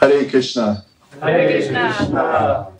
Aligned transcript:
Hare 0.00 0.24
Krishna. 0.30 0.82
Hare 1.20 1.50
Krishna. 1.50 2.72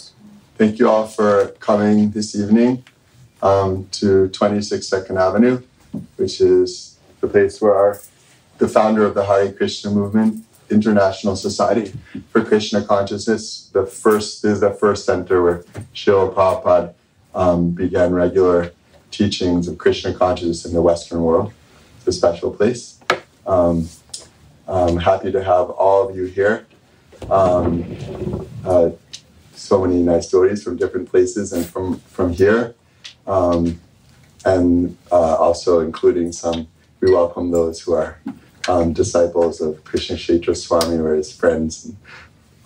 Thank 0.56 0.78
you 0.78 0.88
all 0.88 1.06
for 1.06 1.48
coming 1.60 2.12
this 2.12 2.34
evening 2.34 2.82
um, 3.42 3.86
to 3.92 4.28
26 4.28 4.88
Second 4.88 5.18
Avenue, 5.18 5.60
which 6.16 6.40
is 6.40 6.98
the 7.20 7.28
place 7.28 7.60
where 7.60 7.74
our, 7.74 8.00
the 8.56 8.66
founder 8.66 9.04
of 9.04 9.12
the 9.12 9.26
Hare 9.26 9.52
Krishna 9.52 9.90
movement, 9.90 10.46
International 10.70 11.36
Society 11.36 11.92
for 12.30 12.42
Krishna 12.42 12.82
Consciousness, 12.82 13.68
the 13.74 13.84
first 13.84 14.42
is 14.46 14.60
the 14.60 14.70
first 14.70 15.04
center 15.04 15.42
where 15.42 15.58
Srila 15.94 16.34
Prabhupada 16.34 16.94
um, 17.34 17.72
began 17.72 18.14
regular 18.14 18.72
teachings 19.10 19.68
of 19.68 19.76
Krishna 19.76 20.14
consciousness 20.14 20.64
in 20.64 20.72
the 20.72 20.80
Western 20.80 21.20
world. 21.20 21.52
It's 21.98 22.06
a 22.06 22.12
special 22.12 22.50
place. 22.50 22.98
Um, 23.46 23.90
I'm 24.66 24.96
happy 24.96 25.30
to 25.32 25.44
have 25.44 25.68
all 25.68 26.08
of 26.08 26.16
you 26.16 26.24
here. 26.24 26.66
Um, 27.28 28.46
uh, 28.64 28.90
so 29.52 29.84
many 29.84 30.02
nice 30.02 30.28
stories 30.28 30.62
from 30.62 30.76
different 30.76 31.10
places 31.10 31.52
and 31.52 31.64
from, 31.66 31.98
from 31.98 32.32
here. 32.32 32.74
Um, 33.26 33.80
and 34.44 34.96
uh, 35.12 35.36
also 35.36 35.80
including 35.80 36.32
some, 36.32 36.68
we 37.00 37.12
welcome 37.12 37.50
those 37.50 37.80
who 37.80 37.92
are 37.92 38.18
um, 38.68 38.92
disciples 38.92 39.60
of 39.60 39.82
Krishna 39.84 40.16
Kshetra 40.16 40.56
Swami 40.56 40.96
or 40.96 41.14
his 41.14 41.32
friends 41.32 41.84
and, 41.84 41.96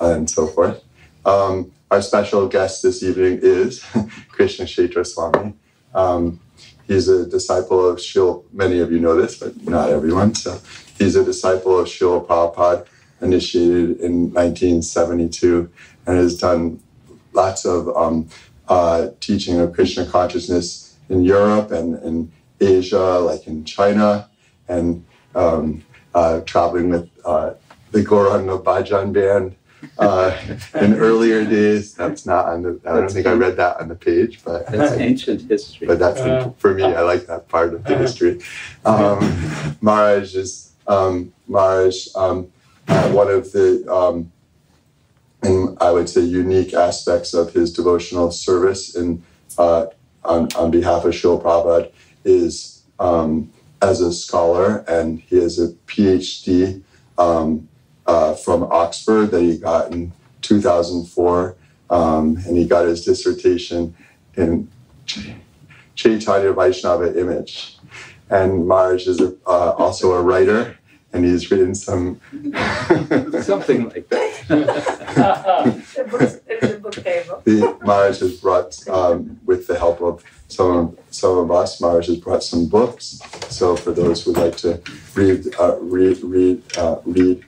and 0.00 0.30
so 0.30 0.46
forth. 0.46 0.82
Um, 1.24 1.72
our 1.90 2.02
special 2.02 2.48
guest 2.48 2.82
this 2.82 3.02
evening 3.02 3.40
is 3.42 3.84
Krishna 4.28 4.66
Kshetra 4.66 5.06
Swami. 5.06 5.54
Um, 5.94 6.40
he's 6.86 7.08
a 7.08 7.26
disciple 7.26 7.88
of 7.88 7.98
Shil, 7.98 8.44
many 8.52 8.80
of 8.80 8.92
you 8.92 8.98
know 8.98 9.16
this, 9.20 9.38
but 9.38 9.56
not 9.66 9.90
everyone. 9.90 10.34
So 10.34 10.60
he's 10.98 11.16
a 11.16 11.24
disciple 11.24 11.78
of 11.78 11.86
Srila 11.86 12.26
Prabhupada, 12.26 12.86
initiated 13.24 14.00
in 14.00 14.32
1972, 14.32 15.70
and 16.06 16.16
has 16.16 16.38
done 16.38 16.80
lots 17.32 17.64
of 17.64 17.88
um, 17.96 18.28
uh, 18.68 19.08
teaching 19.20 19.58
of 19.58 19.72
Krishna 19.72 20.06
consciousness 20.06 20.96
in 21.08 21.22
Europe 21.24 21.70
and 21.72 22.00
in 22.04 22.32
Asia, 22.60 23.18
like 23.18 23.46
in 23.46 23.64
China, 23.64 24.28
and 24.68 25.04
um, 25.34 25.82
uh, 26.14 26.40
traveling 26.40 26.90
with 26.90 27.10
uh, 27.24 27.54
the 27.92 28.02
Gauranga 28.04 28.62
Bhajan 28.62 29.12
band. 29.12 29.56
Uh, 29.98 30.34
in 30.80 30.94
earlier 30.94 31.44
days, 31.44 31.94
that's 31.94 32.24
not 32.24 32.46
on 32.46 32.62
the. 32.62 32.80
I 32.86 32.92
don't 32.94 33.10
think 33.10 33.26
I 33.26 33.32
read 33.32 33.56
that 33.56 33.80
on 33.80 33.88
the 33.88 33.94
page, 33.94 34.40
but 34.42 34.66
That's 34.66 34.92
ancient 35.08 35.42
history. 35.50 35.86
but 35.86 35.98
that's 35.98 36.20
Uh. 36.20 36.52
for 36.56 36.72
me. 36.72 36.84
I 36.84 37.02
like 37.02 37.26
that 37.26 37.48
part 37.48 37.74
of 37.74 37.84
the 37.84 37.96
history. 37.98 38.40
Um, 38.86 39.18
Maharaj 39.82 40.34
is 40.36 40.72
um, 40.86 41.32
Maharaj. 41.48 42.08
Um, 42.14 42.38
uh, 42.38 42.63
one 42.86 43.28
of 43.28 43.52
the, 43.52 43.84
um, 43.90 44.30
I 45.80 45.90
would 45.90 46.08
say, 46.08 46.22
unique 46.22 46.74
aspects 46.74 47.34
of 47.34 47.52
his 47.52 47.72
devotional 47.72 48.30
service 48.30 48.94
in 48.94 49.22
uh, 49.58 49.86
on 50.24 50.48
on 50.56 50.70
behalf 50.70 51.04
of 51.04 51.12
Srila 51.12 51.42
Prabhupada 51.42 51.92
is 52.24 52.82
um, 52.98 53.50
as 53.82 54.00
a 54.00 54.12
scholar, 54.12 54.84
and 54.88 55.20
he 55.20 55.36
has 55.36 55.58
a 55.58 55.68
PhD 55.86 56.82
um, 57.18 57.68
uh, 58.06 58.34
from 58.34 58.64
Oxford 58.64 59.26
that 59.26 59.42
he 59.42 59.58
got 59.58 59.92
in 59.92 60.12
2004, 60.42 61.56
um, 61.90 62.36
and 62.46 62.56
he 62.56 62.66
got 62.66 62.86
his 62.86 63.04
dissertation 63.04 63.94
in 64.36 64.68
Chaitanya 65.94 66.52
Vaishnava 66.52 67.18
image. 67.18 67.78
And 68.30 68.66
Maharaj 68.66 69.06
is 69.06 69.20
a, 69.20 69.34
uh, 69.46 69.74
also 69.78 70.12
a 70.12 70.22
writer, 70.22 70.78
and 71.14 71.24
he's 71.24 71.50
written 71.50 71.74
some. 71.74 72.20
Something 73.40 73.88
like 73.88 74.08
that. 74.08 74.44
The 75.94 76.04
books, 76.10 76.40
there's 76.46 76.74
a 76.74 76.78
book 76.78 76.92
table. 76.92 77.40
the 77.44 77.78
Maharaj 77.82 78.18
has 78.18 78.40
brought, 78.40 78.88
um, 78.88 79.38
with 79.44 79.66
the 79.66 79.78
help 79.78 80.02
of 80.02 80.24
some 80.48 80.76
of, 80.76 80.98
some 81.10 81.38
of 81.38 81.50
us, 81.50 81.80
Maharaj 81.80 82.08
has 82.08 82.18
brought 82.18 82.42
some 82.42 82.68
books. 82.68 83.20
So 83.48 83.76
for 83.76 83.92
those 83.92 84.24
who 84.24 84.32
would 84.32 84.42
like 84.42 84.56
to 84.58 84.82
read, 85.14 85.54
uh, 85.58 85.78
read, 85.80 86.22
read, 86.22 86.62
uh, 86.76 86.98
read, 87.04 87.44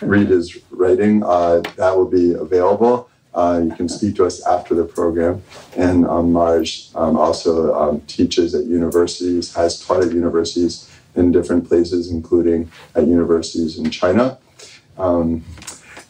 read 0.00 0.28
his 0.28 0.58
writing, 0.70 1.22
uh, 1.24 1.60
that 1.76 1.96
will 1.96 2.08
be 2.08 2.32
available. 2.32 3.10
Uh, 3.34 3.62
you 3.64 3.74
can 3.74 3.88
speak 3.88 4.14
to 4.14 4.26
us 4.26 4.46
after 4.46 4.74
the 4.74 4.84
program. 4.84 5.42
And 5.76 6.06
um, 6.06 6.32
Maharaj 6.32 6.88
um, 6.94 7.16
also 7.16 7.74
um, 7.74 8.00
teaches 8.02 8.54
at 8.54 8.64
universities, 8.64 9.54
has 9.54 9.84
taught 9.84 10.04
at 10.04 10.12
universities 10.12 10.91
in 11.14 11.32
different 11.32 11.68
places, 11.68 12.10
including 12.10 12.70
at 12.94 13.06
universities 13.06 13.78
in 13.78 13.90
China. 13.90 14.38
Um, 14.98 15.44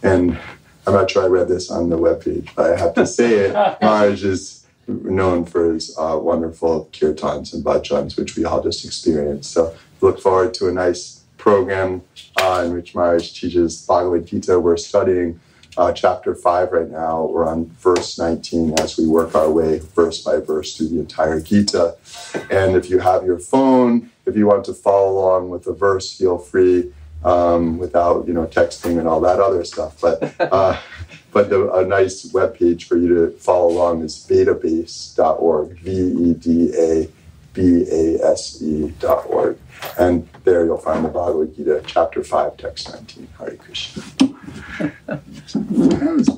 and 0.02 0.38
I'm 0.86 0.94
not 0.94 1.10
sure 1.10 1.24
I 1.24 1.28
read 1.28 1.48
this 1.48 1.70
on 1.70 1.88
the 1.88 1.98
webpage, 1.98 2.54
but 2.54 2.72
I 2.72 2.76
have 2.76 2.94
to 2.94 3.06
say 3.06 3.34
it. 3.34 3.52
Maharaj 3.82 4.24
is 4.24 4.66
known 4.86 5.44
for 5.44 5.74
his 5.74 5.96
uh, 5.98 6.18
wonderful 6.20 6.88
kirtans 6.92 7.54
and 7.54 7.64
bhajans, 7.64 8.18
which 8.18 8.36
we 8.36 8.44
all 8.44 8.62
just 8.62 8.84
experienced. 8.84 9.52
So 9.52 9.74
look 10.00 10.20
forward 10.20 10.54
to 10.54 10.68
a 10.68 10.72
nice 10.72 11.22
program 11.38 12.02
uh, 12.40 12.62
in 12.64 12.72
which 12.72 12.94
Maharaj 12.94 13.32
teaches 13.32 13.84
Bhagavad 13.86 14.26
Gita. 14.26 14.58
We're 14.58 14.76
studying 14.76 15.40
uh, 15.76 15.92
chapter 15.92 16.34
5 16.34 16.72
right 16.72 16.90
now. 16.90 17.24
We're 17.24 17.48
on 17.48 17.66
verse 17.80 18.18
19 18.18 18.78
as 18.78 18.98
we 18.98 19.06
work 19.06 19.34
our 19.34 19.50
way 19.50 19.78
verse 19.78 20.22
by 20.22 20.38
verse 20.38 20.76
through 20.76 20.88
the 20.88 21.00
entire 21.00 21.40
Gita. 21.40 21.96
And 22.50 22.76
if 22.76 22.90
you 22.90 22.98
have 22.98 23.24
your 23.24 23.38
phone, 23.38 24.11
if 24.26 24.36
you 24.36 24.46
want 24.46 24.64
to 24.66 24.74
follow 24.74 25.18
along 25.18 25.50
with 25.50 25.64
the 25.64 25.72
verse, 25.72 26.16
feel 26.16 26.38
free 26.38 26.92
um, 27.24 27.78
without 27.78 28.26
you 28.26 28.34
know 28.34 28.46
texting 28.46 28.98
and 28.98 29.08
all 29.08 29.20
that 29.20 29.40
other 29.40 29.64
stuff. 29.64 30.00
But 30.00 30.34
uh, 30.40 30.78
but 31.32 31.50
the, 31.50 31.72
a 31.72 31.84
nice 31.84 32.30
web 32.32 32.54
page 32.54 32.86
for 32.86 32.96
you 32.96 33.08
to 33.08 33.30
follow 33.38 33.72
along 33.72 34.02
is 34.02 34.26
vedabase.org, 34.28 35.78
v 35.78 35.90
e 35.90 36.34
d 36.34 36.72
a 36.76 37.08
b 37.54 37.86
a 37.90 38.24
s 38.24 38.62
e 38.62 38.92
dot 38.98 39.26
org, 39.28 39.58
and 39.98 40.28
there 40.44 40.64
you'll 40.64 40.78
find 40.78 41.04
the 41.04 41.08
Bhagavad 41.08 41.54
Gita, 41.56 41.82
chapter 41.86 42.22
five, 42.22 42.56
text 42.56 42.92
nineteen. 42.92 43.28
Hare 43.38 43.56
Krishna. 43.56 44.02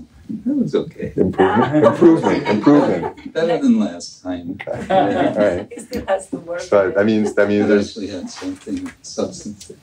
That 0.29 0.55
was, 0.55 0.75
okay. 0.75 1.13
Improvement, 1.17 1.85
improvement, 1.85 2.49
improvement. 2.57 3.33
Better 3.35 3.59
than 3.63 3.79
last 3.79 4.23
time. 4.23 4.59
Okay. 4.61 4.87
All 4.91 5.09
right. 5.37 5.69
He 5.75 5.81
still 5.81 6.07
has 6.07 6.29
to 6.31 6.37
work. 6.39 6.61
So 6.61 6.91
that 6.91 7.05
means 7.05 7.35
that 7.35 7.49
means 7.49 7.65
It 7.65 7.69
there's 7.69 7.89
actually 7.91 8.09
had 8.09 8.31
something 8.31 8.91
substantive. 9.03 9.79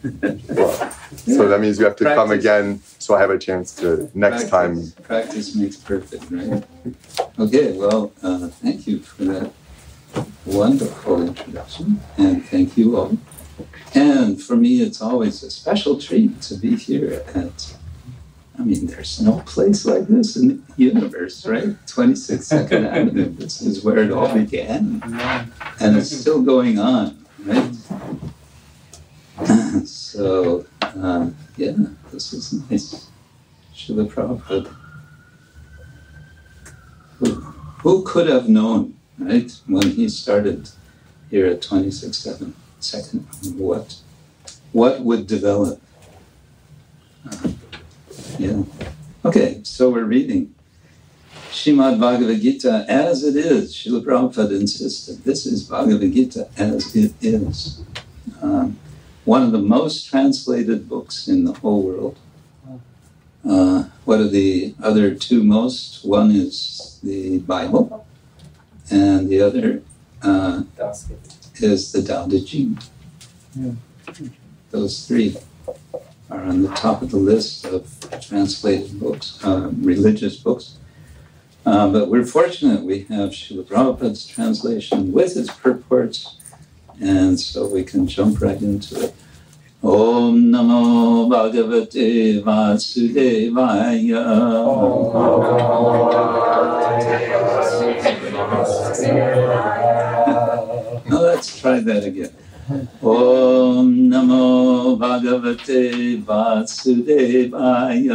well, 0.49 0.91
so 1.15 1.47
that 1.47 1.59
means 1.61 1.77
you 1.79 1.85
have 1.85 1.95
to 1.97 2.05
come 2.05 2.31
again. 2.31 2.81
So 2.99 3.13
I 3.15 3.19
have 3.21 3.29
a 3.29 3.37
chance 3.37 3.75
to 3.77 4.09
next 4.15 4.49
time. 4.49 4.73
Practice- 4.75 4.95
Practice 5.03 5.55
makes 5.55 5.75
perfect, 5.77 6.25
right? 6.31 6.63
Okay, 7.39 7.77
well, 7.77 8.11
uh, 8.23 8.47
thank 8.47 8.87
you 8.87 8.99
for 8.99 9.23
that 9.25 9.51
wonderful 10.45 11.21
introduction, 11.21 11.99
and 12.17 12.43
thank 12.45 12.77
you 12.77 12.97
all. 12.97 13.17
And 13.93 14.41
for 14.41 14.55
me, 14.55 14.81
it's 14.81 15.01
always 15.01 15.43
a 15.43 15.51
special 15.51 15.99
treat 15.99 16.41
to 16.43 16.55
be 16.55 16.75
here 16.75 17.23
at. 17.35 17.77
I 18.59 18.63
mean, 18.63 18.85
there's 18.85 19.21
no 19.21 19.39
place 19.45 19.85
like 19.85 20.07
this 20.07 20.35
in 20.35 20.47
the 20.47 20.61
universe, 20.75 21.45
right? 21.45 21.75
26 21.87 22.45
Second 22.45 22.85
Avenue. 22.85 23.29
This 23.29 23.61
is 23.61 23.83
where 23.83 23.99
it 23.99 24.11
all 24.11 24.33
began, 24.33 25.01
and 25.79 25.97
it's 25.97 26.15
still 26.15 26.41
going 26.41 26.77
on, 26.77 27.25
right? 27.45 27.73
so, 29.85 30.65
uh, 30.81 31.29
yeah, 31.57 31.73
this 32.11 32.33
is 32.33 32.53
nice. 32.69 33.09
Srila 33.73 34.11
Prabhupada. 34.11 34.75
Who, 37.19 37.33
who 37.81 38.03
could 38.03 38.27
have 38.27 38.49
known, 38.49 38.95
right, 39.17 39.51
when 39.65 39.91
he 39.91 40.09
started 40.09 40.69
here 41.29 41.47
at 41.47 41.61
26 41.61 42.17
7 42.17 42.53
second, 42.79 43.27
what, 43.55 43.95
what 44.71 45.01
would 45.01 45.25
develop? 45.25 45.81
Uh, 47.25 47.49
yeah. 48.39 48.63
Okay, 49.23 49.61
so 49.63 49.89
we're 49.89 50.05
reading 50.05 50.53
Shrimad 51.51 51.99
Bhagavad 51.99 52.41
Gita 52.41 52.85
as 52.87 53.23
it 53.23 53.35
is. 53.35 53.73
Srila 53.73 54.03
Prabhupada 54.03 54.59
insisted 54.59 55.23
this 55.23 55.45
is 55.45 55.63
Bhagavad 55.63 56.13
Gita 56.13 56.49
as 56.57 56.95
it 56.95 57.13
is. 57.21 57.83
Um, 58.41 58.79
one 59.25 59.43
of 59.43 59.51
the 59.51 59.59
most 59.59 60.09
translated 60.09 60.89
books 60.89 61.27
in 61.27 61.43
the 61.43 61.53
whole 61.53 61.83
world. 61.83 62.17
Uh, 63.47 63.85
what 64.05 64.19
are 64.19 64.27
the 64.27 64.73
other 64.81 65.15
two 65.15 65.43
most? 65.43 66.05
One 66.05 66.31
is 66.31 66.99
the 67.03 67.39
Bible, 67.39 68.05
and 68.89 69.29
the 69.29 69.41
other 69.41 69.81
uh, 70.21 70.63
is 71.55 71.91
the 71.91 72.03
Tao 72.03 72.27
Te 72.27 72.43
Ching. 72.43 72.77
Yeah. 73.55 73.71
Those 74.69 75.07
three 75.07 75.35
are 76.31 76.43
on 76.43 76.63
the 76.63 76.69
top 76.69 77.01
of 77.01 77.11
the 77.11 77.17
list 77.17 77.65
of 77.65 77.85
translated 78.21 78.99
books, 78.99 79.37
uh, 79.43 79.69
religious 79.73 80.37
books. 80.37 80.77
Uh, 81.65 81.91
but 81.91 82.07
we're 82.07 82.25
fortunate 82.25 82.83
we 82.83 82.99
have 83.03 83.31
Srila 83.31 83.65
Prabhupada's 83.65 84.25
translation 84.25 85.11
with 85.11 85.35
his 85.35 85.49
purports, 85.49 86.37
and 86.99 87.39
so 87.39 87.67
we 87.67 87.83
can 87.83 88.07
jump 88.07 88.41
right 88.41 88.59
into 88.61 89.03
it. 89.03 89.13
Om 89.83 90.51
Namo 90.51 91.27
Bhagavate 91.29 92.41
Vasudevaya. 92.43 94.23
now 101.09 101.19
let's 101.19 101.59
try 101.59 101.79
that 101.79 102.03
again. 102.05 102.33
ॐ 102.70 103.90
नमो 104.12 104.96
भगवते 105.00 105.82
वासुदेवाय 106.28 108.08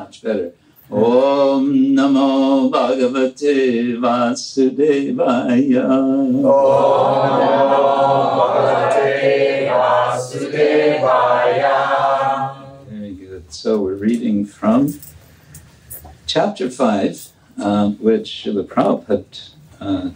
Much 0.00 0.22
better. 0.22 0.48
ॐ 0.92 1.66
नमो 1.98 2.30
भगवते 2.74 3.54
वासुदेवाय 4.04 5.70
Very 12.88 13.14
good. 13.14 13.52
So 13.52 13.80
we're 13.82 13.94
reading 13.96 14.44
from 14.44 15.00
chapter 16.26 16.70
5, 16.70 17.28
uh, 17.59 17.89
which 17.89 18.43
the 18.43 18.63
Prabhupada 18.63 19.51
uh, 19.79 20.09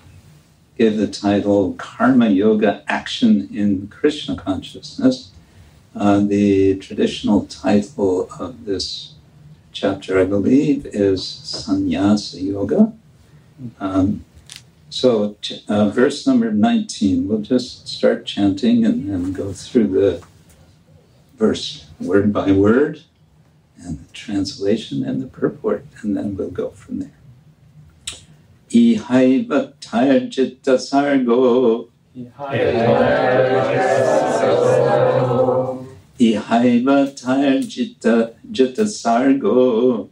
gave 0.77 0.97
the 0.97 1.07
title 1.07 1.73
Karma 1.73 2.29
Yoga 2.29 2.83
Action 2.87 3.49
in 3.53 3.87
Krishna 3.87 4.35
Consciousness. 4.35 5.31
Uh, 5.95 6.19
the 6.19 6.77
traditional 6.77 7.45
title 7.45 8.29
of 8.39 8.65
this 8.65 9.15
chapter, 9.71 10.19
I 10.19 10.25
believe, 10.25 10.85
is 10.85 11.25
Sannyasa 11.25 12.41
Yoga. 12.41 12.93
Um, 13.79 14.25
so, 14.89 15.37
uh, 15.67 15.89
verse 15.89 16.25
number 16.27 16.51
19, 16.51 17.27
we'll 17.27 17.41
just 17.41 17.87
start 17.87 18.25
chanting 18.25 18.85
and 18.85 19.09
then 19.09 19.33
go 19.33 19.53
through 19.53 19.87
the 19.87 20.23
verse 21.37 21.85
word 21.99 22.33
by 22.33 22.51
word 22.51 23.01
and 23.77 23.99
the 23.99 24.13
translation 24.13 25.03
and 25.03 25.21
the 25.21 25.27
purport, 25.27 25.85
and 26.01 26.15
then 26.15 26.35
we'll 26.35 26.51
go 26.51 26.69
from 26.71 26.99
there. 26.99 27.20
Ihaiva 28.73 29.73
tarjita 29.81 30.79
sargo, 30.79 31.89
ihaiva 36.17 37.07
tarjita 37.13 38.31
jita 38.49 38.85
sargo, 38.87 40.07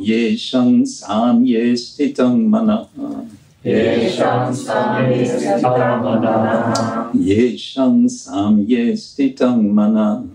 yeshang 0.00 0.84
sam 0.84 1.44
ye 1.44 1.74
stitam 1.74 2.48
manaha, 2.50 3.28
yeshang 3.62 4.52
sam 8.10 8.58
ye 8.66 8.92
stitam 8.94 9.72
manaha, 9.72 10.26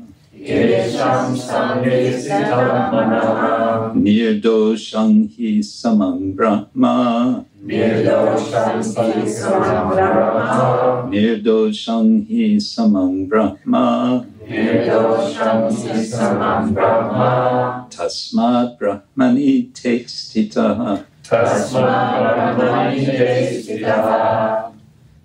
nirdoshang 3.95 5.27
hi 5.27 5.59
samang 5.59 6.36
brahma, 6.36 7.45
nirdoshang 11.12 12.25
hi 12.27 12.56
samang 12.57 13.27
brahma, 13.27 14.25
nirdo 14.47 15.19
shanti 15.27 16.06
saman 16.07 16.74
brahma, 16.74 17.85
tasmat 17.92 18.80
brahmani 18.80 19.74
te 19.74 20.03
stitaha. 20.06 21.03
Tasmat 21.24 22.57
Brahmani 22.57 23.06
te 23.06 23.62
stitaha. 23.62 24.79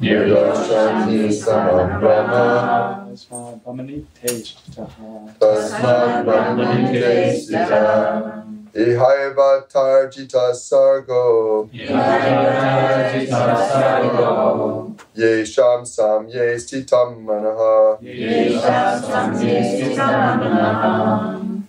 Nirdosham 0.01 1.09
hi 1.09 1.25
samam 1.29 1.99
brahma. 2.01 3.05
Tasmad 5.39 6.25
brahmani 6.25 6.91
te 6.91 7.35
stitaha 7.35 8.43
Ihaivatarjitak 8.73 10.55
sargo. 10.55 11.69
Ihaiva 11.73 13.57
sargo. 13.69 14.95
Yesham 15.17 15.85
samistitam 15.85 17.25
manaha. 17.25 17.97
Yesham 18.01 19.03
sam 19.03 19.33
ye 19.41 19.61
stitam 19.61 20.39
manaha 20.39 21.50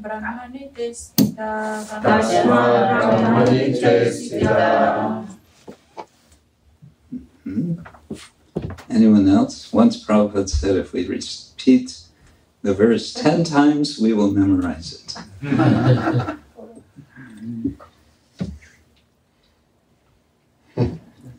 brahmani 0.00 0.70
te 0.74 0.92
stitaha 4.12 5.26
Hmm? 7.42 7.80
Anyone 8.88 9.28
else? 9.28 9.72
Once 9.72 10.04
Prabhupada 10.04 10.48
said 10.48 10.76
if 10.76 10.92
we 10.92 11.06
repeat 11.06 12.02
the 12.62 12.74
verse 12.74 13.12
ten 13.12 13.42
times, 13.44 13.98
we 14.00 14.12
will 14.12 14.30
memorize 14.30 14.94
it. 14.94 15.16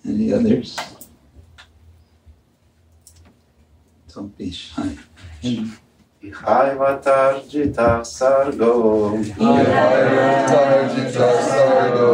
Any 0.06 0.34
others? 0.34 0.97
Don't 4.18 4.34
be 4.36 4.50
shy. 4.50 4.98
Ihaivatarjita 6.24 8.02
sargo 8.02 9.14
Ihaivatarjita 9.14 11.30
sargo 11.50 12.14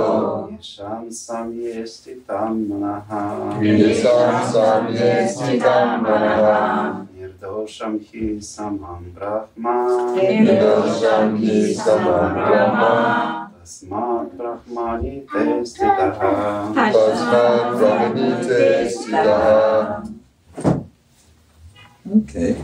Yesham 0.52 1.08
samyestitam 1.08 2.68
manaha 2.68 3.56
Yesham 3.64 4.36
sam 4.52 4.92
ye 4.92 5.24
stitam 5.32 6.04
manaha 6.04 7.08
Nirdosham 7.16 7.96
hi 8.04 8.36
samam 8.44 9.08
Brahma. 9.16 9.76
Nirdosham 10.20 11.40
hi 11.40 11.72
samam 11.72 12.36
Brahma. 12.36 13.48
Tasmat 13.64 14.28
Brahmani 14.36 15.24
te 15.24 15.64
stitaha. 15.64 16.68
Tasmat 16.76 17.80
Brahmanite 17.80 18.92
Stitaha. 18.92 20.04
Okay. 22.10 22.58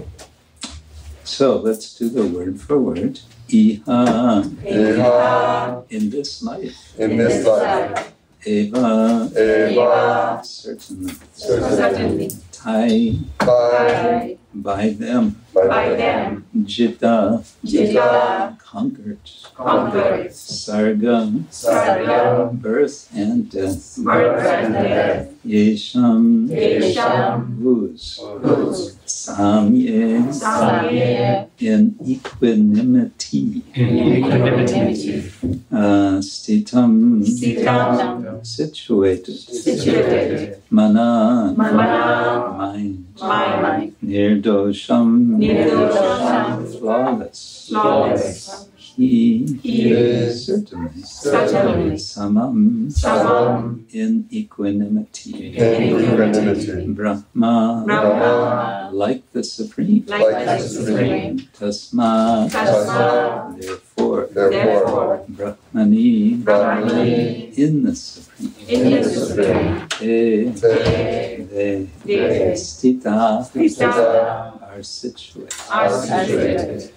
So 1.24 1.58
let's 1.58 1.98
do 1.98 2.10
the 2.10 2.26
word 2.26 2.60
for 2.60 2.78
word. 2.80 3.20
Iha 3.50 4.44
Iha 4.62 5.86
in 5.90 6.10
this 6.10 6.44
life. 6.44 6.76
in 7.00 7.18
this 7.18 7.46
life. 7.46 8.14
Eva 8.46 9.30
Eva 9.36 10.42
certainly. 10.44 11.14
certainly. 11.34 12.30
Tai 12.52 13.16
By 13.40 14.38
by 14.54 14.90
them. 14.90 15.42
by 15.54 15.90
them. 15.96 16.46
Jita 16.58 17.44
Jita 17.66 18.58
conquered. 18.60 19.20
conquered. 19.56 20.32
Sarga 20.32 21.44
Sarga 21.52 22.52
birth 22.60 23.10
and 23.16 23.50
death. 23.52 23.98
birth 24.04 24.46
and 24.46 24.74
death. 24.74 25.32
Yesham 25.46 26.48
Yesham 26.50 27.58
whose. 27.60 28.20
whose 28.42 28.96
Samye 29.06 30.28
Samye 30.34 31.48
in 31.60 31.96
equanimity. 32.06 33.64
In 33.74 33.98
equanimity. 34.18 35.24
Uh, 35.72 36.20
stitam 36.20 37.24
Stitam 37.24 38.46
situated. 38.46 39.38
situated. 39.38 40.62
Mana 40.70 41.54
Mana 41.56 42.54
mind. 42.58 43.06
mind. 43.22 43.96
Nirdosham 44.04 45.38
Nirdosham 45.40 46.78
flawless. 46.80 47.68
Flawless. 47.70 48.68
He 49.00 49.48
He 49.64 49.92
is 49.96 50.46
certainly. 50.46 50.92
certainly. 51.08 51.96
Samam 51.96 52.92
Samam 52.92 53.88
in 53.96 54.28
equanimity. 54.30 55.56
in 55.56 56.04
equanimity. 56.04 56.86
Brahma 56.92 57.84
Brahma 57.88 58.90
like 58.92 59.24
the 59.32 59.42
supreme. 59.42 60.04
like 60.08 60.44
the 60.44 60.60
supreme. 60.60 61.40
Tasma 61.56 62.52
Tasma 62.52 63.56
therefore 63.56 64.28
Therefore, 64.36 65.24
Brahmani 65.32 66.44
Brahmani 66.44 67.56
in 67.58 67.84
the 67.88 67.96
supreme. 67.96 68.52
in 68.68 68.84
the 69.00 69.04
supreme. 69.08 69.88
Te 69.96 70.52
they 70.60 71.48
they 71.48 71.88
They 72.04 72.52
stita 72.60 73.48
Stita 73.48 74.60
are 74.68 74.84
situated. 74.84 75.56
are 75.72 75.88
situated. 75.88 76.92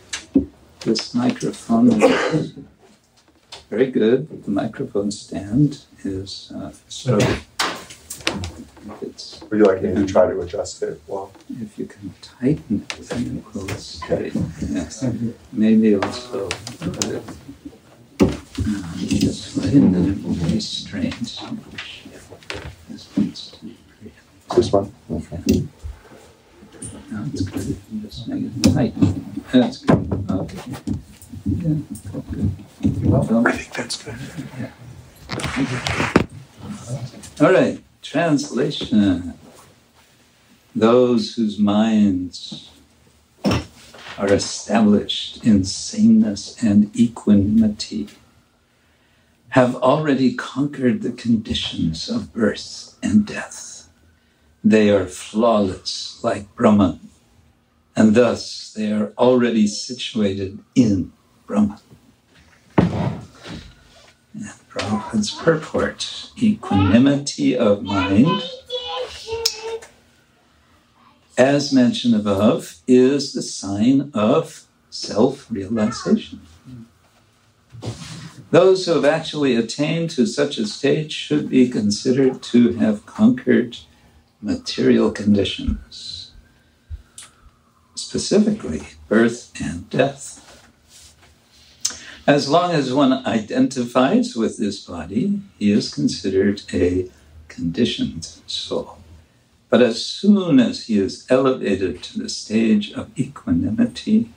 This 0.85 1.15
microphone 1.15 1.93
is 2.03 2.55
very 3.71 3.91
good. 3.91 4.45
The 4.45 4.51
microphone 4.51 5.13
stand 5.13 5.85
is 6.03 6.53
uh, 6.53 6.73
of 7.13 7.49
it's 9.01 9.41
would 9.49 9.59
you 9.61 9.65
like 9.65 9.83
me 9.83 9.95
to 9.95 10.07
try 10.07 10.27
to 10.27 10.41
adjust 10.41 10.83
it? 10.83 11.01
Well, 11.07 11.31
if 11.61 11.79
you 11.79 11.87
can 11.87 12.13
tighten 12.21 12.85
it, 12.91 13.09
then 13.09 13.39
it 13.39 13.55
will 13.55 13.69
stay. 13.69 14.33
Yes. 14.61 15.05
Maybe 15.53 15.95
also 15.95 16.49
put 16.49 17.05
it 17.05 17.23
uh, 18.21 18.33
this 18.99 19.57
way, 19.57 19.77
and 19.77 19.95
then 19.95 20.13
it 20.13 20.25
will 20.25 20.35
be 20.35 20.59
straight. 20.59 21.15
This 22.89 23.09
one's 23.17 23.51
too 23.53 23.71
this 24.57 24.73
one. 24.73 24.93
It's 27.15 27.43
good. 27.43 27.77
That's 29.53 29.79
good. 29.79 30.25
Okay. 30.31 30.63
Yeah. 31.47 31.75
Well, 33.03 33.47
I 33.47 33.53
think 33.53 33.75
that's 33.75 34.03
good. 34.03 34.17
All 37.41 37.53
right, 37.53 37.83
translation. 38.01 39.35
Those 40.75 41.35
whose 41.35 41.59
minds 41.59 42.71
are 43.45 44.33
established 44.33 45.45
in 45.45 45.65
sameness 45.65 46.57
and 46.63 46.91
equanimity 46.97 48.09
have 49.51 49.77
already 49.77 50.33
conquered 50.35 51.03
the 51.03 51.13
conditions 51.13 52.09
of 52.09 52.33
birth 52.33 52.97
and 53.03 53.27
death. 53.27 53.72
They 54.65 54.91
are 54.91 55.07
flawless 55.07 56.21
like 56.23 56.55
Brahman, 56.55 57.01
and 57.97 58.15
thus 58.15 58.73
they 58.73 58.93
are 58.93 59.13
already 59.19 59.67
situated 59.67 60.61
in 60.77 61.13
Brahman. 61.47 61.79
And 62.77 64.53
Prabhupada's 64.71 65.33
purport 65.33 66.31
equanimity 66.41 67.57
of 67.57 67.83
mind, 67.83 68.43
as 71.37 71.73
mentioned 71.73 72.15
above, 72.15 72.77
is 72.87 73.33
the 73.33 73.43
sign 73.43 74.13
of 74.15 74.67
self 74.91 75.51
realization. 75.51 76.41
Those 78.53 78.87
who 78.87 78.93
have 78.93 79.05
actually 79.05 79.57
attained 79.57 80.11
to 80.11 80.25
such 80.27 80.57
a 80.59 80.67
state 80.67 81.11
should 81.11 81.49
be 81.49 81.69
considered 81.69 82.43
to 82.45 82.75
have 82.75 83.07
conquered 83.07 83.79
material 84.43 85.13
conditions, 85.13 86.33
specifically 87.95 88.83
birth 89.09 89.53
and 89.63 89.89
death. 89.89 90.41
As 92.27 92.49
long 92.49 92.73
as 92.73 92.93
one 92.93 93.25
identifies 93.27 94.37
with 94.37 94.59
this 94.59 94.85
body, 94.85 95.41
he 95.59 95.71
is 95.73 95.95
considered 95.95 96.63
a 96.73 97.09
conditioned 97.49 98.25
soul. 98.47 98.99
But 99.69 99.83
as 99.83 100.05
soon 100.05 100.61
as 100.61 100.87
he 100.87 100.99
is 100.99 101.27
elevated 101.31 102.03
to 102.03 102.19
the 102.19 102.29
stage 102.29 102.93
of 102.93 103.17
equanimity 103.19 104.29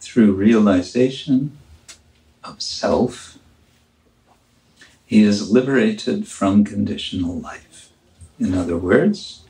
through 0.00 0.32
realization 0.32 1.58
of 2.44 2.62
self, 2.62 3.38
he 5.04 5.22
is 5.22 5.50
liberated 5.50 6.28
from 6.28 6.64
conditional 6.64 7.40
life. 7.40 7.67
In 8.40 8.54
other 8.54 8.76
words, 8.76 9.42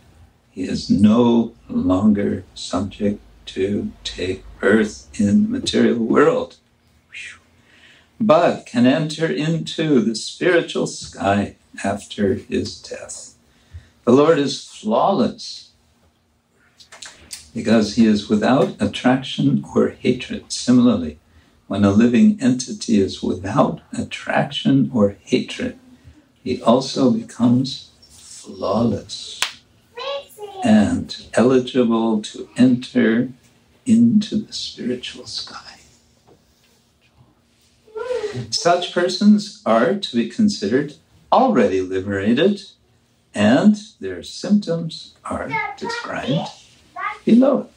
he 0.51 0.63
is 0.63 0.91
no 0.91 1.53
longer 1.69 2.45
subject 2.55 3.21
to 3.47 3.93
take 4.05 4.45
birth 4.61 5.09
in 5.21 5.45
the 5.45 5.49
material 5.49 5.99
world 5.99 6.57
but 8.21 8.67
can 8.67 8.87
enter 8.87 9.27
into 9.27 10.01
the 10.01 10.15
spiritual 10.15 10.87
sky 10.87 11.55
after 11.85 12.35
his 12.35 12.81
death. 12.81 13.35
The 14.05 14.13
Lord 14.13 14.39
is 14.39 14.67
flawless 14.67 15.71
because 17.55 17.97
he 17.97 18.07
is 18.07 18.29
without 18.29 18.75
attraction 18.81 19.65
or 19.75 19.91
hatred. 19.91 20.51
Similarly, 20.51 21.19
when 21.67 21.85
a 21.85 21.91
living 21.91 22.39
entity 22.41 23.01
is 23.01 23.23
without 23.23 23.81
attraction 23.97 24.91
or 24.93 25.17
hatred, 25.23 25.79
he 26.43 26.63
also 26.63 27.11
becomes 27.11 27.88
flawless 28.49 29.41
and 30.65 31.27
eligible 31.35 32.23
to 32.23 32.49
enter 32.57 33.29
into 33.85 34.37
the 34.37 34.53
spiritual 34.53 35.27
sky. 35.27 35.77
Such 38.51 38.95
persons 38.95 39.63
are 39.67 39.95
to 39.95 40.17
be 40.17 40.31
considered 40.31 40.95
already 41.31 41.83
liberated, 41.83 42.63
and 43.35 43.77
their 44.01 44.23
symptoms 44.23 45.15
are 45.27 45.51
described 45.77 46.49
below 47.27 47.69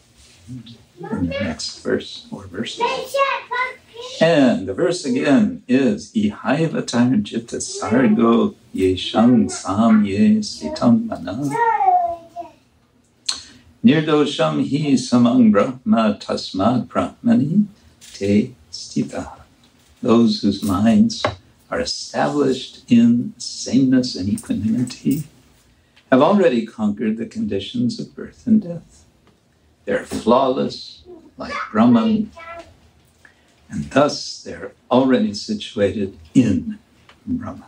in 0.47 1.27
the 1.27 1.39
next 1.41 1.83
verse 1.83 2.27
or 2.31 2.45
verses. 2.45 2.79
And 4.19 4.67
the 4.67 4.73
verse 4.73 5.05
again 5.05 5.63
is 5.67 6.11
Ihaivatar 6.13 7.21
Jita 7.23 7.61
Sargo 7.61 8.55
Yesham 8.75 9.49
Sam 9.49 10.03
Ye 10.03 10.39
Sitam 10.39 11.07
Mana. 11.07 11.49
Nirdosham 13.83 14.61
Hi 14.69 14.93
Samang 14.93 15.51
Brahma 15.51 16.17
Tasmad 16.19 16.87
Brahmani 16.87 17.65
Te 18.13 18.55
Stita 18.71 19.41
those 20.01 20.41
whose 20.41 20.63
minds 20.63 21.23
are 21.69 21.79
established 21.79 22.83
in 22.91 23.33
sameness 23.37 24.15
and 24.15 24.27
equanimity 24.27 25.23
have 26.11 26.21
already 26.21 26.65
conquered 26.65 27.17
the 27.17 27.25
conditions 27.25 27.99
of 27.99 28.13
birth 28.15 28.45
and 28.45 28.61
death. 28.61 29.05
They're 29.85 30.05
flawless, 30.05 31.03
like 31.37 31.53
Brahman, 31.71 32.31
and 33.71 33.89
thus 33.91 34.41
they're 34.43 34.71
already 34.89 35.33
situated 35.33 36.17
in 36.33 36.77
Brahman. 37.25 37.63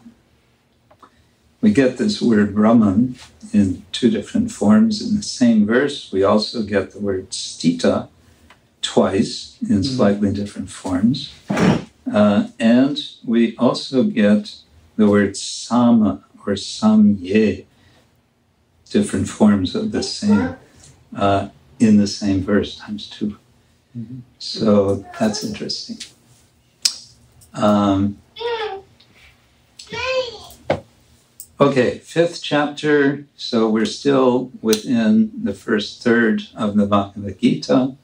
we 1.61 1.71
get 1.71 1.97
this 1.97 2.21
word 2.21 2.53
Brahman 2.53 3.15
in 3.53 3.85
two 3.93 4.09
different 4.09 4.51
forms 4.51 5.01
in 5.01 5.15
the 5.15 5.23
same 5.23 5.65
verse. 5.65 6.11
We 6.11 6.21
also 6.21 6.61
get 6.63 6.91
the 6.91 6.99
word 6.99 7.29
stita 7.31 8.09
twice 8.81 9.55
in 9.61 9.79
Mhm. 9.79 9.85
slightly 9.95 10.33
different 10.33 10.69
forms. 10.69 11.29
Uh, 12.11 12.47
and 12.59 12.99
we 13.23 13.55
also 13.57 14.03
get 14.03 14.55
the 14.97 15.07
word 15.07 15.37
sama 15.37 16.21
or 16.45 16.53
samye, 16.55 17.63
different 18.91 19.29
forms 19.29 19.73
of 19.73 19.93
the 19.93 20.03
same, 20.03 20.55
uh, 21.15 21.47
in 21.79 21.95
the 21.95 22.07
same 22.07 22.41
verse 22.43 22.75
times 22.75 23.07
2 23.09 23.37
So 24.39 25.05
that's 25.19 25.43
interesting. 25.43 25.97
Um, 27.53 28.17
okay, 31.61 31.99
fifth 31.99 32.41
chapter. 32.41 33.25
So 33.35 33.69
we're 33.69 33.85
still 33.85 34.51
within 34.61 35.31
the 35.43 35.53
first 35.53 36.01
third 36.01 36.43
of 36.55 36.75
the 36.75 36.87
Bhagavad 36.87 37.39
Gita, 37.39 37.95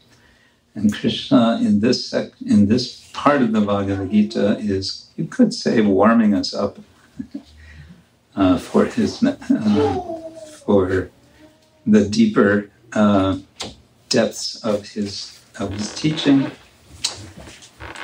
and 0.76 0.94
Krishna 0.94 1.60
in 1.62 1.80
this 1.80 2.08
sec- 2.08 2.42
in 2.46 2.68
this 2.68 3.10
part 3.14 3.42
of 3.42 3.52
the 3.52 3.62
Bhagavad 3.62 4.12
Gita 4.12 4.58
is, 4.60 5.10
you 5.18 5.26
could 5.26 5.54
say, 5.54 5.82
warming 5.82 6.36
us 6.36 6.54
up 6.54 6.78
uh, 8.36 8.60
for 8.60 8.86
his 8.86 9.24
uh, 9.24 9.36
for 10.64 11.10
the 11.88 12.08
deeper 12.08 12.70
uh, 12.94 13.40
depths 14.10 14.64
of 14.64 14.90
his 14.90 15.39
of 15.60 15.74
his 15.74 15.94
teaching. 15.94 16.52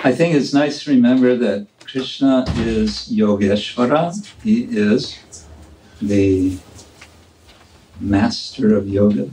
I 0.04 0.12
think 0.12 0.36
it's 0.36 0.54
nice 0.54 0.84
to 0.84 0.92
remember 0.92 1.36
that 1.38 1.68
Krishna 1.86 2.46
is 2.58 3.10
Yogeshwara. 3.12 4.14
He 4.44 4.64
is 4.64 5.18
the 6.02 6.58
master 8.00 8.76
of 8.76 8.88
yoga. 8.88 9.30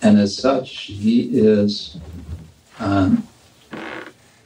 And 0.00 0.18
as 0.18 0.36
such, 0.36 0.84
he 0.84 1.22
is, 1.38 1.98
um, 2.78 3.26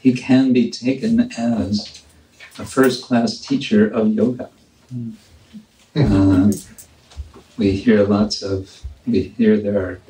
he 0.00 0.12
can 0.12 0.52
be 0.52 0.70
taken 0.70 1.30
as 1.36 2.02
a 2.58 2.64
first 2.64 3.04
class 3.04 3.38
teacher 3.38 3.86
of 3.86 4.12
yoga. 4.12 4.48
Uh, 5.94 6.52
we 7.58 7.72
hear 7.72 8.04
lots 8.04 8.42
of, 8.42 8.82
we 9.06 9.22
hear 9.36 9.56
there 9.58 9.78
are 9.78 10.00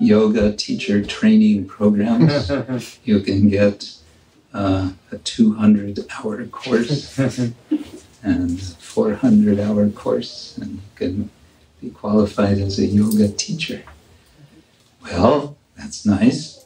yoga 0.00 0.52
teacher 0.52 1.04
training 1.04 1.66
programs. 1.66 2.50
You 3.04 3.20
can 3.20 3.48
get 3.48 3.92
uh, 4.52 4.90
a 5.12 5.18
200 5.18 6.06
hour 6.10 6.44
course 6.46 7.18
and 8.22 8.60
400 8.60 9.60
hour 9.60 9.88
course, 9.90 10.58
and 10.60 10.76
you 10.76 10.80
can 10.96 11.30
be 11.80 11.90
qualified 11.90 12.58
as 12.58 12.78
a 12.78 12.86
yoga 12.86 13.28
teacher. 13.28 13.82
Well, 15.02 15.56
that's 15.76 16.04
nice. 16.04 16.64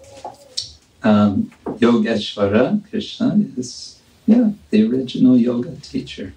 Um, 1.02 1.50
Yogeshwara 1.64 2.88
Krishna 2.88 3.38
is, 3.56 3.98
yeah, 4.26 4.50
the 4.70 4.88
original 4.88 5.36
yoga 5.36 5.76
teacher. 5.76 6.34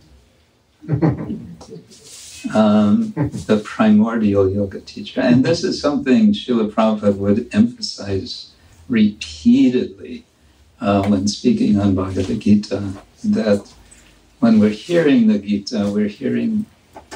Um, 2.51 3.13
the 3.47 3.61
primordial 3.63 4.49
yoga 4.49 4.81
teacher. 4.81 5.21
And 5.21 5.45
this 5.45 5.63
is 5.63 5.79
something 5.79 6.33
Srila 6.33 6.71
Prabhupada 6.71 7.15
would 7.15 7.47
emphasize 7.53 8.51
repeatedly 8.89 10.25
uh, 10.81 11.07
when 11.07 11.27
speaking 11.27 11.79
on 11.79 11.95
Bhagavad 11.95 12.41
Gita 12.41 12.95
that 13.23 13.71
when 14.39 14.59
we're 14.59 14.69
hearing 14.69 15.27
the 15.27 15.39
Gita, 15.39 15.89
we're 15.93 16.09
hearing 16.09 16.65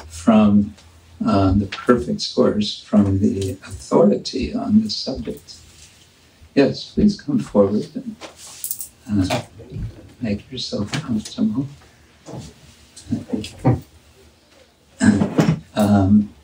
from 0.08 0.74
uh, 1.24 1.52
the 1.52 1.66
perfect 1.66 2.22
source, 2.22 2.82
from 2.82 3.18
the 3.18 3.52
authority 3.64 4.54
on 4.54 4.82
the 4.82 4.88
subject. 4.88 5.56
Yes, 6.54 6.92
please 6.92 7.20
come 7.20 7.38
forward 7.38 7.88
and 7.94 8.16
uh, 9.10 9.42
make 10.22 10.50
yourself 10.50 10.90
comfortable. 10.92 11.66
Um, 15.00 16.34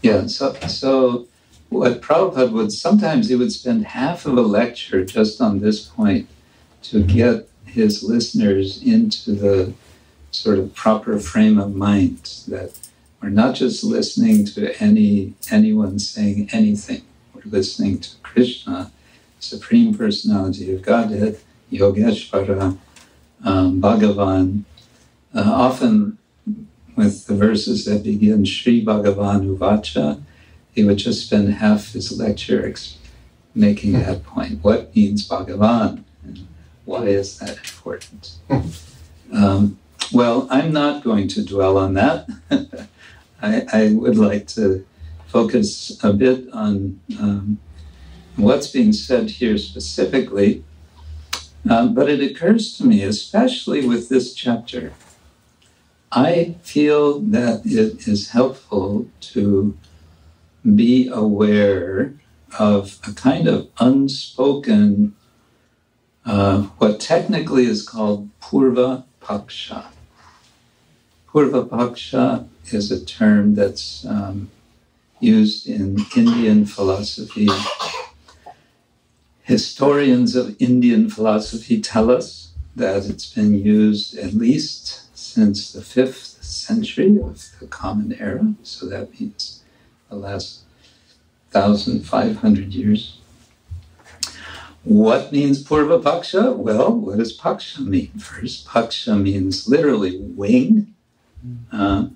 yeah, 0.00 0.26
so, 0.26 0.54
so 0.68 1.26
what 1.68 2.00
Prabhupada 2.00 2.50
would 2.50 2.72
sometimes 2.72 3.28
he 3.28 3.34
would 3.34 3.52
spend 3.52 3.86
half 3.86 4.24
of 4.24 4.38
a 4.38 4.42
lecture 4.42 5.04
just 5.04 5.40
on 5.40 5.60
this 5.60 5.84
point 5.84 6.28
to 6.84 7.02
get 7.02 7.48
his 7.66 8.02
listeners 8.02 8.82
into 8.82 9.32
the 9.32 9.74
sort 10.30 10.58
of 10.58 10.74
proper 10.74 11.18
frame 11.18 11.58
of 11.58 11.74
mind 11.74 12.42
that 12.48 12.78
we're 13.22 13.28
not 13.28 13.54
just 13.54 13.82
listening 13.82 14.44
to 14.46 14.80
any 14.82 15.34
anyone 15.50 15.98
saying 15.98 16.48
anything. 16.52 17.02
We're 17.34 17.50
listening 17.50 17.98
to 18.00 18.10
Krishna, 18.22 18.92
Supreme 19.40 19.94
Personality 19.94 20.72
of 20.74 20.82
Godhead, 20.82 21.38
Yogeshvara, 21.72 22.78
um, 23.44 23.80
Bhagavan. 23.80 24.62
Uh, 25.34 25.42
often 25.42 26.18
with 26.96 27.26
the 27.26 27.34
verses 27.34 27.84
that 27.84 28.02
begin 28.02 28.44
Sri 28.44 28.84
Bhagavan 28.84 29.56
Uvacha, 29.56 30.22
he 30.74 30.82
would 30.82 30.96
just 30.96 31.26
spend 31.26 31.54
half 31.54 31.92
his 31.92 32.18
lecture 32.18 32.74
making 33.54 33.92
that 33.92 34.24
point. 34.24 34.62
What 34.62 34.94
means 34.96 35.28
Bhagavan? 35.28 36.02
And 36.24 36.46
why 36.84 37.04
is 37.04 37.38
that 37.38 37.58
important? 37.58 38.36
Um, 39.32 39.78
well, 40.12 40.46
I'm 40.50 40.72
not 40.72 41.04
going 41.04 41.28
to 41.28 41.44
dwell 41.44 41.78
on 41.78 41.94
that. 41.94 42.28
I, 43.42 43.66
I 43.72 43.92
would 43.92 44.16
like 44.16 44.46
to 44.48 44.86
focus 45.26 45.98
a 46.02 46.12
bit 46.12 46.48
on 46.52 47.00
um, 47.18 47.58
what's 48.36 48.68
being 48.68 48.92
said 48.92 49.30
here 49.30 49.58
specifically. 49.58 50.64
Um, 51.68 51.94
but 51.94 52.08
it 52.08 52.22
occurs 52.22 52.76
to 52.78 52.84
me, 52.84 53.02
especially 53.02 53.86
with 53.86 54.08
this 54.08 54.34
chapter, 54.34 54.92
I 56.16 56.54
feel 56.62 57.20
that 57.20 57.66
it 57.66 58.08
is 58.08 58.30
helpful 58.30 59.06
to 59.32 59.76
be 60.74 61.08
aware 61.12 62.14
of 62.58 62.98
a 63.06 63.12
kind 63.12 63.46
of 63.46 63.68
unspoken, 63.78 65.14
uh, 66.24 66.62
what 66.78 67.00
technically 67.00 67.66
is 67.66 67.86
called 67.86 68.30
Purva 68.40 69.04
Paksha. 69.20 69.88
Purva 71.28 71.68
Paksha 71.68 72.48
is 72.72 72.90
a 72.90 73.04
term 73.04 73.54
that's 73.54 74.06
um, 74.06 74.50
used 75.20 75.68
in 75.68 75.98
Indian 76.16 76.64
philosophy. 76.64 77.48
Historians 79.42 80.34
of 80.34 80.56
Indian 80.58 81.10
philosophy 81.10 81.78
tell 81.78 82.10
us 82.10 82.52
that 82.74 83.04
it's 83.04 83.30
been 83.34 83.52
used 83.62 84.16
at 84.16 84.32
least 84.32 85.05
since 85.36 85.70
the 85.70 85.82
fifth 85.82 86.42
century 86.42 87.18
of 87.20 87.50
the 87.60 87.66
Common 87.66 88.16
Era, 88.18 88.54
so 88.62 88.86
that 88.86 89.20
means 89.20 89.62
the 90.08 90.16
last 90.16 90.60
1,500 91.52 92.72
years. 92.72 93.18
What 94.84 95.32
means 95.32 95.62
Purva 95.62 96.02
Paksha? 96.02 96.56
Well, 96.56 96.90
what 96.90 97.18
does 97.18 97.38
Paksha 97.38 97.84
mean? 97.84 98.12
First, 98.18 98.66
Paksha 98.66 99.20
means 99.20 99.68
literally 99.68 100.16
wing, 100.16 100.94
uh, 101.70 102.06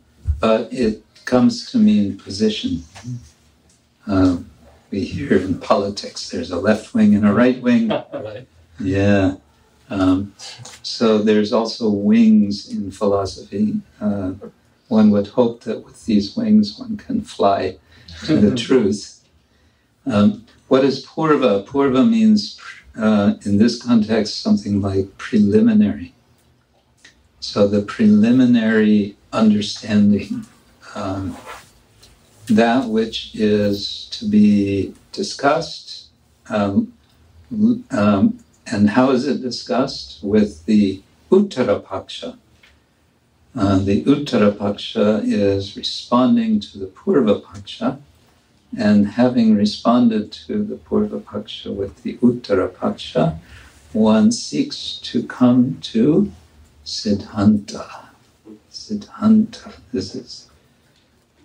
but 0.41 0.73
it 0.73 1.05
comes 1.27 1.71
to 1.73 1.77
mean 1.77 2.17
position. 2.17 2.85
Uh, 4.07 4.39
we 4.91 5.05
hear 5.05 5.37
in 5.37 5.61
politics 5.61 6.31
there's 6.31 6.51
a 6.51 6.59
left 6.59 6.95
wing 6.95 7.15
and 7.15 7.27
a 7.27 7.35
right 7.35 7.61
wing. 7.61 7.89
right. 8.15 8.47
Yeah. 8.79 9.35
Um, 9.91 10.35
so 10.83 11.19
there's 11.19 11.53
also 11.53 11.91
wings 11.91 12.73
in 12.73 12.91
philosophy. 12.91 13.81
Uh, 14.01 14.33
one 14.89 15.11
would 15.11 15.29
hope 15.29 15.63
that 15.65 15.85
with 15.85 16.07
these 16.07 16.37
wings 16.37 16.79
one 16.79 16.97
can 16.97 17.23
fly 17.23 17.77
to 18.25 18.37
the 18.39 18.55
truth. 18.67 19.23
Um, 20.07 20.47
what 20.69 20.85
is 20.85 21.05
purva? 21.05 21.67
Purva 21.67 22.09
means, 22.09 22.61
uh, 22.97 23.35
in 23.45 23.59
this 23.59 23.83
context, 23.83 24.41
something 24.41 24.81
like 24.81 25.17
preliminary. 25.19 26.15
So 27.41 27.67
the 27.67 27.83
preliminary 27.83 29.17
understanding, 29.33 30.47
um, 30.95 31.37
that 32.47 32.89
which 32.89 33.35
is 33.35 34.09
to 34.13 34.29
be 34.29 34.95
discussed, 35.13 36.09
um, 36.49 36.93
um, 37.91 38.39
and 38.71 38.91
how 38.91 39.11
is 39.11 39.27
it 39.27 39.43
discussed? 39.43 40.23
With 40.23 40.65
the 40.67 41.03
Uttarapaksha. 41.31 42.37
Uh, 43.57 43.79
the 43.79 44.05
Uttarapaksha 44.05 45.23
is 45.25 45.77
responding 45.77 46.61
to 46.61 46.79
the 46.79 46.87
Purva 46.87 47.43
Paksha, 47.43 47.99
and 48.79 49.09
having 49.09 49.57
responded 49.57 50.31
to 50.33 50.63
the 50.63 50.77
Purva 50.77 51.21
Paksha 51.21 51.75
with 51.75 52.03
the 52.03 52.17
Uttarapaksha, 52.19 53.39
one 53.93 54.31
seeks 54.31 55.01
to 55.03 55.27
come 55.27 55.79
to 55.81 56.31
Siddhanta. 56.85 58.07
Siddhanta. 58.71 59.75
This 59.93 60.15
is 60.15 60.49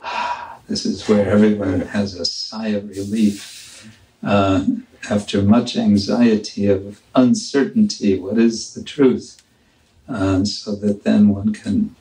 this 0.67 0.85
is 0.85 1.07
where 1.07 1.27
everyone 1.27 1.81
has 1.81 2.13
a 2.13 2.25
sigh 2.25 2.69
of 2.69 2.87
relief 2.89 3.91
uh, 4.23 4.65
after 5.09 5.41
much 5.41 5.77
anxiety 5.77 6.67
of 6.67 7.01
uncertainty. 7.13 8.19
What 8.19 8.37
is 8.37 8.73
the 8.73 8.83
truth? 8.83 9.41
Uh, 10.07 10.45
so 10.45 10.75
that 10.75 11.03
then 11.03 11.29
one 11.29 11.53
can 11.53 11.95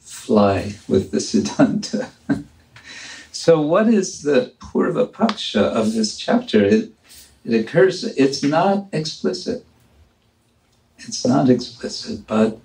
fly 0.00 0.74
with 0.88 1.10
the 1.10 1.18
Siddhanta. 1.18 2.10
so, 3.32 3.60
what 3.60 3.86
is 3.88 4.22
the 4.22 4.52
Purva 4.58 5.08
Paksha 5.08 5.62
of 5.62 5.92
this 5.92 6.16
chapter? 6.16 6.64
It, 6.64 6.90
it 7.44 7.54
occurs, 7.54 8.02
it's 8.02 8.42
not 8.42 8.86
explicit. 8.92 9.64
It's 10.98 11.24
not 11.24 11.48
explicit, 11.48 12.26
but 12.26 12.58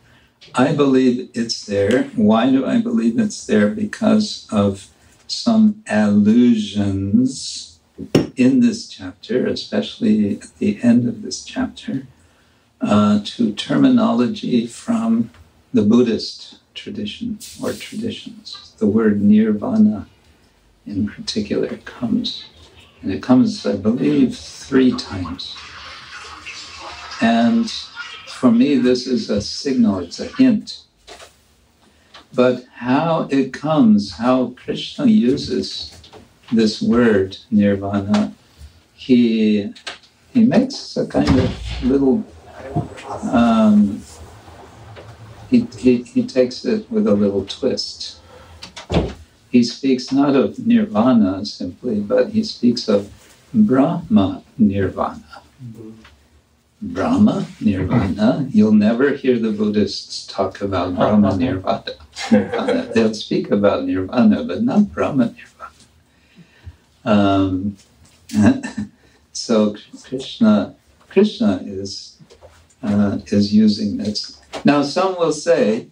I 0.56 0.74
believe 0.74 1.30
it's 1.36 1.66
there. 1.66 2.04
Why 2.16 2.50
do 2.50 2.66
I 2.66 2.82
believe 2.82 3.20
it's 3.20 3.46
there? 3.46 3.70
Because 3.70 4.48
of 4.52 4.88
some 5.28 5.84
allusions 5.88 7.71
in 8.36 8.60
this 8.60 8.88
chapter, 8.88 9.46
especially 9.46 10.38
at 10.38 10.58
the 10.58 10.82
end 10.82 11.08
of 11.08 11.22
this 11.22 11.44
chapter, 11.44 12.08
uh, 12.82 13.22
to 13.24 13.54
terminology 13.54 14.66
from 14.66 15.30
the 15.74 15.82
Buddhist 15.82 16.60
tradition 16.74 17.40
or 17.62 17.74
traditions. 17.74 18.74
The 18.80 18.88
word 18.88 19.22
nirvana 19.22 20.08
in 20.86 21.08
particular 21.08 21.78
comes, 21.78 22.46
and 23.02 23.12
it 23.12 23.22
comes, 23.22 23.66
I 23.66 23.76
believe, 23.76 24.38
three 24.38 24.92
times. 24.94 25.56
And 27.22 27.70
for 28.28 28.52
me, 28.52 28.76
this 28.76 29.06
is 29.06 29.30
a 29.30 29.42
signal, 29.42 30.00
it's 30.00 30.20
a 30.20 30.26
hint. 30.26 30.82
But 32.34 32.66
how 32.76 33.28
it 33.30 33.54
comes, 33.54 34.14
how 34.14 34.56
Krishna 34.58 35.06
uses 35.06 36.01
this 36.52 36.82
word 36.82 37.38
nirvana, 37.50 38.34
he 38.94 39.74
he 40.34 40.44
makes 40.44 40.98
a 40.98 41.06
kind 41.08 41.40
of 41.40 41.84
little 41.84 42.24
um, 43.32 44.02
he, 45.50 45.68
he, 45.78 46.04
he 46.04 46.26
takes 46.26 46.64
it 46.64 46.90
with 46.90 47.06
a 47.08 47.14
little 47.14 47.46
twist. 47.46 48.20
He 49.52 49.64
speaks 49.64 50.12
not 50.12 50.34
of 50.34 50.66
nirvana 50.66 51.46
simply, 51.46 52.00
but 52.00 52.30
he 52.30 52.44
speaks 52.44 52.88
of 52.88 53.12
Brahma 53.54 54.44
nirvana. 54.58 55.44
Brahma 56.82 57.46
nirvana. 57.60 58.48
You'll 58.50 58.72
never 58.72 59.12
hear 59.12 59.38
the 59.38 59.52
Buddhists 59.52 60.26
talk 60.26 60.62
about 60.62 60.96
Brahma 60.96 61.36
nirvana. 61.36 61.92
nirvana. 62.32 62.90
They'll 62.94 63.14
speak 63.14 63.52
about 63.52 63.84
nirvana, 63.84 64.46
but 64.46 64.64
not 64.64 64.94
Brahma 64.94 65.26
nirvana. 65.26 65.51
Um, 67.04 67.78
so 69.32 69.76
Krishna, 70.04 70.76
Krishna 71.10 71.62
is 71.66 72.18
uh, 72.84 73.20
is 73.28 73.54
using 73.54 73.98
this. 73.98 74.40
Now, 74.66 74.84
some 74.84 75.18
will 75.18 75.32
say, 75.32 75.88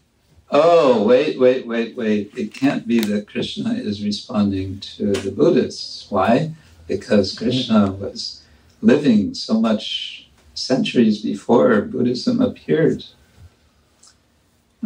"Oh, 0.51 1.03
wait, 1.03 1.39
wait, 1.39 1.67
wait, 1.67 1.95
wait! 1.95 2.31
It 2.35 2.53
can't 2.53 2.87
be 2.87 2.99
that 2.99 3.27
Krishna 3.27 3.73
is 3.73 4.03
responding 4.03 4.79
to 4.97 5.13
the 5.13 5.31
Buddhists. 5.31 6.09
Why? 6.09 6.53
Because 6.87 7.37
Krishna 7.37 7.91
was 7.91 8.41
living 8.81 9.33
so 9.33 9.59
much 9.59 10.27
centuries 10.53 11.21
before 11.21 11.81
Buddhism 11.81 12.41
appeared." 12.41 13.05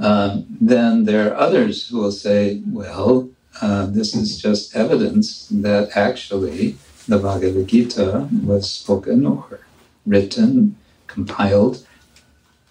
Um, 0.02 0.48
then 0.60 1.06
there 1.06 1.32
are 1.32 1.38
others 1.38 1.88
who 1.88 2.00
will 2.00 2.12
say, 2.12 2.62
"Well, 2.68 3.30
uh, 3.62 3.86
this 3.86 4.16
is 4.16 4.42
just 4.42 4.76
evidence 4.76 5.48
that 5.50 5.96
actually 5.96 6.78
the 7.08 7.18
Bhagavad 7.18 7.68
Gita 7.68 8.28
was 8.44 8.70
spoken 8.70 9.26
or 9.26 9.60
written, 10.06 10.78
compiled 11.08 11.86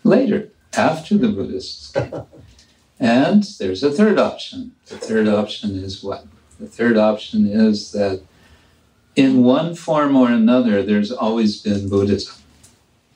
later, 0.04 0.48
after 0.76 1.16
the 1.16 1.28
Buddhists. 1.28 1.92
came. 1.92 2.22
and 3.00 3.42
there's 3.58 3.82
a 3.82 3.90
third 3.90 4.18
option. 4.18 4.72
The 4.86 4.96
third 4.96 5.28
option 5.28 5.76
is 5.76 6.02
what? 6.02 6.26
The 6.58 6.66
third 6.66 6.96
option 6.96 7.46
is 7.46 7.92
that 7.92 8.22
in 9.14 9.42
one 9.42 9.74
form 9.74 10.16
or 10.16 10.30
another, 10.30 10.82
there's 10.82 11.12
always 11.12 11.60
been 11.60 11.88
Buddhism. 11.88 12.36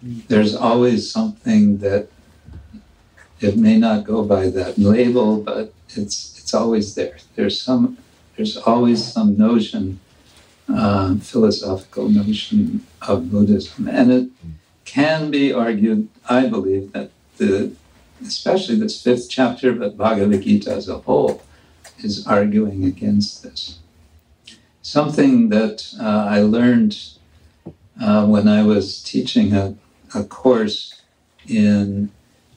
There's 0.02 0.54
always 0.54 1.10
something 1.10 1.78
that 1.78 2.08
it 3.40 3.56
may 3.56 3.78
not 3.78 4.04
go 4.04 4.24
by 4.24 4.50
that 4.50 4.78
label, 4.78 5.42
but 5.42 5.72
it's 5.90 6.35
it's 6.46 6.54
always 6.54 6.94
there. 6.94 7.16
There's 7.34 7.60
some 7.60 7.98
there's 8.36 8.56
always 8.56 9.04
some 9.04 9.36
notion, 9.36 9.98
uh, 10.72 11.16
philosophical 11.16 12.08
notion 12.08 12.86
of 13.02 13.32
Buddhism, 13.32 13.88
and 13.88 14.12
it 14.12 14.28
can 14.84 15.32
be 15.32 15.52
argued, 15.52 16.06
I 16.28 16.46
believe, 16.46 16.92
that 16.92 17.10
the 17.38 17.72
especially 18.22 18.76
this 18.76 19.02
fifth 19.02 19.28
chapter, 19.28 19.72
but 19.72 19.96
Bhagavad 19.96 20.42
Gita 20.42 20.70
as 20.70 20.88
a 20.88 20.98
whole, 20.98 21.42
is 21.98 22.24
arguing 22.28 22.84
against 22.84 23.42
this. 23.42 23.80
Something 24.82 25.48
that 25.48 25.94
uh, 26.00 26.28
I 26.30 26.42
learned 26.42 26.96
uh, 28.00 28.24
when 28.24 28.46
I 28.46 28.62
was 28.62 29.02
teaching 29.02 29.52
a, 29.52 29.74
a 30.14 30.22
course 30.22 31.02
in 31.48 32.12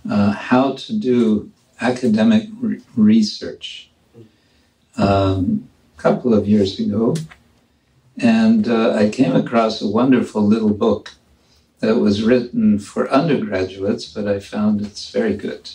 uh, 0.08 0.34
how 0.34 0.74
to 0.74 0.94
do 0.94 1.50
academic 1.82 2.48
re- 2.60 2.82
research 2.96 3.90
um, 4.98 5.70
a 5.98 6.02
couple 6.02 6.34
of 6.34 6.48
years 6.48 6.80
ago. 6.80 7.16
And 8.18 8.68
uh, 8.68 8.94
I 8.94 9.10
came 9.10 9.36
across 9.36 9.82
a 9.82 9.88
wonderful 9.88 10.42
little 10.42 10.74
book 10.74 11.14
that 11.80 11.96
was 11.96 12.24
written 12.24 12.78
for 12.80 13.10
undergraduates, 13.10 14.12
but 14.12 14.28
I 14.28 14.40
found 14.40 14.82
it's 14.82 15.10
very 15.10 15.36
good 15.38 15.70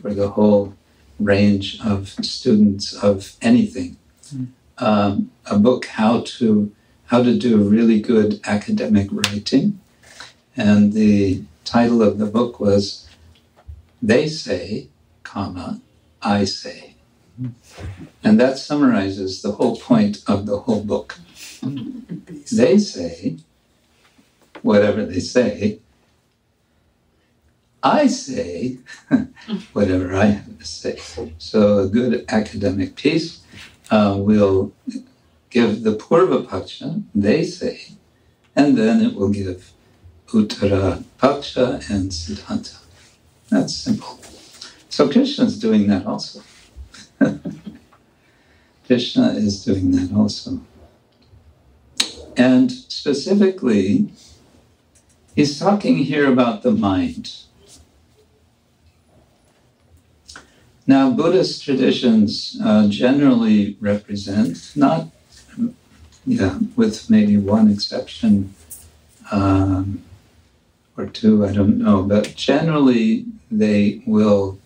for 0.00 0.12
the 0.12 0.28
whole 0.28 0.74
range 1.18 1.80
of 1.80 2.10
students 2.22 2.92
of 2.92 3.36
anything. 3.40 3.96
Mm. 4.34 4.48
Um, 4.78 5.30
a 5.46 5.58
book 5.58 5.86
how 5.86 6.20
to 6.20 6.72
how 7.06 7.22
to 7.22 7.36
do 7.36 7.56
really 7.56 8.00
good 8.00 8.40
academic 8.44 9.08
writing, 9.10 9.80
and 10.56 10.92
the 10.92 11.42
title 11.64 12.02
of 12.02 12.18
the 12.18 12.26
book 12.26 12.60
was 12.60 13.08
"They 14.00 14.28
Say, 14.28 14.88
comma 15.38 15.80
I 16.20 16.44
Say," 16.44 16.94
and 18.24 18.40
that 18.40 18.58
summarizes 18.58 19.40
the 19.42 19.52
whole 19.52 19.76
point 19.76 20.18
of 20.26 20.46
the 20.46 20.58
whole 20.64 20.82
book. 20.82 21.18
They 22.60 22.78
say 22.78 23.36
whatever 24.62 25.06
they 25.06 25.20
say. 25.20 25.78
I 27.84 28.08
say 28.08 28.78
whatever 29.72 30.12
I 30.12 30.26
have 30.38 30.58
to 30.58 30.64
say. 30.64 30.96
So 31.38 31.78
a 31.78 31.88
good 31.88 32.24
academic 32.28 32.96
piece 32.96 33.30
uh, 33.92 34.16
will 34.18 34.72
give 35.50 35.84
the 35.84 35.94
Purva 35.94 36.38
Paksha, 36.50 37.04
they 37.14 37.44
say, 37.44 37.76
and 38.56 38.76
then 38.76 39.00
it 39.06 39.14
will 39.14 39.32
give 39.40 39.72
Uttara 40.34 41.04
Paksha 41.20 41.66
and 41.88 42.10
Siddhanta. 42.10 42.78
That's 43.50 43.76
simple. 43.76 44.18
So 44.98 45.08
Krishna 45.08 45.44
is 45.44 45.60
doing 45.60 45.86
that 45.86 46.06
also. 46.06 46.42
Krishna 48.88 49.28
is 49.28 49.64
doing 49.64 49.92
that 49.92 50.12
also. 50.12 50.60
And 52.36 52.72
specifically, 52.72 54.08
He's 55.36 55.56
talking 55.56 55.98
here 55.98 56.26
about 56.26 56.64
the 56.64 56.72
mind. 56.72 57.36
Now, 60.84 61.12
Buddhist 61.12 61.62
traditions 61.62 62.58
uh, 62.60 62.88
generally 62.88 63.76
represent, 63.78 64.72
not, 64.74 65.10
yeah, 66.26 66.58
with 66.74 67.08
maybe 67.08 67.36
one 67.36 67.70
exception 67.70 68.52
um, 69.30 70.02
or 70.96 71.06
two, 71.06 71.46
I 71.46 71.52
don't 71.52 71.78
know, 71.78 72.02
but 72.02 72.34
generally 72.34 73.26
they 73.48 74.02
will 74.04 74.57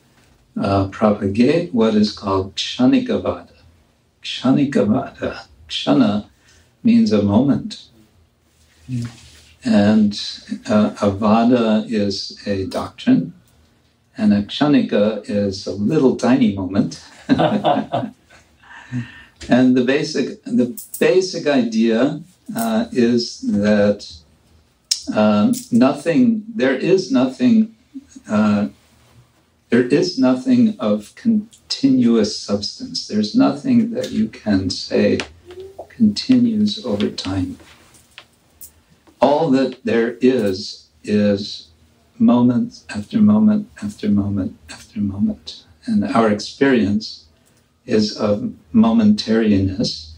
uh, 0.61 0.89
propagate 0.89 1.73
what 1.73 1.95
is 1.95 2.13
called 2.13 2.55
Kshanikavada. 2.57 3.49
Kshanikavada. 4.23 5.47
Kshana 5.69 6.27
means 6.83 7.13
a 7.13 7.23
moment. 7.23 7.87
Mm. 8.91 9.09
And 9.65 10.13
uh, 10.67 10.91
Avada 11.07 11.89
is 11.91 12.39
a 12.47 12.67
doctrine, 12.67 13.33
and 14.17 14.33
a 14.33 14.43
kshanika 14.43 15.23
is 15.29 15.67
a 15.67 15.73
little 15.73 16.17
tiny 16.17 16.55
moment. 16.55 17.01
and 17.29 18.15
the 19.77 19.85
basic, 19.87 20.43
the 20.45 20.77
basic 20.99 21.47
idea 21.47 22.21
uh, 22.57 22.87
is 22.91 23.41
that 23.43 24.13
um, 25.15 25.53
nothing, 25.71 26.43
there 26.55 26.75
is 26.77 27.13
nothing 27.13 27.75
uh, 28.29 28.69
there 29.73 29.87
is 29.87 30.19
nothing 30.19 30.77
of 30.79 31.15
continuous 31.15 32.39
substance. 32.39 33.09
There's 33.09 33.35
nothing 33.35 33.93
that 33.93 34.11
you 34.11 34.29
can 34.29 34.69
say 34.69 35.19
continues 35.89 36.85
over 36.85 37.09
time. 37.09 37.59
All 39.19 39.51
that 39.53 39.83
there 39.83 40.19
is 40.21 40.89
is 41.03 41.69
moment 42.19 42.85
after 42.95 43.19
moment 43.19 43.71
after 43.83 44.11
moment 44.11 44.59
after 44.71 45.01
moment. 45.01 45.65
And 45.87 46.05
our 46.05 46.31
experience 46.31 47.25
is 47.87 48.15
of 48.15 48.53
momentariness. 48.75 50.11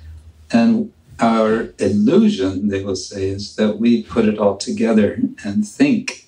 And 0.50 0.92
our 1.20 1.68
illusion, 1.78 2.70
they 2.70 2.82
will 2.82 2.96
say, 2.96 3.28
is 3.28 3.54
that 3.54 3.78
we 3.78 4.02
put 4.02 4.24
it 4.24 4.36
all 4.36 4.56
together 4.56 5.20
and 5.44 5.64
think 5.64 6.26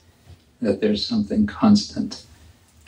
that 0.63 0.81
there's 0.81 1.05
something 1.05 1.49
constant. 1.49 2.25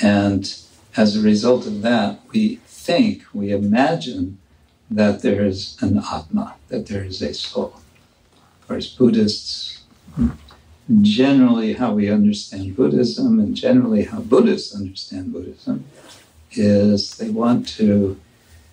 And 0.00 0.58
as 0.96 1.16
a 1.16 1.20
result 1.20 1.66
of 1.66 1.82
that, 1.82 2.20
we 2.32 2.56
think, 2.66 3.24
we 3.32 3.50
imagine 3.52 4.38
that 4.90 5.22
there 5.22 5.44
is 5.44 5.76
an 5.80 5.98
Atma, 5.98 6.54
that 6.68 6.86
there 6.86 7.04
is 7.04 7.20
a 7.20 7.34
soul. 7.34 7.80
Of 8.62 8.68
course, 8.68 8.88
Buddhists, 8.88 9.82
generally 11.02 11.74
how 11.74 11.92
we 11.92 12.10
understand 12.10 12.76
Buddhism 12.76 13.38
and 13.38 13.54
generally 13.54 14.04
how 14.04 14.20
Buddhists 14.20 14.74
understand 14.74 15.32
Buddhism 15.32 15.84
is 16.52 17.16
they 17.16 17.30
want 17.30 17.68
to, 17.68 18.18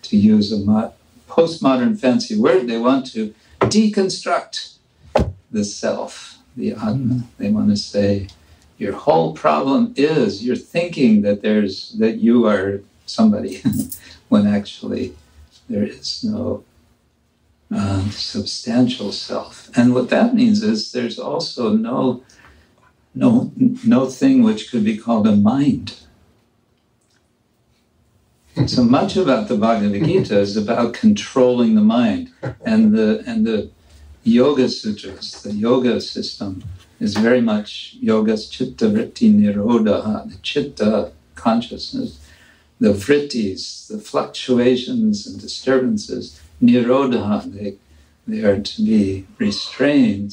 to 0.03 0.17
use 0.17 0.51
a 0.51 0.57
mo- 0.57 0.93
postmodern 1.27 1.99
fancy 1.99 2.37
word, 2.37 2.67
they 2.67 2.77
want 2.77 3.05
to 3.11 3.33
deconstruct 3.59 4.75
the 5.51 5.65
self, 5.65 6.37
the 6.55 6.71
Atma. 6.71 7.23
They 7.37 7.49
want 7.51 7.69
to 7.69 7.77
say, 7.77 8.27
your 8.77 8.93
whole 8.93 9.33
problem 9.33 9.93
is 9.95 10.43
you're 10.43 10.55
thinking 10.55 11.21
that 11.21 11.41
there's 11.41 11.93
that 11.93 12.17
you 12.17 12.45
are 12.45 12.81
somebody 13.05 13.61
when 14.29 14.47
actually 14.47 15.15
there 15.69 15.83
is 15.83 16.23
no 16.23 16.63
uh, 17.73 18.09
substantial 18.11 19.11
self. 19.11 19.69
And 19.75 19.93
what 19.93 20.09
that 20.09 20.35
means 20.35 20.61
is 20.61 20.91
there's 20.91 21.17
also 21.17 21.73
no 21.73 22.23
no 23.13 23.51
no 23.57 24.07
thing 24.07 24.43
which 24.43 24.69
could 24.69 24.83
be 24.83 24.97
called 24.97 25.27
a 25.27 25.35
mind. 25.35 25.95
So 28.67 28.83
much 28.83 29.17
about 29.17 29.49
the 29.49 29.57
bhagavad 29.57 30.05
gita 30.05 30.39
is 30.39 30.55
about 30.55 30.93
controlling 30.93 31.75
the 31.75 31.81
mind. 31.81 32.31
And 32.65 32.93
the 32.93 33.23
and 33.25 33.45
the 33.45 33.69
yoga 34.23 34.67
sutras 34.67 35.43
the 35.43 35.53
yoga 35.53 36.01
system 36.01 36.63
is 37.05 37.15
very 37.15 37.41
much 37.41 37.95
yoga's 38.01 38.49
chitta 38.49 38.85
vritti 38.85 39.27
nirodha, 39.33 40.29
the 40.29 40.37
chitta 40.41 41.11
consciousness, 41.35 42.19
the 42.79 42.93
vrittis, 42.93 43.87
the 43.87 43.99
fluctuations 43.99 45.27
and 45.27 45.39
disturbances, 45.39 46.41
nirodha, 46.61 47.43
they, 47.53 47.77
they 48.27 48.43
are 48.43 48.59
to 48.59 48.81
be 48.81 49.25
restrained 49.37 50.31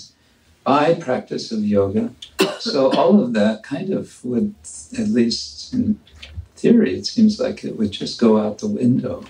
by 0.65 0.95
practice 0.95 1.53
of 1.53 1.61
yoga. 1.61 2.13
So 2.59 2.91
all 2.93 3.23
of 3.23 3.33
that 3.35 3.63
kind 3.63 3.93
of 3.93 4.25
would, 4.25 4.55
at 4.99 5.09
least 5.09 5.75
in 5.75 5.99
theory, 6.57 6.95
it 6.99 7.07
seems 7.07 7.39
like 7.39 7.65
it 7.65 7.77
would 7.77 7.91
just 7.91 8.19
go 8.19 8.39
out 8.39 8.59
the 8.59 8.69
window 8.69 9.25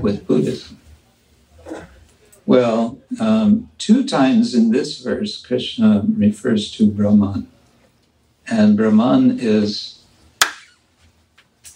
with 0.00 0.26
Buddhism. 0.26 0.80
Well, 2.50 2.98
um, 3.20 3.70
two 3.78 4.04
times 4.04 4.56
in 4.56 4.72
this 4.72 4.98
verse, 4.98 5.40
Krishna 5.40 6.02
refers 6.16 6.72
to 6.72 6.90
Brahman. 6.90 7.46
And 8.48 8.76
Brahman 8.76 9.38
is, 9.38 10.02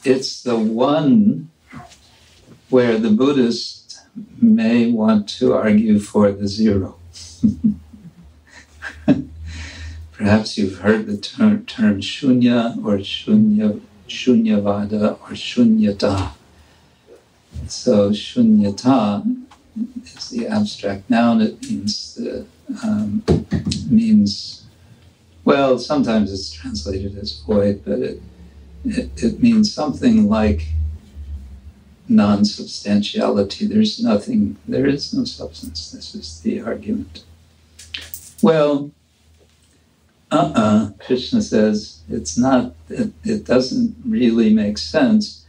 it's 0.03 0.43
the 0.43 0.59
one 0.59 1.51
where 2.71 2.99
the 2.99 3.11
Buddhist 3.11 4.01
may 4.43 4.91
want 4.91 5.29
to 5.39 5.55
argue 5.55 6.01
for 6.01 6.33
the 6.33 6.49
zero. 6.49 6.97
Perhaps 10.13 10.59
you've 10.59 10.79
heard 10.79 11.07
the 11.07 11.19
term, 11.19 11.67
term 11.67 12.01
shunya 12.01 12.77
or 12.85 12.99
shunya, 12.99 13.81
shunyavada 14.09 15.21
or 15.23 15.35
shunyata. 15.37 16.33
So 17.69 18.11
shunyata 18.11 19.44
is 20.05 20.31
the 20.31 20.47
abstract 20.47 21.09
noun. 21.11 21.41
It 21.41 21.63
means 21.63 22.15
the, 22.15 22.47
um, 22.83 23.23
means 23.91 24.65
well. 25.45 25.79
Sometimes 25.79 26.33
it's 26.33 26.53
translated 26.53 27.17
as 27.19 27.41
void, 27.41 27.83
but 27.85 27.99
it, 27.99 28.23
it 28.85 29.23
it 29.23 29.43
means 29.43 29.73
something 29.73 30.29
like 30.29 30.69
non-substantiality. 32.09 33.67
There's 33.67 34.03
nothing. 34.03 34.57
There 34.69 34.87
is 34.87 35.13
no 35.13 35.25
substance. 35.25 35.91
This 35.91 36.15
is 36.15 36.41
the 36.41 36.61
argument. 36.61 37.25
Well, 38.43 38.91
uh-uh. 40.31 40.91
Krishna 40.99 41.43
says 41.43 42.01
it's 42.09 42.37
not. 42.37 42.75
It, 42.89 43.13
it 43.25 43.45
doesn't 43.45 43.97
really 44.05 44.53
make 44.53 44.79
sense 44.79 45.44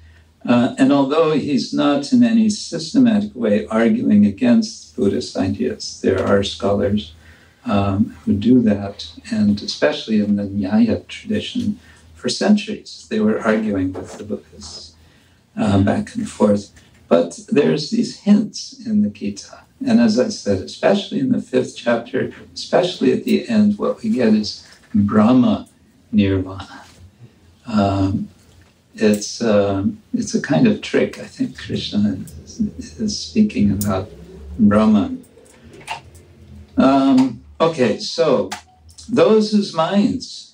uh, 0.48 0.76
and 0.78 0.94
although 0.94 1.32
he's 1.32 1.74
not 1.74 2.14
in 2.14 2.24
any 2.24 2.50
systematic 2.50 3.32
way 3.34 3.66
arguing 3.68 4.26
against 4.26 4.96
Buddhist 4.96 5.36
ideas, 5.36 6.00
there 6.02 6.26
are 6.26 6.44
scholars 6.44 7.14
um, 7.66 8.16
who 8.26 8.34
do 8.34 8.62
that, 8.62 9.12
and 9.32 9.62
especially 9.62 10.20
in 10.20 10.36
the 10.36 10.44
Nyaya 10.44 11.08
tradition, 11.08 11.80
for 12.14 12.30
centuries 12.30 13.08
they 13.10 13.20
were 13.20 13.40
arguing 13.40 13.94
with 13.94 14.18
the 14.18 14.24
Buddhists 14.24 14.96
uh, 15.58 15.82
back 15.82 16.16
and 16.16 16.30
forth. 16.30 16.72
But 17.08 17.40
there's 17.50 17.92
these 17.92 18.22
hints 18.22 18.74
in 18.86 19.04
the 19.04 19.10
Gita. 19.10 19.60
And 19.86 20.00
as 20.00 20.20
I 20.20 20.30
said, 20.30 20.60
especially 20.60 21.20
in 21.20 21.32
the 21.32 21.42
fifth 21.42 21.76
chapter, 21.76 22.32
especially 22.54 23.14
at 23.14 23.26
the 23.26 23.48
end, 23.48 23.78
what 23.78 24.02
we 24.02 24.10
get 24.10 24.34
is 24.34 24.68
Brahma 24.94 25.68
Nirvana. 26.12 26.84
Um, 27.68 28.30
it's 28.96 29.42
um, 29.42 30.02
it's 30.14 30.34
a 30.34 30.42
kind 30.42 30.68
of 30.68 30.82
trick. 30.82 31.20
I 31.20 31.26
think 31.26 31.58
Krishna 31.58 32.18
is, 32.44 33.00
is 33.00 33.20
speaking 33.20 33.72
about 33.72 34.10
Brahman. 34.58 35.26
Um, 36.78 37.44
okay, 37.60 38.00
so 38.00 38.50
those 39.10 39.52
whose 39.52 39.74
minds 39.74 40.54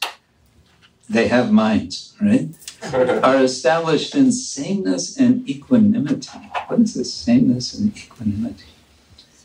they 1.10 1.28
have 1.28 1.52
minds, 1.52 2.16
right, 2.22 2.50
are 3.24 3.44
established 3.44 4.16
in 4.16 4.32
sameness 4.32 5.18
and 5.18 5.48
equanimity. 5.48 6.40
What 6.68 6.80
is 6.80 6.94
this 6.94 7.14
sameness 7.14 7.74
and 7.74 7.96
equanimity? 7.96 8.66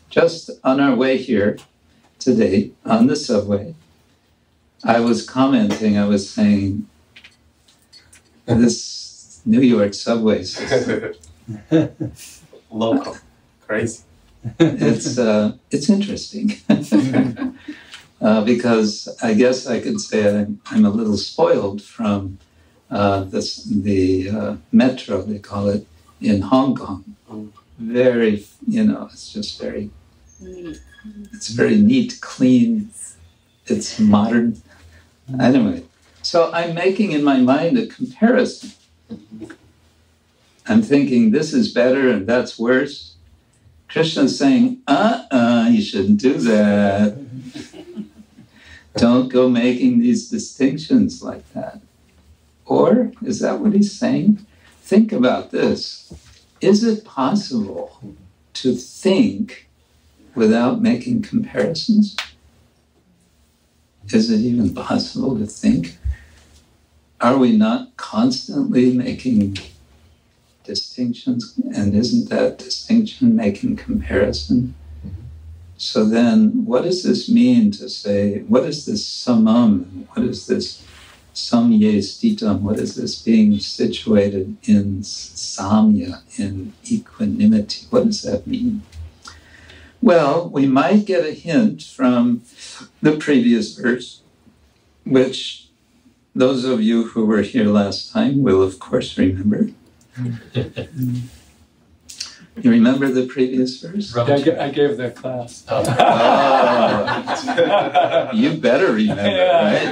Just 0.09 0.49
on 0.63 0.79
our 0.79 0.95
way 0.95 1.17
here 1.17 1.57
today 2.19 2.71
on 2.85 3.07
the 3.07 3.15
subway, 3.15 3.75
I 4.83 5.01
was 5.01 5.27
commenting. 5.27 5.97
I 5.97 6.05
was 6.05 6.29
saying 6.29 6.87
this 8.47 9.41
New 9.45 9.61
York 9.61 9.93
subway 9.93 10.43
system. 10.43 11.13
Local. 12.71 13.17
Crazy. 13.65 14.03
it's 14.59 15.17
uh, 15.17 15.53
it's 15.71 15.89
interesting 15.89 16.53
uh, 18.21 18.43
because 18.43 19.09
I 19.21 19.33
guess 19.33 19.67
I 19.67 19.79
could 19.81 19.99
say 19.99 20.39
I'm, 20.39 20.61
I'm 20.67 20.85
a 20.85 20.89
little 20.89 21.17
spoiled 21.17 21.81
from 21.81 22.37
uh, 22.89 23.21
this, 23.23 23.63
the 23.63 24.29
uh, 24.29 24.55
metro 24.71 25.21
they 25.21 25.39
call 25.39 25.67
it 25.69 25.85
in 26.21 26.41
Hong 26.41 26.75
Kong. 26.75 27.03
Very, 27.77 28.45
you 28.67 28.83
know, 28.83 29.09
it's 29.11 29.31
just 29.33 29.61
very, 29.61 29.91
it's 30.41 31.49
very 31.49 31.77
neat, 31.77 32.19
clean. 32.21 32.89
It's 33.67 33.99
modern. 33.99 34.61
Anyway, 35.39 35.83
so 36.27 36.51
I'm 36.51 36.73
making 36.73 37.13
in 37.13 37.23
my 37.23 37.37
mind 37.37 37.77
a 37.77 37.87
comparison. 37.87 38.73
I'm 40.67 40.81
thinking 40.81 41.31
this 41.31 41.53
is 41.53 41.71
better 41.71 42.09
and 42.09 42.27
that's 42.27 42.59
worse. 42.59 43.15
Krishna's 43.87 44.37
saying, 44.37 44.81
uh 44.89 45.23
uh-uh, 45.31 45.37
uh, 45.37 45.69
you 45.69 45.81
shouldn't 45.81 46.19
do 46.19 46.33
that. 46.33 47.17
Don't 48.97 49.29
go 49.29 49.47
making 49.47 49.99
these 49.99 50.29
distinctions 50.29 51.23
like 51.23 51.49
that. 51.53 51.79
Or 52.65 53.13
is 53.23 53.39
that 53.39 53.61
what 53.61 53.71
he's 53.71 53.97
saying? 53.97 54.45
Think 54.81 55.13
about 55.13 55.51
this. 55.51 56.13
Is 56.59 56.83
it 56.83 57.05
possible 57.05 58.01
to 58.55 58.75
think 58.75 59.69
without 60.35 60.81
making 60.81 61.21
comparisons? 61.21 62.17
Is 64.11 64.29
it 64.29 64.41
even 64.41 64.75
possible 64.75 65.37
to 65.37 65.45
think 65.45 65.97
are 67.19 67.37
we 67.37 67.55
not 67.55 67.95
constantly 67.97 68.93
making 68.93 69.57
distinctions? 70.63 71.59
And 71.75 71.95
isn't 71.95 72.29
that 72.29 72.57
distinction 72.57 73.35
making 73.35 73.77
comparison? 73.77 74.75
So 75.77 76.05
then, 76.05 76.65
what 76.65 76.83
does 76.83 77.03
this 77.03 77.29
mean 77.29 77.71
to 77.71 77.89
say, 77.89 78.39
what 78.41 78.63
is 78.63 78.85
this 78.85 79.05
samam? 79.05 80.07
What 80.13 80.25
is 80.25 80.47
this 80.47 80.83
Samye 81.37 81.99
stitam. 81.99 82.61
What 82.61 82.79
is 82.79 82.95
this? 82.95 83.21
Being 83.21 83.59
situated 83.59 84.57
in 84.63 85.01
samya, 85.01 86.21
in 86.39 86.73
equanimity. 86.89 87.85
What 87.91 88.05
does 88.05 88.23
that 88.23 88.47
mean? 88.47 88.81
Well, 90.01 90.49
we 90.49 90.65
might 90.65 91.05
get 91.05 91.25
a 91.25 91.33
hint 91.33 91.83
from 91.83 92.41
the 93.03 93.17
previous 93.17 93.75
verse, 93.77 94.21
which 95.05 95.66
those 96.37 96.65
of 96.65 96.81
you 96.81 97.07
who 97.07 97.25
were 97.25 97.41
here 97.41 97.65
last 97.65 98.11
time 98.13 98.43
will, 98.43 98.61
of 98.61 98.79
course, 98.79 99.17
remember. 99.17 99.69
You 102.59 102.71
remember 102.71 103.07
the 103.07 103.27
previous 103.27 103.79
verse? 103.79 104.15
Yeah, 104.15 104.23
I, 104.59 104.71
gave 104.71 104.97
the 104.97 105.11
class. 105.11 105.63
Oh, 105.69 105.83
you 108.33 108.57
better 108.57 108.93
remember, 108.93 109.21
right? 109.21 109.87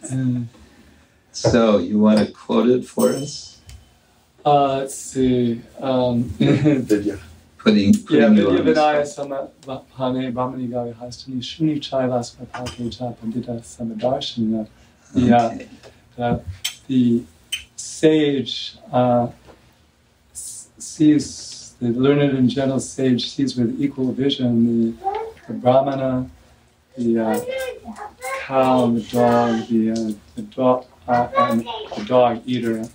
Mm. 0.00 0.46
So, 1.32 1.76
you 1.76 1.98
want 1.98 2.20
to 2.20 2.32
quote 2.32 2.70
it 2.70 2.86
for 2.86 3.10
us? 3.10 3.60
Uh, 4.46 4.78
let's 4.78 4.94
see. 4.94 5.60
Um, 5.78 6.32
Vidya. 7.66 7.92
Putting, 8.04 8.20
Yeah, 8.20 8.28
you 8.30 8.62
the 8.62 8.72
Vinaya 8.72 9.06
spot. 9.06 9.08
Sama 9.08 9.48
Bhane 9.98 10.32
Bhamani 10.32 10.68
Gari 10.68 10.94
Hastani 10.94 11.38
Shuni 11.38 11.78
Chailas 11.80 12.36
Vapake 12.36 12.96
Cha 12.96 13.12
Pandita 13.12 13.60
Samadarshana. 13.60 14.68
Yeah. 15.14 15.46
Okay. 15.46 15.68
The, 16.16 16.42
the 16.88 17.22
sage 17.76 18.76
uh, 18.92 19.28
sees, 20.32 21.74
the 21.80 21.88
learned 21.88 22.36
and 22.36 22.48
gentle 22.48 22.80
sage 22.80 23.30
sees 23.30 23.56
with 23.56 23.80
equal 23.80 24.12
vision 24.12 24.92
the, 24.92 25.08
the 25.48 25.52
Brahmana, 25.52 26.28
the 26.96 27.18
uh, 27.18 27.40
cow, 28.40 28.86
the 28.86 29.00
dog, 29.02 29.68
the, 29.68 29.90
uh, 29.90 30.12
the 30.36 30.42
dog, 30.42 30.86
uh, 31.08 31.28
and 31.38 31.66
the 31.96 32.04
dog 32.04 32.42
eater, 32.46 32.88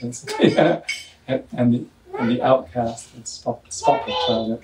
and, 0.00 0.82
and 1.52 1.74
the 1.74 1.86
and 2.18 2.30
the 2.30 2.42
outcast, 2.42 3.14
the 3.14 3.26
stop, 3.26 3.64
stop 3.70 4.04
the 4.06 4.58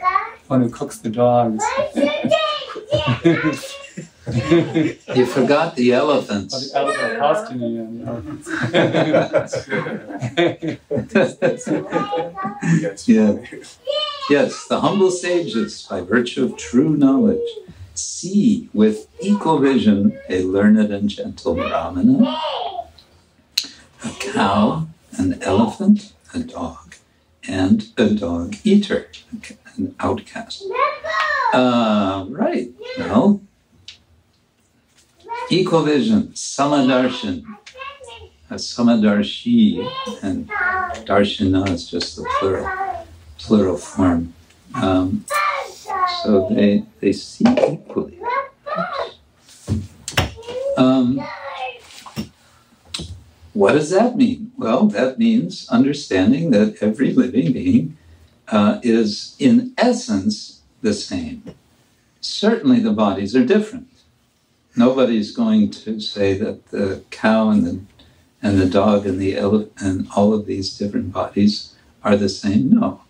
one 0.48 0.62
who 0.62 0.70
cooks 0.70 0.98
the 0.98 1.10
dogs. 1.10 1.64
You 4.26 5.26
forgot 5.26 5.76
the 5.76 5.92
elephants. 5.92 6.74
Or 6.74 6.86
the 6.86 6.96
elephant 6.96 7.20
Hastini 7.20 7.78
and 7.78 8.00
the 11.12 13.04
yeah. 13.06 13.36
Yes, 14.30 14.66
the 14.66 14.80
humble 14.80 15.10
sages, 15.10 15.86
by 15.88 16.00
virtue 16.00 16.44
of 16.44 16.56
true 16.56 16.96
knowledge, 16.96 17.46
see 17.94 18.70
with 18.72 19.08
equal 19.20 19.58
vision 19.58 20.18
a 20.30 20.42
learned 20.42 20.90
and 20.90 21.10
gentle 21.10 21.54
Brahmana, 21.54 22.40
a 24.04 24.10
cow, 24.18 24.88
an 25.18 25.42
elephant, 25.42 26.14
a 26.32 26.38
dog, 26.40 26.83
and 27.48 27.92
a 27.96 28.10
dog 28.10 28.56
eater, 28.64 29.08
an 29.76 29.94
outcast. 30.00 30.64
Uh, 31.52 32.26
right. 32.28 32.70
Well, 32.98 33.40
equal 35.50 35.82
vision, 35.82 36.28
samadarshan, 36.28 37.44
a 38.50 38.54
samadarshi, 38.54 39.78
and 40.22 40.48
darshana 41.06 41.68
is 41.70 41.88
just 41.88 42.16
the 42.16 42.24
plural, 42.38 43.06
plural 43.38 43.76
form. 43.76 44.34
Um, 44.74 45.24
so 46.22 46.48
they 46.50 46.84
they 47.00 47.12
see 47.12 47.44
equally. 47.68 48.18
Um, 50.76 51.24
what 53.54 53.72
does 53.72 53.90
that 53.90 54.16
mean? 54.16 54.52
Well, 54.58 54.86
that 54.88 55.18
means 55.18 55.68
understanding 55.68 56.50
that 56.50 56.82
every 56.82 57.12
living 57.12 57.52
being 57.52 57.96
uh, 58.48 58.80
is, 58.82 59.34
in 59.38 59.72
essence, 59.78 60.60
the 60.82 60.92
same. 60.92 61.42
Certainly, 62.20 62.80
the 62.80 62.92
bodies 62.92 63.34
are 63.34 63.44
different. 63.44 63.88
Nobody's 64.76 65.34
going 65.34 65.70
to 65.70 66.00
say 66.00 66.36
that 66.38 66.66
the 66.66 67.02
cow 67.10 67.48
and 67.50 67.66
the 67.66 67.80
and 68.42 68.60
the 68.60 68.68
dog 68.68 69.06
and 69.06 69.18
the 69.18 69.36
elephant 69.38 69.72
and 69.78 70.06
all 70.14 70.34
of 70.34 70.44
these 70.44 70.76
different 70.76 71.10
bodies 71.12 71.74
are 72.02 72.14
the 72.14 72.28
same. 72.28 72.68
No, 72.68 73.00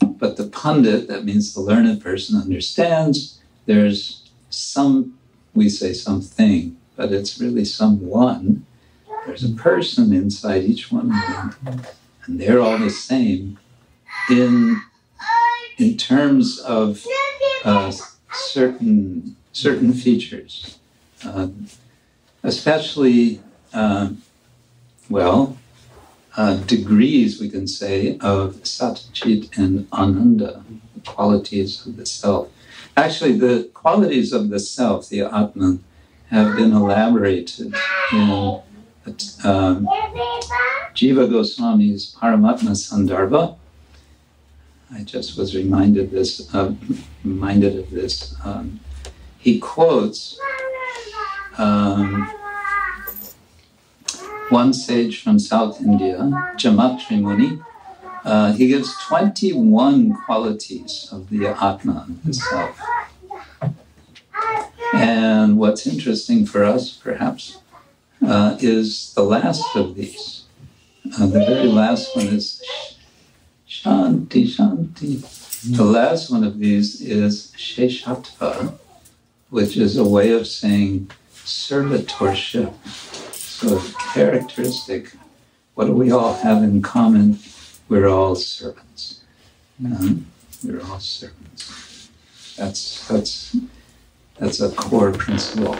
but 0.00 0.36
the 0.36 0.46
pundit, 0.46 1.08
that 1.08 1.24
means 1.24 1.54
the 1.54 1.60
learned 1.60 2.02
person, 2.02 2.38
understands 2.38 3.40
there's 3.64 4.28
some, 4.50 5.18
we 5.54 5.70
say 5.70 5.94
something, 5.94 6.76
but 6.94 7.10
it's 7.10 7.40
really 7.40 7.64
someone. 7.64 8.66
There's 9.26 9.44
a 9.44 9.54
person 9.54 10.12
inside 10.12 10.62
each 10.62 10.92
one 10.92 11.12
of 11.12 11.54
them, 11.64 11.82
and 12.24 12.40
they're 12.40 12.60
all 12.60 12.78
the 12.78 12.90
same 12.90 13.58
in 14.30 14.80
in 15.78 15.96
terms 15.96 16.58
of 16.60 17.04
uh, 17.64 17.92
certain 18.32 19.36
certain 19.52 19.92
features, 19.92 20.78
um, 21.24 21.66
especially 22.42 23.40
um, 23.72 24.22
well 25.10 25.58
uh, 26.36 26.56
degrees 26.64 27.40
we 27.40 27.48
can 27.48 27.66
say 27.66 28.18
of 28.18 28.56
satchit 28.62 29.56
and 29.56 29.88
ananda, 29.92 30.62
the 30.94 31.00
qualities 31.00 31.84
of 31.86 31.96
the 31.96 32.06
self. 32.06 32.48
Actually, 32.96 33.32
the 33.38 33.70
qualities 33.74 34.32
of 34.32 34.50
the 34.50 34.60
self, 34.60 35.08
the 35.08 35.20
atman, 35.20 35.82
have 36.30 36.56
been 36.56 36.72
elaborated 36.72 37.74
in 38.12 38.62
um, 39.44 39.86
Jiva 40.94 41.28
Goswami's 41.28 42.14
Paramatma 42.14 42.72
Sandarbha. 42.72 43.56
I 44.92 45.02
just 45.02 45.36
was 45.36 45.54
reminded 45.54 46.10
this, 46.10 46.52
uh, 46.54 46.74
reminded 47.24 47.78
of 47.78 47.90
this. 47.90 48.34
Um, 48.44 48.80
he 49.38 49.58
quotes 49.58 50.38
um, 51.58 52.32
one 54.48 54.72
sage 54.72 55.22
from 55.22 55.38
South 55.38 55.80
India, 55.80 56.18
Jamatri 56.56 57.20
Muni. 57.20 57.60
Uh, 58.24 58.52
he 58.52 58.68
gives 58.68 58.94
21 59.04 60.14
qualities 60.24 61.08
of 61.12 61.30
the 61.30 61.46
Atma, 61.46 62.06
the 62.24 62.34
self. 62.34 62.80
And 64.92 65.58
what's 65.58 65.86
interesting 65.86 66.46
for 66.46 66.64
us, 66.64 66.92
perhaps, 66.92 67.58
uh, 68.24 68.56
is 68.60 69.12
the 69.14 69.22
last 69.22 69.64
of 69.74 69.94
these. 69.94 70.44
Uh, 71.18 71.26
the 71.26 71.40
very 71.40 71.68
last 71.68 72.14
one 72.16 72.26
is 72.26 72.62
Shanti, 73.68 74.44
Shanti. 74.44 75.76
The 75.76 75.84
last 75.84 76.30
one 76.30 76.44
of 76.44 76.58
these 76.58 77.00
is 77.00 77.52
Sheshatva, 77.56 78.78
which 79.50 79.76
is 79.76 79.96
a 79.96 80.04
way 80.04 80.32
of 80.32 80.46
saying 80.46 81.10
servitorship. 81.32 82.72
So, 83.34 83.80
characteristic, 84.12 85.12
what 85.74 85.86
do 85.86 85.92
we 85.92 86.10
all 86.10 86.34
have 86.34 86.62
in 86.62 86.82
common? 86.82 87.38
We're 87.88 88.08
all 88.08 88.34
servants. 88.34 89.20
Um, 89.84 90.26
we're 90.64 90.82
all 90.82 91.00
servants. 91.00 92.10
That's, 92.56 93.06
that's, 93.08 93.56
that's 94.38 94.60
a 94.60 94.70
core 94.70 95.12
principle, 95.12 95.76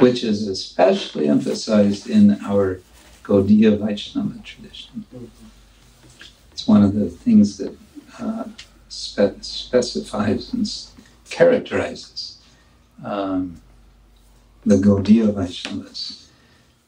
which 0.00 0.24
is 0.24 0.48
especially 0.48 1.28
emphasized 1.28 2.08
in 2.08 2.38
our 2.44 2.80
Gaudiya 3.22 3.78
Vaishnava 3.78 4.38
tradition. 4.42 5.04
It's 6.52 6.66
one 6.66 6.82
of 6.82 6.94
the 6.94 7.10
things 7.10 7.58
that 7.58 7.76
uh, 8.18 8.44
spe- 8.88 9.42
specifies 9.42 10.52
and 10.52 10.66
characterizes 11.28 12.38
um, 13.04 13.60
the 14.64 14.76
Gaudiya 14.76 15.32
Vaishnavas. 15.32 16.24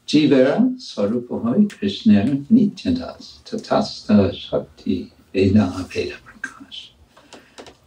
Jivera 0.07 0.75
Swarupahoy 0.77 1.69
Krishna 1.69 2.23
Nityadas 2.51 3.39
Tatasta 3.45 4.33
Shakti 4.33 5.13
Veda 5.31 5.71
Veda 5.87 6.17
Prakash. 6.25 6.89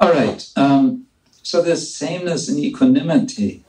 All 0.00 0.10
right, 0.10 0.50
um, 0.56 1.03
so 1.44 1.60
this 1.60 1.94
sameness 1.94 2.48
and 2.48 2.58
equanimity, 2.58 3.62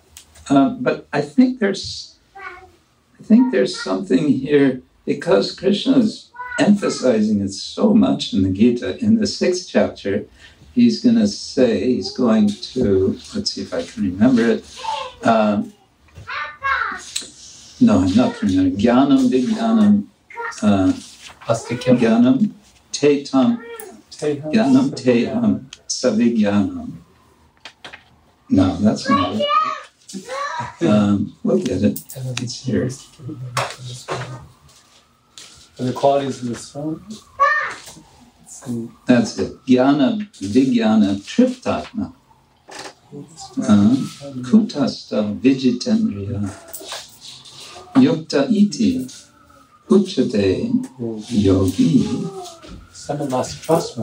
uh, 0.49 0.69
but 0.69 1.07
I 1.11 1.21
think 1.21 1.59
there's, 1.59 2.15
I 2.35 3.23
think 3.23 3.51
there's 3.51 3.79
something 3.79 4.29
here 4.29 4.81
because 5.05 5.53
Krishna 5.53 5.99
is 5.99 6.31
emphasizing 6.57 7.41
it 7.41 7.51
so 7.51 7.93
much 7.93 8.33
in 8.33 8.43
the 8.43 8.49
Gita. 8.49 8.97
In 9.03 9.17
the 9.17 9.27
sixth 9.27 9.67
chapter, 9.69 10.25
he's 10.73 11.03
going 11.03 11.17
to 11.17 11.27
say 11.27 11.93
he's 11.93 12.11
going 12.15 12.47
to 12.47 13.19
let's 13.35 13.51
see 13.51 13.61
if 13.61 13.73
I 13.73 13.83
can 13.83 14.03
remember 14.03 14.43
it. 14.43 14.79
Um, 15.23 15.73
no, 17.81 17.99
I'm 17.99 18.15
not 18.15 18.41
remembering. 18.41 18.77
Gyanam 18.77 19.29
Vijnanam 19.29 20.07
uh, 20.63 20.93
Gyanam 21.43 22.51
Tetam. 22.93 23.61
Jnanam 24.11 24.91
Teham 24.91 25.65
Savijnanam. 25.89 27.04
No, 28.49 28.77
that's 28.77 29.09
not 29.09 29.35
it. 29.35 29.47
Um, 30.87 31.35
we'll 31.43 31.59
get 31.59 31.83
it. 31.83 31.99
It's 32.41 32.65
here. 32.65 32.89
The 35.77 35.93
qualities 35.93 36.41
of 36.43 36.49
the 36.49 36.55
stone. 36.55 37.03
That's 39.05 39.37
it. 39.39 39.65
Jnana, 39.65 40.29
Vijnana, 40.39 41.15
Triptatma. 41.21 42.13
Uh, 43.13 43.95
Kutasta, 44.43 45.23
Vijitendriya. 45.41 46.49
Yukta 47.95 48.47
iti. 48.49 49.07
Uchate, 49.89 50.71
yogi. 51.29 52.03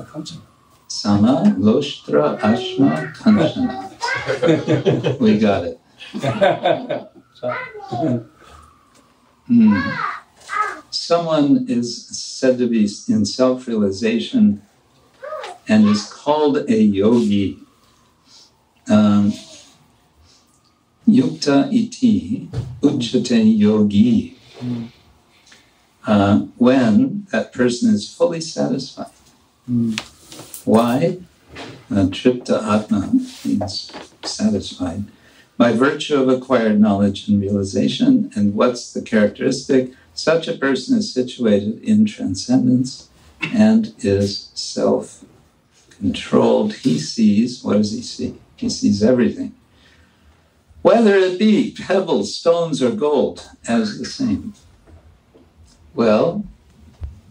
Kanchana. 0.04 0.40
Sama, 0.88 1.42
Loshtra, 1.58 2.38
Ashma, 2.40 3.12
Kanchana. 3.14 3.91
We 5.20 5.38
got 5.38 5.64
it. 5.64 5.80
Hmm. 9.46 9.78
Someone 10.90 11.66
is 11.68 12.06
said 12.08 12.58
to 12.58 12.68
be 12.68 12.88
in 13.08 13.24
self 13.24 13.66
realization 13.66 14.62
and 15.68 15.86
is 15.86 16.12
called 16.12 16.58
a 16.68 16.82
yogi. 16.82 17.58
Um, 18.88 19.32
yukta 21.08 21.72
iti 21.72 22.48
uchate 22.82 23.58
yogi. 23.58 24.36
Uh, 26.06 26.40
when 26.58 27.26
that 27.30 27.52
person 27.52 27.94
is 27.94 28.12
fully 28.12 28.40
satisfied. 28.40 29.06
Mm. 29.70 29.98
Why? 30.64 31.18
Uh, 31.90 32.06
tripta 32.06 32.62
atma 32.62 33.12
means 33.44 33.92
satisfied 34.24 35.04
by 35.58 35.72
virtue 35.72 36.16
of 36.20 36.28
acquired 36.28 36.80
knowledge 36.80 37.28
and 37.28 37.40
realization. 37.40 38.30
And 38.34 38.54
what's 38.54 38.92
the 38.92 39.02
characteristic? 39.02 39.92
Such 40.14 40.48
a 40.48 40.56
person 40.56 40.98
is 40.98 41.12
situated 41.12 41.82
in 41.82 42.04
transcendence 42.04 43.08
and 43.40 43.94
is 43.98 44.50
self 44.54 45.24
controlled. 45.90 46.74
He 46.74 46.98
sees, 46.98 47.62
what 47.62 47.74
does 47.74 47.92
he 47.92 48.02
see? 48.02 48.34
He 48.56 48.68
sees 48.68 49.02
everything. 49.02 49.54
Whether 50.82 51.14
it 51.14 51.38
be 51.38 51.76
pebbles, 51.78 52.34
stones, 52.34 52.82
or 52.82 52.90
gold, 52.90 53.48
as 53.68 53.98
the 53.98 54.04
same. 54.04 54.54
Well, 55.94 56.44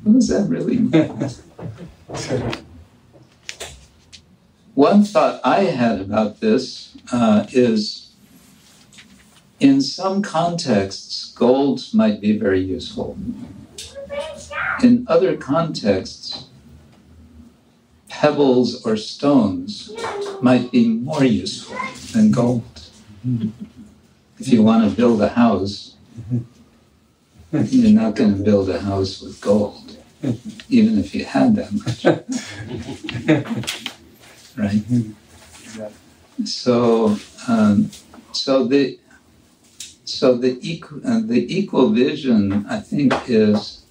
what 0.04 0.14
does 0.14 0.30
that 0.30 0.48
really 0.48 0.78
mean? 0.78 1.30
One 4.74 5.04
thought 5.04 5.42
I 5.44 5.66
had 5.66 6.00
about 6.00 6.40
this 6.40 6.96
uh, 7.12 7.46
is 7.52 8.14
in 9.60 9.82
some 9.82 10.22
contexts, 10.22 11.34
gold 11.34 11.84
might 11.94 12.22
be 12.22 12.38
very 12.38 12.62
useful. 12.62 13.18
In 14.82 15.06
other 15.10 15.36
contexts, 15.36 16.46
pebbles 18.08 18.86
or 18.86 18.96
stones 18.96 19.92
might 20.42 20.72
be 20.72 20.88
more 20.88 21.24
useful 21.24 21.78
than 22.14 22.32
gold. 22.32 22.64
If 24.40 24.48
you 24.48 24.64
want 24.64 24.90
to 24.90 24.96
build 24.96 25.22
a 25.22 25.30
house, 25.30 25.96
you're 27.52 27.92
not 27.92 28.16
going 28.16 28.38
to 28.38 28.44
build 28.44 28.70
a 28.70 28.80
house 28.80 29.22
with 29.22 29.42
gold, 29.42 29.98
even 30.70 30.98
if 30.98 31.14
you 31.14 31.26
had 31.26 31.58
that 31.58 31.74
much. 31.74 32.06
right? 34.58 34.84
So, 36.46 37.18
um, 37.48 37.92
so 38.32 38.66
the 38.66 39.00
so 40.06 40.36
the 40.36 40.58
equal 40.62 41.02
uh, 41.06 41.22
the 41.22 41.46
equal 41.58 41.90
vision, 41.90 42.66
I 42.68 42.80
think, 42.80 43.14
is 43.28 43.84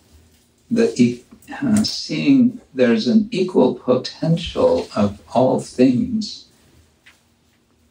the 0.71 0.93
e- 1.01 1.25
uh, 1.63 1.83
seeing 1.85 2.61
there's 2.75 3.07
an 3.09 3.29
equal 3.31 3.75
potential 3.75 4.89
of 4.95 5.21
all 5.35 5.61
things. 5.61 6.47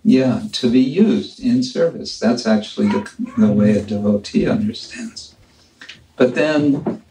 Yeah, 0.03 0.43
to 0.53 0.71
be 0.71 0.79
used 0.79 1.39
in 1.41 1.61
service. 1.61 2.17
That's 2.19 2.47
actually 2.47 2.87
the, 2.87 3.11
the 3.37 3.51
way 3.51 3.77
a 3.77 3.81
devotee 3.83 4.47
understands. 4.47 5.35
But 6.15 6.35
then 6.35 7.03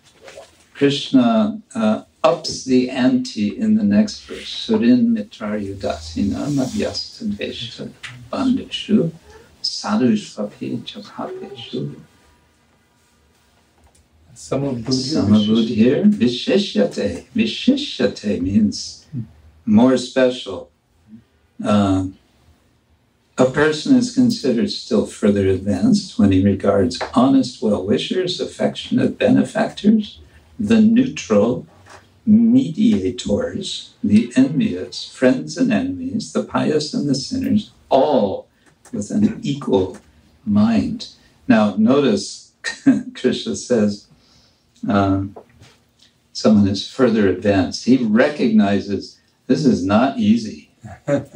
Krishna 0.74 1.60
uh, 1.74 2.04
ups 2.24 2.64
the 2.64 2.90
ante 2.90 3.56
in 3.56 3.76
the 3.76 3.84
next 3.84 4.24
verse. 4.24 4.66
Surin 4.66 5.16
mitrayudasina 5.16 6.48
madhyasta 6.48 7.24
dveshta 7.24 7.90
bandishu 8.30 9.12
sadhushvapi 9.62 10.82
chapapeshu. 10.82 11.94
Samabuddhir, 14.34 16.12
vishishyate. 16.12 17.24
Vishishyate 17.34 18.40
means 18.40 19.06
more 19.66 19.96
special. 19.96 20.70
Uh, 21.64 22.06
a 23.36 23.46
person 23.46 23.96
is 23.96 24.14
considered 24.14 24.70
still 24.70 25.06
further 25.06 25.48
advanced 25.48 26.18
when 26.18 26.32
he 26.32 26.42
regards 26.44 27.00
honest 27.14 27.62
well 27.62 27.84
wishers, 27.84 28.40
affectionate 28.40 29.18
benefactors, 29.18 30.20
the 30.58 30.80
neutral, 30.80 31.66
mediators, 32.28 33.94
the 34.04 34.30
envious, 34.36 35.08
friends 35.08 35.56
and 35.56 35.72
enemies, 35.72 36.34
the 36.34 36.44
pious 36.44 36.92
and 36.92 37.08
the 37.08 37.14
sinners, 37.14 37.72
all 37.88 38.46
with 38.92 39.10
an 39.10 39.40
equal 39.42 39.96
mind. 40.44 41.08
Now, 41.46 41.74
notice 41.78 42.52
Krishna 43.14 43.56
says 43.56 44.08
um, 44.86 45.36
someone 46.34 46.68
is 46.68 46.86
further 46.86 47.28
advanced. 47.28 47.86
He 47.86 47.96
recognizes 47.96 49.18
this 49.46 49.64
is 49.64 49.82
not 49.82 50.18
easy 50.18 50.70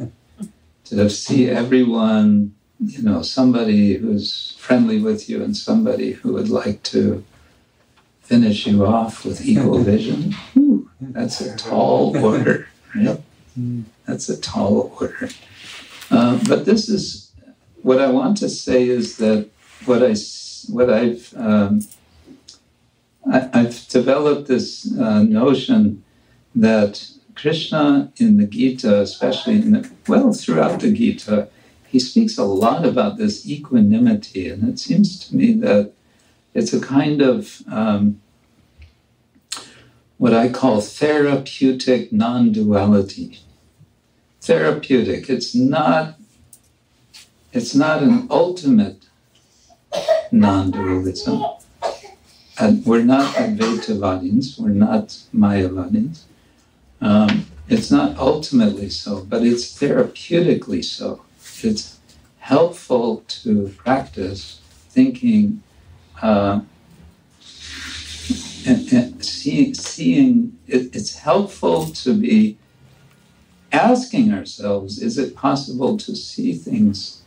to 0.85 1.09
see 1.09 1.49
everyone, 1.49 2.53
you 2.79 3.01
know, 3.01 3.23
somebody 3.23 3.95
who's 3.95 4.55
friendly 4.59 5.01
with 5.01 5.27
you 5.27 5.43
and 5.43 5.57
somebody 5.57 6.11
who 6.11 6.33
would 6.33 6.49
like 6.49 6.83
to 6.83 7.25
finish 8.21 8.65
you 8.65 8.85
off 8.85 9.25
with 9.25 9.45
equal 9.45 9.79
vision. 9.83 10.35
That's 11.13 11.41
a 11.41 11.55
tall 11.55 12.17
order, 12.23 12.67
right? 12.95 13.21
That's 14.05 14.29
a 14.29 14.39
tall 14.39 14.95
order. 14.99 15.29
Uh, 16.09 16.39
but 16.47 16.65
this 16.65 16.89
is 16.89 17.31
what 17.81 17.99
I 17.99 18.09
want 18.09 18.37
to 18.37 18.49
say 18.49 18.87
is 18.87 19.17
that 19.17 19.49
what 19.85 20.03
I 20.03 20.15
what 20.71 20.89
I've 20.89 21.33
um, 21.37 21.81
I, 23.31 23.49
I've 23.53 23.87
developed 23.87 24.47
this 24.47 24.91
uh, 24.99 25.23
notion 25.23 26.03
that 26.55 27.07
Krishna 27.35 28.11
in 28.17 28.37
the 28.37 28.45
Gita, 28.45 29.01
especially 29.01 29.55
in 29.55 29.71
the, 29.71 29.89
well 30.07 30.33
throughout 30.33 30.79
the 30.79 30.91
Gita, 30.91 31.47
he 31.87 31.99
speaks 31.99 32.37
a 32.37 32.43
lot 32.43 32.85
about 32.85 33.17
this 33.17 33.47
equanimity, 33.47 34.49
and 34.49 34.67
it 34.67 34.79
seems 34.79 35.19
to 35.27 35.35
me 35.35 35.53
that 35.53 35.91
it's 36.53 36.73
a 36.73 36.81
kind 36.81 37.21
of 37.21 37.61
um, 37.71 38.21
what 40.23 40.33
I 40.33 40.47
call 40.47 40.79
therapeutic 40.79 42.13
non-duality. 42.13 43.41
Therapeutic. 44.39 45.29
It's 45.29 45.53
not. 45.53 46.17
It's 47.51 47.75
not 47.75 48.01
an 48.01 48.27
ultimate 48.29 49.03
non-dualism. 50.31 51.43
And 52.57 52.85
we're 52.85 53.03
not 53.03 53.35
Advaitavadins. 53.35 54.57
We're 54.57 54.69
not 54.69 55.07
Mayavadins. 55.35 56.21
Um, 57.01 57.47
it's 57.67 57.91
not 57.91 58.17
ultimately 58.17 58.87
so, 58.87 59.25
but 59.25 59.45
it's 59.45 59.77
therapeutically 59.77 60.85
so. 60.85 61.21
It's 61.61 61.99
helpful 62.39 63.25
to 63.43 63.73
practice 63.75 64.61
thinking 64.87 65.63
uh, 66.21 66.61
and, 68.65 68.91
and 68.93 69.25
see, 69.25 69.73
seeing. 69.73 70.57
It, 70.67 70.95
it's 70.95 71.19
helpful 71.19 71.87
to 71.87 72.13
be 72.13 72.57
asking 73.71 74.33
ourselves: 74.33 75.01
Is 75.01 75.17
it 75.17 75.35
possible 75.35 75.97
to 75.97 76.15
see 76.15 76.53
things 76.53 77.23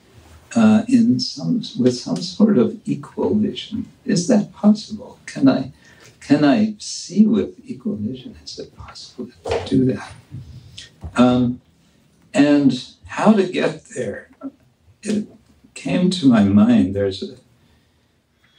uh, 0.55 0.83
in 0.89 1.21
some 1.21 1.63
with 1.79 1.97
some 1.97 2.17
sort 2.17 2.59
of 2.59 2.81
equal 2.85 3.35
vision? 3.35 3.89
Is 4.05 4.29
that 4.29 4.53
possible? 4.53 5.19
Can 5.27 5.49
I? 5.49 5.73
Can 6.21 6.45
I 6.45 6.75
see 6.79 7.25
with 7.25 7.55
equal 7.65 7.95
vision? 7.97 8.37
Is 8.43 8.59
it 8.59 8.75
possible 8.77 9.31
to 9.45 9.65
do 9.69 9.85
that? 9.85 10.13
Um, 11.15 11.61
and 12.35 12.73
how 13.07 13.33
to 13.33 13.47
get 13.47 13.85
there? 13.95 14.31
It 15.03 15.29
came 15.75 16.11
to 16.11 16.27
my 16.27 16.43
mind. 16.43 16.97
There's 16.97 17.23
a, 17.23 17.37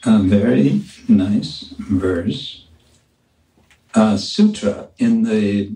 a 0.09 0.19
very 0.19 0.81
nice 1.09 1.73
verse, 1.77 2.66
uh, 3.93 4.17
sutra 4.17 4.87
in 4.97 5.23
the 5.23 5.71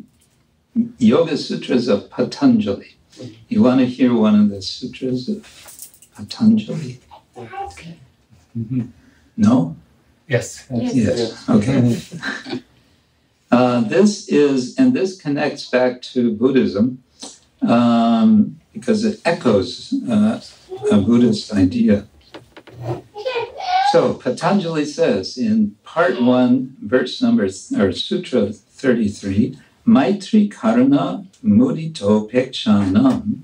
Yoga 0.97 1.37
Sutras 1.37 1.87
of 1.87 2.09
Patanjali. 2.09 2.95
You 3.49 3.61
want 3.63 3.79
to 3.81 3.85
hear 3.85 4.13
one 4.13 4.39
of 4.39 4.49
the 4.49 4.61
sutras 4.61 5.29
of 5.29 6.09
Patanjali? 6.15 6.99
No? 9.37 9.75
Yes. 10.27 10.65
Yes. 10.71 11.49
Okay. 11.49 12.01
Uh, 13.51 13.81
this 13.81 14.29
is, 14.29 14.77
and 14.77 14.93
this 14.93 15.19
connects 15.21 15.69
back 15.69 16.01
to 16.01 16.33
Buddhism 16.33 17.03
um, 17.61 18.57
because 18.71 19.03
it 19.03 19.19
echoes 19.25 19.93
uh, 20.09 20.39
a 20.89 20.97
Buddhist 20.97 21.53
idea. 21.53 22.07
So 23.91 24.13
Patanjali 24.13 24.85
says 24.85 25.37
in 25.37 25.75
part 25.83 26.21
one, 26.21 26.77
verse 26.81 27.21
number 27.21 27.43
or 27.43 27.91
sutra 27.91 28.53
33, 28.53 29.57
Maitri 29.85 30.47
Karuna 30.49 31.27
Mudito 31.43 32.31
Pekshanam 32.31 33.41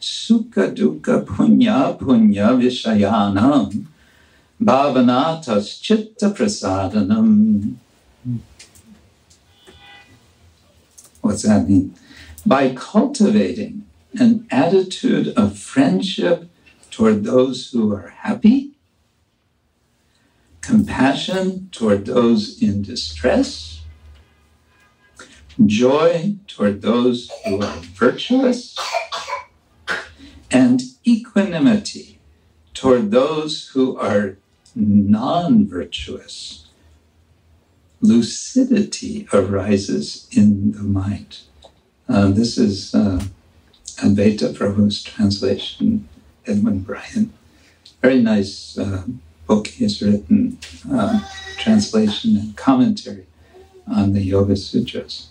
Sukha 0.00 0.74
Dukkha 0.74 1.26
Punya 1.26 1.98
Punya 1.98 2.56
Vishayanam 2.56 3.84
Bhavanatas 4.58 5.82
Chitta 5.82 6.30
Prasadanam. 6.30 7.74
What's 11.20 11.42
that 11.42 11.68
mean? 11.68 11.94
By 12.46 12.72
cultivating 12.74 13.84
an 14.18 14.46
attitude 14.50 15.28
of 15.36 15.58
friendship 15.58 16.48
toward 16.90 17.24
those 17.24 17.70
who 17.72 17.94
are 17.94 18.08
happy, 18.08 18.70
compassion 20.62 21.68
toward 21.72 22.06
those 22.06 22.62
in 22.62 22.82
distress, 22.82 23.82
joy 25.66 26.36
toward 26.46 26.80
those 26.80 27.30
who 27.44 27.60
are 27.60 27.76
virtuous, 27.94 28.76
and 30.50 30.80
equanimity 31.06 32.18
toward 32.72 33.10
those 33.10 33.68
who 33.68 33.98
are 33.98 34.36
non 34.74 35.66
virtuous 35.68 36.62
lucidity 38.00 39.28
arises 39.32 40.28
in 40.32 40.72
the 40.72 40.82
mind. 40.82 41.38
Uh, 42.08 42.28
this 42.30 42.58
is 42.58 42.94
uh, 42.94 43.22
Advaita 43.98 44.52
Prabhu's 44.54 45.02
translation, 45.02 46.08
Edwin 46.46 46.80
Bryant. 46.80 47.32
Very 48.02 48.20
nice 48.20 48.76
uh, 48.76 49.04
book 49.52 49.66
he's 49.66 50.00
written, 50.00 50.58
uh, 50.90 51.20
translation 51.58 52.36
and 52.38 52.56
commentary 52.56 53.26
on 53.86 54.14
the 54.14 54.22
Yoga 54.22 54.56
Sutras. 54.56 55.28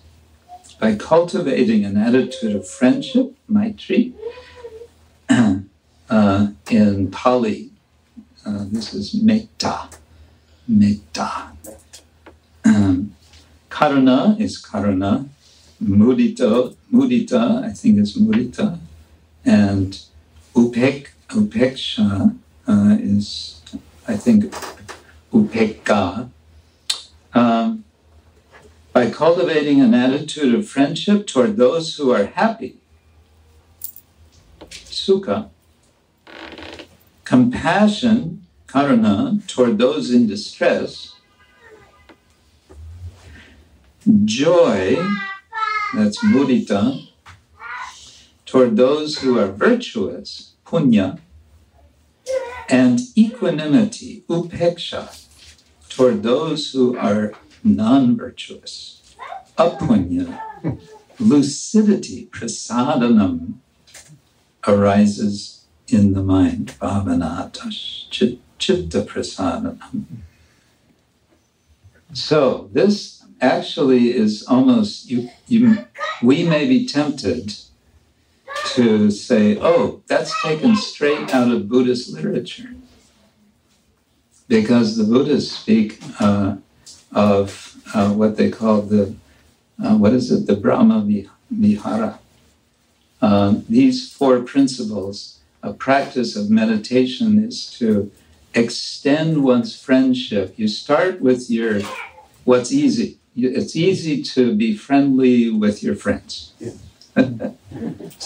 By 0.79 0.93
cultivating 0.93 1.85
an 1.85 1.97
attitude 1.97 2.55
of 2.55 2.67
friendship, 2.67 3.35
maitri, 3.49 4.13
uh, 5.29 6.47
in 6.69 7.09
Pali, 7.09 7.71
uh, 8.45 8.65
this 8.69 8.93
is 8.93 9.15
metta, 9.15 9.89
metta. 10.67 11.53
Um, 12.63 13.15
karuna 13.71 14.39
is 14.39 14.61
karuna, 14.61 15.27
mudita, 15.83 16.75
mudita, 16.93 17.63
I 17.63 17.71
think 17.73 17.97
it's 17.97 18.15
mudita, 18.15 18.77
and 19.43 19.99
upek, 20.53 21.07
upeksha 21.29 22.37
uh, 22.67 22.97
is, 22.99 23.57
I 24.07 24.17
think, 24.17 24.53
upekka. 25.33 26.29
Um, 27.33 27.83
by 28.93 29.09
cultivating 29.09 29.79
an 29.79 29.93
attitude 29.93 30.53
of 30.53 30.67
friendship 30.67 31.25
toward 31.25 31.55
those 31.55 31.95
who 31.95 32.11
are 32.11 32.25
happy, 32.25 32.77
sukha, 34.69 35.49
compassion, 37.23 38.45
karuna, 38.67 39.47
toward 39.47 39.77
those 39.77 40.11
in 40.11 40.27
distress, 40.27 41.15
joy, 44.25 44.97
that's 45.93 46.17
mudita, 46.25 47.07
toward 48.45 48.75
those 48.75 49.19
who 49.19 49.39
are 49.39 49.47
virtuous, 49.47 50.55
punya, 50.65 51.19
and 52.71 53.01
equanimity, 53.17 54.23
upeksha, 54.29 55.27
toward 55.89 56.23
those 56.23 56.71
who 56.71 56.97
are 56.97 57.33
non 57.63 58.15
virtuous, 58.17 59.15
apunya, 59.57 60.41
lucidity, 61.19 62.27
prasadanam, 62.27 63.55
arises 64.65 65.65
in 65.89 66.13
the 66.13 66.23
mind, 66.23 66.73
bhavanatash, 66.79 68.09
chitta 68.09 69.01
prasadanam. 69.01 70.05
So, 72.13 72.69
this 72.71 73.23
actually 73.41 74.15
is 74.15 74.45
almost 74.47 75.09
you, 75.09 75.29
you 75.47 75.85
we 76.21 76.43
may 76.43 76.67
be 76.67 76.85
tempted 76.85 77.55
to 78.67 79.11
say 79.11 79.57
oh 79.59 80.01
that's 80.07 80.33
taken 80.41 80.75
straight 80.75 81.33
out 81.33 81.51
of 81.51 81.69
buddhist 81.69 82.13
literature. 82.13 82.73
Because 84.47 84.97
the 84.97 85.05
buddhists 85.05 85.57
speak 85.57 85.99
uh, 86.19 86.57
of 87.13 87.77
uh, 87.93 88.11
what 88.11 88.37
they 88.37 88.49
call 88.49 88.81
the 88.81 89.15
uh, 89.83 89.95
what 89.95 90.13
is 90.13 90.31
it? 90.31 90.47
The 90.47 90.55
brahma 90.55 91.05
vihara. 91.49 92.19
Um, 93.21 93.65
these 93.69 94.11
four 94.11 94.41
principles 94.41 95.39
a 95.63 95.73
practice 95.73 96.35
of 96.35 96.49
meditation 96.49 97.43
is 97.43 97.69
to 97.77 98.11
extend 98.53 99.43
one's 99.43 99.79
friendship. 99.79 100.53
You 100.57 100.67
start 100.67 101.21
with 101.21 101.49
your 101.49 101.81
what's 102.43 102.71
easy. 102.71 103.17
It's 103.35 103.75
easy 103.75 104.23
to 104.23 104.55
be 104.55 104.75
friendly 104.75 105.49
with 105.49 105.83
your 105.83 105.95
friends. 105.95 106.53
Yeah. 106.59 106.71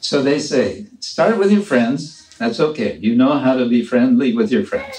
so 0.00 0.22
they 0.22 0.38
say, 0.38 0.86
start 1.00 1.38
with 1.38 1.50
your 1.50 1.62
friends. 1.62 2.28
That's 2.38 2.60
okay. 2.60 2.96
You 2.98 3.14
know 3.16 3.38
how 3.38 3.56
to 3.56 3.68
be 3.68 3.84
friendly 3.84 4.34
with 4.34 4.50
your 4.52 4.64
friends. 4.64 4.96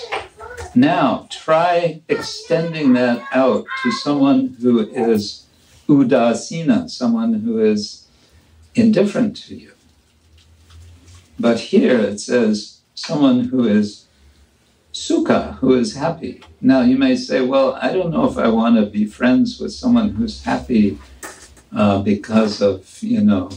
Now 0.76 1.28
try 1.30 2.02
extending 2.08 2.94
that 2.94 3.24
out 3.34 3.66
to 3.84 3.92
someone 3.92 4.58
who 4.62 4.80
is 4.80 5.46
udasina, 5.88 6.90
someone 6.90 7.34
who 7.34 7.60
is 7.60 8.08
indifferent 8.76 9.36
to 9.38 9.56
you. 9.56 9.72
But 11.40 11.60
here 11.60 12.00
it 12.00 12.20
says 12.20 12.82
someone 12.96 13.46
who 13.46 13.68
is 13.68 14.06
sukha, 14.94 15.56
who 15.58 15.74
is 15.76 15.96
happy. 15.96 16.42
Now 16.60 16.82
you 16.82 16.98
may 16.98 17.16
say, 17.16 17.42
well, 17.42 17.78
I 17.82 17.94
don't 17.94 18.12
know 18.12 18.30
if 18.30 18.38
I 18.38 18.48
want 18.48 18.76
to 18.78 18.86
be 18.86 19.06
friends 19.06 19.60
with 19.60 19.74
someone 19.74 20.10
who's 20.10 20.44
happy 20.44 20.98
uh, 21.76 22.02
because 22.02 22.62
of, 22.62 23.02
you 23.02 23.22
know, 23.22 23.50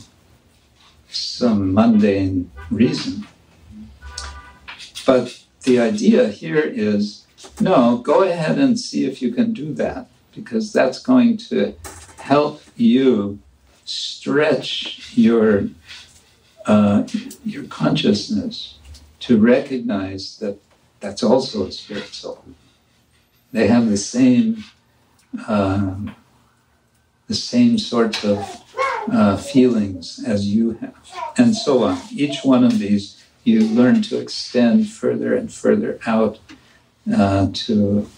some 1.09 1.73
mundane 1.75 2.51
reason. 2.71 3.27
But 5.07 5.43
the 5.63 5.81
idea 5.81 6.29
here 6.29 6.61
is 6.61 7.27
no, 7.61 7.99
go 7.99 8.23
ahead 8.23 8.59
and 8.59 8.79
see 8.79 9.05
if 9.07 9.23
you 9.23 9.33
can 9.33 9.53
do 9.53 9.73
that, 9.75 10.09
because 10.35 10.73
that's 10.73 11.01
going 11.01 11.37
to 11.39 11.75
help 12.19 12.63
you 12.77 13.39
stretch 13.85 15.17
your 15.17 15.69
uh, 16.67 17.05
your 17.45 17.65
consciousness 17.65 18.79
to 19.21 19.39
recognize 19.39 20.39
that 20.39 20.59
that's 21.01 21.23
also 21.23 21.67
a 21.67 21.73
spirit 21.73 22.09
soul. 22.09 22.45
They 23.53 23.67
have 23.67 23.89
the 23.89 23.97
same, 23.97 24.65
um, 25.49 26.15
the 27.31 27.37
same 27.37 27.78
sorts 27.78 28.24
of 28.24 28.39
uh, 29.12 29.37
feelings 29.37 30.20
as 30.26 30.49
you 30.53 30.72
have, 30.81 30.97
and 31.39 31.55
so 31.55 31.85
on. 31.85 31.97
Each 32.11 32.39
one 32.43 32.64
of 32.64 32.81
these 32.81 33.24
you 33.45 33.61
learn 33.61 34.03
to 34.03 34.18
extend 34.18 34.89
further 34.89 35.37
and 35.37 35.51
further 35.53 36.01
out 36.07 36.41
uh, 37.16 37.47
to, 37.53 38.09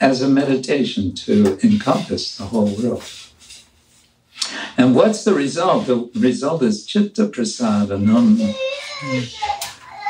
as 0.00 0.22
a 0.22 0.28
meditation, 0.28 1.14
to 1.26 1.58
encompass 1.62 2.38
the 2.38 2.44
whole 2.44 2.74
world. 2.76 3.04
And 4.78 4.94
what's 4.94 5.22
the 5.22 5.34
result? 5.34 5.86
The 5.86 6.10
result 6.14 6.62
is 6.62 6.86
chitta 6.86 7.26
prasadanam. 7.26 8.56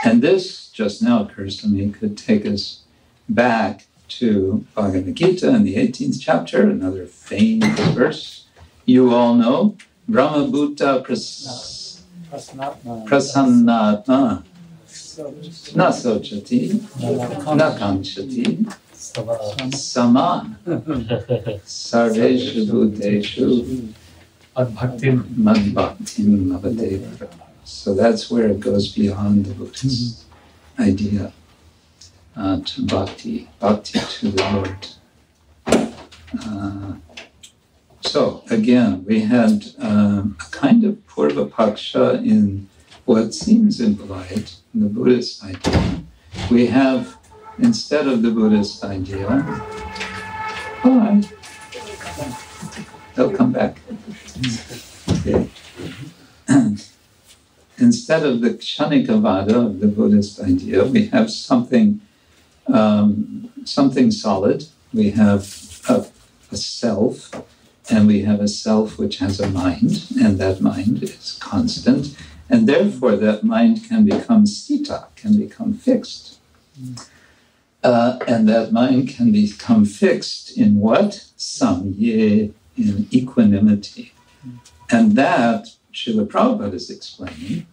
And 0.05 0.23
this 0.23 0.71
just 0.71 1.03
now 1.03 1.25
occurs 1.25 1.57
to 1.63 1.67
me 1.67 1.91
could 1.91 2.17
take 2.17 2.47
us 2.47 2.83
back 3.29 3.87
to 4.11 4.65
Bhagavad 4.75 5.15
Gita 5.15 5.49
in 5.49 5.65
the 5.65 5.77
18th 5.77 6.19
chapter, 6.21 6.63
another 6.63 7.07
famous 7.07 7.79
verse. 7.95 8.47
You 8.85 9.15
all 9.15 9.35
know. 9.35 9.77
Brahma 10.09 10.49
Bhuta 10.49 11.05
pras- 11.05 12.01
prasannatma. 13.07 14.45
Na 15.75 15.91
sochati 15.93 16.81
na 17.57 17.71
kanchati. 17.79 18.67
Sama. 19.75 20.57
Sarveshu 21.65 22.67
bhuteshu. 22.67 23.93
Adbhaktim. 24.57 25.23
madbhaktim 25.37 26.49
lavate 26.49 27.29
So 27.65 27.95
that's 27.95 28.31
where 28.31 28.49
it 28.49 28.59
goes 28.59 28.89
beyond 28.89 29.47
the 29.47 29.55
Buddhist 29.55 30.25
mm-hmm. 30.77 30.83
idea 30.83 31.33
uh, 32.37 32.61
to 32.61 32.87
bhakti, 32.87 33.49
bhakti 33.61 33.99
to 33.99 34.31
the 34.31 34.43
Lord. 34.53 34.87
Uh, 35.67 36.95
so 38.01 38.43
again, 38.51 39.05
we 39.05 39.21
had 39.21 39.67
um, 39.79 40.37
a 40.41 40.51
kind 40.51 40.85
of 40.85 40.95
purva 41.07 41.49
paksha 41.49 42.25
in 42.25 42.69
what 43.05 43.35
seems 43.35 43.81
implied 43.81 44.51
in 44.73 44.81
the 44.81 44.89
Buddhist 44.89 45.45
idea. 45.45 46.03
We 46.51 46.67
have 46.67 47.17
instead 47.59 48.07
of 48.07 48.23
the 48.23 48.31
Buddhist 48.31 48.85
idea. 48.85 49.27
Bye. 50.83 51.23
They'll 53.15 53.37
come 53.37 53.53
back. 53.53 53.79
Okay. 55.11 55.49
Instead 57.79 58.25
of 58.25 58.41
the 58.41 58.51
Kshanikavada 58.51 59.67
of 59.67 59.81
the 59.81 59.89
Buddhist 59.89 60.41
idea, 60.41 60.85
we 60.85 61.07
have 61.09 61.31
something 61.31 62.01
um, 62.67 63.51
something 63.65 64.11
solid. 64.11 64.67
We 64.93 65.11
have 65.11 65.43
a, 65.89 66.07
a 66.51 66.57
self, 66.57 67.31
and 67.91 68.07
we 68.07 68.23
have 68.23 68.41
a 68.41 68.49
self 68.49 68.99
which 68.99 69.19
has 69.19 69.41
a 69.41 69.49
mind, 69.49 70.07
and 70.21 70.39
that 70.39 70.61
mind 70.61 71.03
is 71.03 71.39
constant, 71.41 72.17
and 72.49 72.69
therefore 72.69 73.17
that 73.17 73.45
mind 73.45 73.85
can 73.89 74.05
become 74.05 74.45
sthita, 74.45 75.07
can 75.17 75.39
become 75.39 75.75
fixed. 75.75 76.39
Uh, 77.83 78.19
and 78.27 78.49
that 78.49 78.73
mind 78.73 79.09
can 79.09 79.33
become 79.33 79.85
fixed 79.85 80.57
in 80.57 80.79
what? 80.79 81.25
Samye, 81.39 82.53
in 82.77 83.09
equanimity. 83.13 84.13
And 84.91 85.13
that, 85.17 85.69
Srila 85.93 86.27
Prabhupada 86.27 86.75
is 86.75 86.91
explaining, 86.91 87.67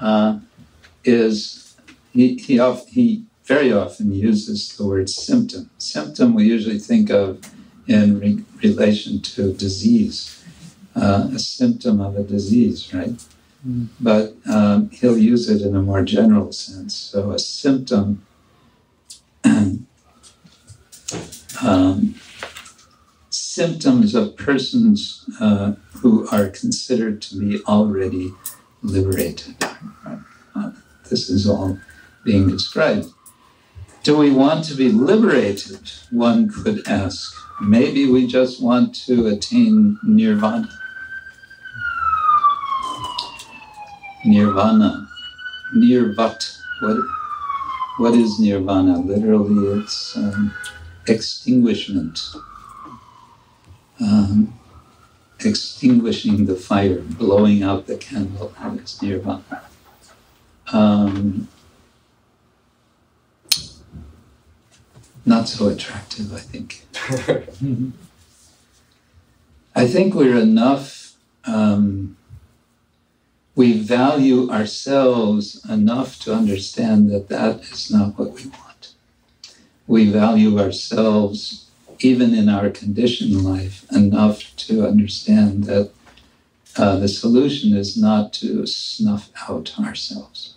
uh, 0.00 0.38
is 1.04 1.76
he, 2.12 2.36
he, 2.36 2.58
of, 2.58 2.86
he 2.88 3.24
very 3.46 3.72
often 3.72 4.12
uses 4.12 4.76
the 4.76 4.84
word 4.84 5.08
symptom. 5.08 5.70
Symptom 5.78 6.34
we 6.34 6.44
usually 6.44 6.80
think 6.80 7.10
of 7.10 7.40
in 7.86 8.18
re- 8.18 8.44
relation 8.62 9.22
to 9.22 9.52
disease, 9.52 10.44
uh, 10.96 11.28
a 11.32 11.38
symptom 11.38 12.00
of 12.00 12.16
a 12.16 12.24
disease, 12.24 12.92
right? 12.92 13.24
Mm. 13.66 13.86
But 14.00 14.34
um, 14.50 14.90
he'll 14.90 15.16
use 15.16 15.48
it 15.48 15.62
in 15.62 15.76
a 15.76 15.82
more 15.82 16.02
general 16.02 16.52
sense. 16.52 16.94
So 16.94 17.30
a 17.30 17.38
symptom 17.38 18.26
um, 21.62 22.16
symptoms 23.30 24.14
of 24.14 24.36
persons 24.36 25.24
uh, 25.40 25.72
who 26.00 26.28
are 26.28 26.48
considered 26.48 27.22
to 27.22 27.38
be 27.38 27.62
already 27.64 28.32
liberated. 28.82 29.54
Uh, 29.62 30.72
this 31.08 31.30
is 31.30 31.48
all 31.48 31.78
being 32.24 32.48
described. 32.48 33.06
Do 34.06 34.16
we 34.16 34.30
want 34.30 34.64
to 34.66 34.76
be 34.76 34.92
liberated? 34.92 35.90
One 36.12 36.48
could 36.48 36.86
ask. 36.86 37.34
Maybe 37.60 38.08
we 38.08 38.28
just 38.28 38.62
want 38.62 38.94
to 39.06 39.26
attain 39.26 39.98
nirvana. 40.04 40.68
Nirvana. 44.24 45.08
Nirvat. 45.74 46.56
What, 46.82 46.96
what 47.98 48.14
is 48.14 48.38
nirvana? 48.38 49.00
Literally, 49.00 49.80
it's 49.80 50.16
um, 50.16 50.54
extinguishment. 51.08 52.20
Um, 54.00 54.56
extinguishing 55.40 56.46
the 56.46 56.54
fire, 56.54 57.00
blowing 57.00 57.64
out 57.64 57.88
the 57.88 57.96
candle, 57.96 58.54
It's 58.74 59.02
nirvana. 59.02 59.62
Um, 60.72 61.48
not 65.26 65.48
so 65.48 65.68
attractive, 65.68 66.32
I 66.32 66.38
think. 66.38 66.86
I 69.74 69.86
think 69.86 70.14
we're 70.14 70.38
enough, 70.38 71.14
um, 71.44 72.16
we 73.54 73.78
value 73.78 74.48
ourselves 74.48 75.62
enough 75.68 76.18
to 76.20 76.32
understand 76.32 77.10
that 77.10 77.28
that 77.28 77.60
is 77.60 77.90
not 77.90 78.18
what 78.18 78.32
we 78.34 78.46
want. 78.46 78.94
We 79.86 80.10
value 80.10 80.58
ourselves, 80.58 81.68
even 81.98 82.32
in 82.32 82.48
our 82.48 82.70
conditioned 82.70 83.44
life, 83.44 83.84
enough 83.92 84.54
to 84.56 84.86
understand 84.86 85.64
that 85.64 85.90
uh, 86.76 86.96
the 86.96 87.08
solution 87.08 87.76
is 87.76 87.96
not 87.96 88.32
to 88.34 88.66
snuff 88.66 89.30
out 89.48 89.78
ourselves, 89.78 90.54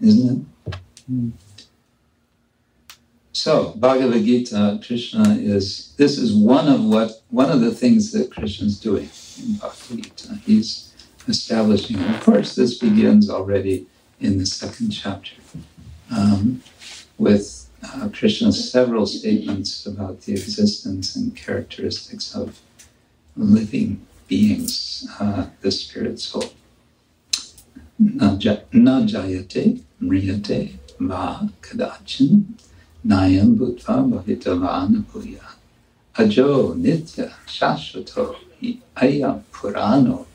isn't 0.00 0.46
it? 0.66 0.76
Mm. 1.10 1.32
So 3.32 3.74
Bhagavad 3.76 4.24
Gita, 4.24 4.80
Krishna 4.84 5.34
is 5.34 5.94
this 5.96 6.18
is 6.18 6.34
one 6.34 6.68
of 6.68 6.84
what 6.84 7.22
one 7.30 7.50
of 7.50 7.60
the 7.60 7.70
things 7.70 8.10
that 8.12 8.32
Krishna's 8.32 8.78
doing 8.78 9.08
in 9.38 9.54
Bhagavad 9.54 10.04
Gita. 10.04 10.34
He's 10.44 10.92
establishing. 11.28 12.00
Of 12.00 12.20
course, 12.22 12.56
this 12.56 12.76
begins 12.78 13.30
already 13.30 13.86
in 14.18 14.38
the 14.38 14.46
second 14.46 14.90
chapter 14.90 15.36
um, 16.10 16.62
with 17.18 17.68
uh, 17.84 18.08
Krishna's 18.12 18.70
several 18.70 19.06
statements 19.06 19.86
about 19.86 20.22
the 20.22 20.32
existence 20.32 21.14
and 21.14 21.34
characteristics 21.36 22.34
of 22.34 22.60
living 23.36 24.04
beings, 24.26 25.06
uh, 25.20 25.46
the 25.60 25.70
spirit 25.70 26.18
soul. 26.18 26.52
Na 27.98 28.36
jayate 28.36 29.82
mriyate 30.02 30.74
va 30.98 31.48
kadachin 31.60 32.44
Nayam 33.06 33.56
Bhutva 33.56 34.04
Bhavitavan 34.08 35.04
Bhuya. 35.04 35.40
Ajo 36.18 36.74
Nitya 36.74 37.32
Shashvato 37.46 38.36
Ayam 38.96 39.42
Purano. 39.50 40.26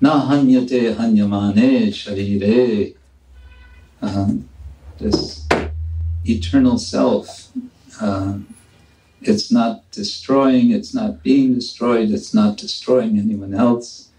Na 0.00 0.28
Hanyate 0.28 0.94
Hanyamane 0.94 1.88
Sharire. 1.88 2.94
Um, 4.00 4.48
this 4.98 5.44
eternal 6.24 6.78
self. 6.78 7.48
Um, 8.00 8.54
it's 9.20 9.50
not 9.50 9.90
destroying, 9.90 10.70
it's 10.70 10.94
not 10.94 11.22
being 11.22 11.54
destroyed, 11.54 12.10
it's 12.10 12.34
not 12.34 12.58
destroying 12.58 13.18
anyone 13.18 13.54
else. 13.54 14.10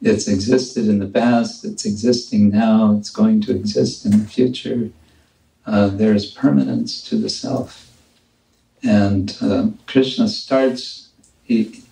It's 0.00 0.26
existed 0.26 0.88
in 0.88 0.98
the 0.98 1.06
past, 1.06 1.64
it's 1.64 1.84
existing 1.84 2.50
now, 2.50 2.96
it's 2.98 3.10
going 3.10 3.42
to 3.42 3.54
exist 3.54 4.04
in 4.06 4.12
the 4.12 4.26
future 4.26 4.90
uh, 5.66 5.88
there's 5.88 6.30
permanence 6.30 7.02
to 7.08 7.16
the 7.16 7.28
self. 7.28 7.90
And 8.82 9.36
uh, 9.40 9.68
Krishna 9.86 10.28
starts, 10.28 11.08
he, 11.42 11.82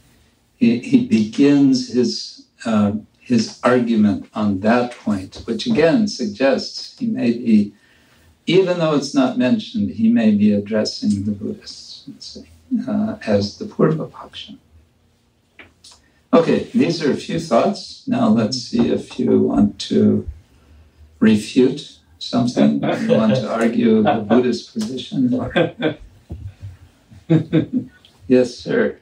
he, 0.56 0.78
he 0.80 1.06
begins 1.06 1.92
his, 1.92 2.46
uh, 2.66 2.92
his 3.18 3.58
argument 3.62 4.28
on 4.34 4.60
that 4.60 4.96
point, 4.98 5.42
which 5.46 5.66
again 5.66 6.06
suggests 6.06 6.98
he 6.98 7.06
may 7.06 7.32
be, 7.32 7.74
even 8.46 8.78
though 8.78 8.94
it's 8.94 9.14
not 9.14 9.38
mentioned, 9.38 9.90
he 9.90 10.08
may 10.08 10.32
be 10.32 10.52
addressing 10.52 11.24
the 11.24 11.30
Buddhists 11.30 12.04
say, 12.18 12.48
uh, 12.86 13.16
as 13.26 13.58
the 13.58 13.64
Purva 13.64 14.10
Paksha. 14.10 14.58
Okay, 16.34 16.64
these 16.74 17.02
are 17.02 17.12
a 17.12 17.16
few 17.16 17.38
thoughts. 17.38 18.04
Now 18.06 18.28
let's 18.28 18.58
see 18.58 18.90
if 18.90 19.18
you 19.18 19.38
want 19.38 19.78
to 19.80 20.26
refute 21.20 21.98
something? 22.22 22.82
You 22.82 23.14
want 23.16 23.34
to 23.34 23.50
argue 23.50 24.02
the 24.02 24.24
Buddhist 24.28 24.72
position? 24.72 25.98
yes, 28.28 28.54
sir. 28.54 28.98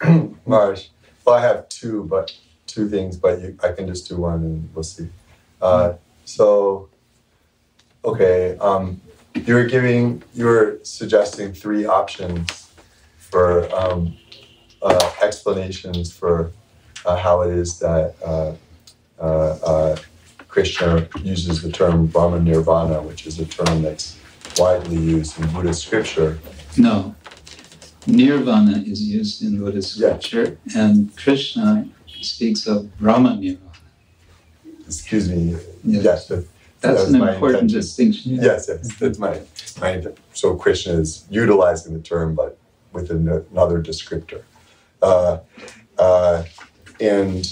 Marsh. 0.46 0.88
Well, 1.24 1.36
I 1.36 1.40
have 1.40 1.68
two, 1.68 2.04
but 2.04 2.36
two 2.66 2.88
things, 2.88 3.16
but 3.16 3.40
you, 3.40 3.56
I 3.62 3.72
can 3.72 3.86
just 3.86 4.08
do 4.08 4.16
one 4.16 4.42
and 4.42 4.68
we'll 4.74 4.82
see. 4.82 5.08
Uh, 5.60 5.94
so, 6.24 6.88
okay, 8.04 8.56
um, 8.58 9.00
you 9.34 9.54
were 9.54 9.64
giving, 9.64 10.22
you 10.34 10.44
were 10.44 10.78
suggesting 10.82 11.52
three 11.52 11.86
options 11.86 12.70
for 13.16 13.74
um, 13.74 14.16
uh, 14.82 15.10
explanations 15.22 16.12
for 16.12 16.52
uh, 17.06 17.16
how 17.16 17.42
it 17.42 17.50
is 17.50 17.78
that 17.78 18.14
uh, 18.24 18.52
uh, 19.18 19.58
uh, 19.64 19.96
Krishna 20.54 21.08
uses 21.24 21.62
the 21.62 21.72
term 21.72 22.06
Brahma 22.06 22.38
Nirvana, 22.38 23.02
which 23.02 23.26
is 23.26 23.40
a 23.40 23.44
term 23.44 23.82
that's 23.82 24.16
widely 24.56 24.98
used 24.98 25.36
in 25.40 25.50
Buddhist 25.52 25.82
scripture. 25.82 26.38
No. 26.78 27.12
Nirvana 28.06 28.78
is 28.86 29.02
used 29.02 29.42
in 29.42 29.58
Buddhist 29.58 29.96
Yeah. 29.96 30.16
scripture, 30.16 30.56
and 30.76 31.10
Krishna 31.16 31.88
speaks 32.22 32.68
of 32.68 32.96
Brahma 33.00 33.34
Nirvana. 33.34 33.58
Excuse 34.86 35.28
me. 35.28 35.56
Yes. 35.82 36.04
Yes, 36.04 36.28
that, 36.28 36.46
That's 36.82 37.00
was 37.00 37.14
an 37.14 37.16
important 37.28 37.62
intention. 37.62 37.80
distinction. 37.80 38.34
yes, 38.36 38.66
yes, 38.68 38.94
that's 39.00 39.18
my, 39.18 39.40
my. 39.80 40.04
So 40.34 40.54
Krishna 40.54 40.92
is 40.92 41.24
utilizing 41.30 41.94
the 41.94 42.00
term, 42.00 42.36
but 42.36 42.56
with 42.92 43.10
another 43.10 43.82
descriptor. 43.82 44.42
Uh, 45.02 45.38
uh, 45.98 46.44
and 47.00 47.44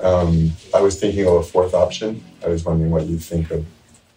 um, 0.00 0.52
I 0.72 0.80
was 0.80 1.00
thinking 1.00 1.26
of 1.26 1.34
a 1.34 1.42
fourth 1.42 1.74
option. 1.74 2.22
I 2.44 2.48
was 2.48 2.64
wondering 2.64 2.90
what 2.90 3.06
you 3.06 3.18
think 3.18 3.50
of. 3.50 3.66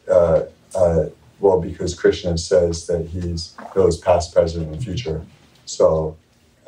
Uh, 0.10 0.44
uh, 0.76 1.06
well, 1.40 1.62
because 1.62 1.94
Krishna 1.94 2.38
says 2.38 2.88
that 2.88 3.06
he's 3.08 3.56
knows 3.76 3.98
past, 3.98 4.34
present, 4.34 4.68
and 4.68 4.84
future. 4.84 5.26
So, 5.66 6.18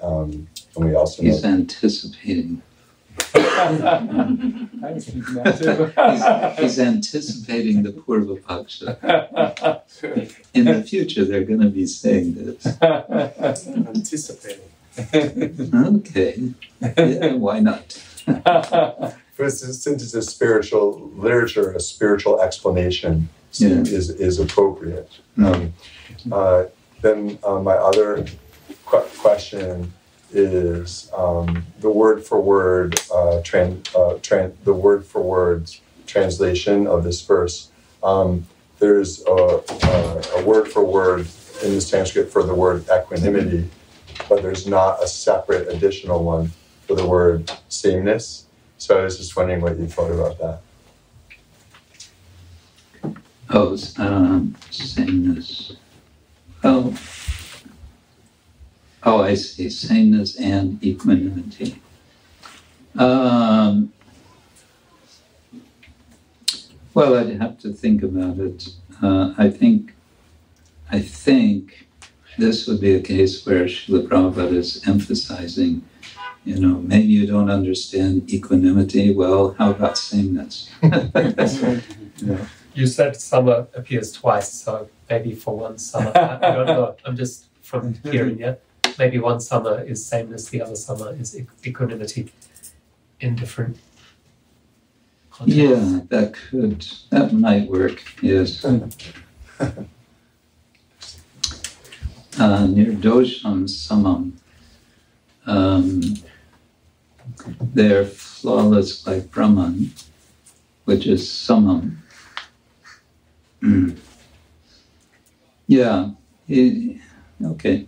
um, 0.01 0.47
and 0.75 0.85
we 0.85 0.95
also 0.95 1.23
know 1.23 1.31
He's 1.31 1.43
anticipating. 1.43 2.61
I 3.33 4.91
was 4.93 5.05
thinking 5.05 5.43
He's, 5.43 6.59
he's 6.59 6.79
anticipating 6.79 7.83
the 7.83 7.91
Purva 7.91 8.39
Paksha. 8.41 9.81
In 10.53 10.65
the 10.65 10.83
future, 10.83 11.25
they're 11.25 11.43
going 11.43 11.61
to 11.61 11.69
be 11.69 11.85
saying 11.85 12.35
this. 12.35 12.81
Anticipating. 13.67 14.69
Okay, 15.13 16.53
yeah, 16.81 17.33
why 17.33 17.59
not? 17.59 18.03
Since 19.47 19.87
it's 19.87 20.13
a 20.13 20.21
spiritual 20.21 21.09
literature, 21.15 21.71
a 21.71 21.79
spiritual 21.79 22.41
explanation 22.41 23.29
Yeah. 23.53 23.79
is 23.79 24.09
is 24.09 24.37
appropriate. 24.39 25.09
Um, 25.37 25.73
uh, 26.31 26.65
then 27.01 27.39
uh, 27.43 27.59
my 27.59 27.75
other 27.75 28.25
qu- 28.85 29.07
question 29.19 29.93
is 30.33 31.09
um, 31.15 31.63
the 31.79 31.89
word 31.89 32.23
for 32.23 32.39
word 32.41 32.99
uh, 33.13 33.39
tran- 33.41 33.87
uh, 33.95 34.15
tran- 34.19 34.51
the 34.65 34.73
word 34.73 35.05
for 35.05 35.21
word 35.21 35.71
translation 36.05 36.85
of 36.85 37.03
this 37.05 37.21
verse. 37.21 37.69
Um, 38.03 38.45
there's 38.79 39.23
a, 39.25 39.61
a, 39.83 40.21
a 40.37 40.43
word 40.45 40.67
for 40.67 40.83
word 40.83 41.27
in 41.63 41.75
the 41.75 41.81
Sanskrit 41.81 42.29
for 42.31 42.43
the 42.43 42.53
word 42.53 42.85
equanimity, 42.93 43.69
but 44.27 44.41
there's 44.43 44.67
not 44.67 45.01
a 45.03 45.07
separate 45.07 45.67
additional 45.73 46.23
one 46.23 46.51
for 46.87 46.95
the 46.95 47.07
word 47.07 47.51
sameness. 47.69 48.45
So 48.79 48.97
I 48.97 49.03
was 49.03 49.17
just 49.17 49.35
wondering 49.35 49.59
what 49.59 49.77
you 49.77 49.87
thought 49.87 50.09
about 50.09 50.39
that. 50.39 50.61
Oh, 53.49 53.77
um, 53.97 54.55
sameness. 54.71 55.73
Oh, 56.63 56.97
oh, 59.03 59.21
I 59.21 59.33
see. 59.33 59.69
Sameness 59.69 60.39
and 60.39 60.81
equanimity. 60.81 61.81
Um, 62.97 63.91
well, 66.93 67.17
I'd 67.17 67.41
have 67.41 67.59
to 67.59 67.73
think 67.73 68.01
about 68.01 68.39
it. 68.39 68.69
Uh, 69.01 69.33
I 69.37 69.49
think, 69.49 69.93
I 70.89 70.99
think 70.99 71.85
this 72.37 72.65
would 72.65 72.79
be 72.79 72.95
a 72.95 73.01
case 73.01 73.45
where 73.45 73.65
Srila 73.65 74.07
Prabhupada 74.07 74.53
is 74.53 74.87
emphasizing, 74.87 75.83
you 76.45 76.59
know, 76.59 76.79
maybe 76.79 77.07
you 77.07 77.27
don't 77.27 77.49
understand 77.49 78.31
equanimity. 78.31 79.13
Well, 79.13 79.55
how 79.57 79.71
about 79.71 79.97
sameness? 79.97 80.69
You 82.75 82.85
said 82.87 83.15
summer 83.15 83.67
appears 83.73 84.11
twice, 84.13 84.53
so 84.53 84.89
maybe 85.09 85.33
for 85.35 85.57
one 85.57 85.77
summer. 85.79 86.11
I, 86.15 86.35
I 86.37 86.55
don't 86.55 86.67
know. 86.67 86.95
I'm 87.03 87.17
just 87.17 87.47
from 87.61 87.95
hearing 88.03 88.39
it. 88.39 88.63
Maybe 88.97 89.19
one 89.19 89.39
summer 89.39 89.83
is 89.83 90.05
sameness, 90.05 90.49
the 90.49 90.61
other 90.61 90.75
summer 90.75 91.13
is 91.19 91.37
equanimity 91.65 92.31
in 93.19 93.35
different 93.35 93.77
contexts. 95.31 95.59
Yeah, 95.59 95.99
that 96.09 96.33
could, 96.33 96.85
that 97.09 97.33
might 97.33 97.69
work, 97.69 98.01
yes. 98.21 98.65
Uh, 102.37 102.65
near 102.67 102.93
dosham 102.93 103.65
samam, 103.65 104.31
um, 105.49 106.01
they're 107.73 108.05
flawless 108.05 109.05
like 109.07 109.31
Brahman, 109.31 109.91
which 110.85 111.07
is 111.07 111.27
samam. 111.27 111.97
Mm. 113.61 113.97
Yeah, 115.67 116.11
it, 116.47 117.01
okay, 117.43 117.87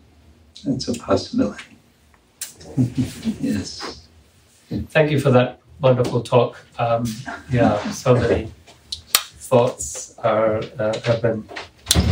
that's 0.66 0.88
a 0.88 0.94
possibility. 0.96 1.78
yes. 3.40 4.08
Thank 4.70 5.12
you 5.12 5.20
for 5.20 5.32
that 5.32 5.60
wonderful 5.82 6.22
talk. 6.22 6.58
Um, 6.80 7.06
yeah, 7.52 7.78
so 7.92 8.16
many 8.16 8.52
thoughts 9.50 10.18
are 10.20 10.62
uh, 10.80 11.00
have 11.02 11.22
been 11.22 11.48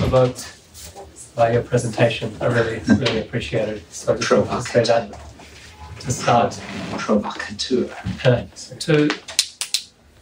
evoked 0.04 0.58
by 1.36 1.54
your 1.54 1.64
presentation. 1.64 2.36
I 2.42 2.48
really, 2.48 2.80
really 2.88 3.22
appreciate 3.22 3.70
it. 3.70 3.94
So 3.94 4.14
I 4.14 4.18
just 4.18 4.32
want 4.32 4.50
to 4.50 4.62
say 4.62 4.84
that 4.84 5.29
start. 6.12 6.60
Provocateur. 6.98 7.90
Uh, 8.24 8.46
to, 8.80 9.10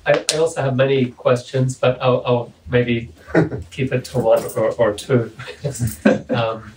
I, 0.06 0.26
I 0.34 0.38
also 0.38 0.62
have 0.62 0.76
many 0.76 1.12
questions, 1.12 1.78
but 1.78 2.02
I'll, 2.02 2.24
I'll 2.26 2.54
maybe 2.70 3.12
keep 3.72 3.92
it 3.92 4.06
to 4.06 4.20
one 4.20 4.44
or, 4.56 4.72
or 4.74 4.94
two. 4.94 5.32
um, 6.30 6.74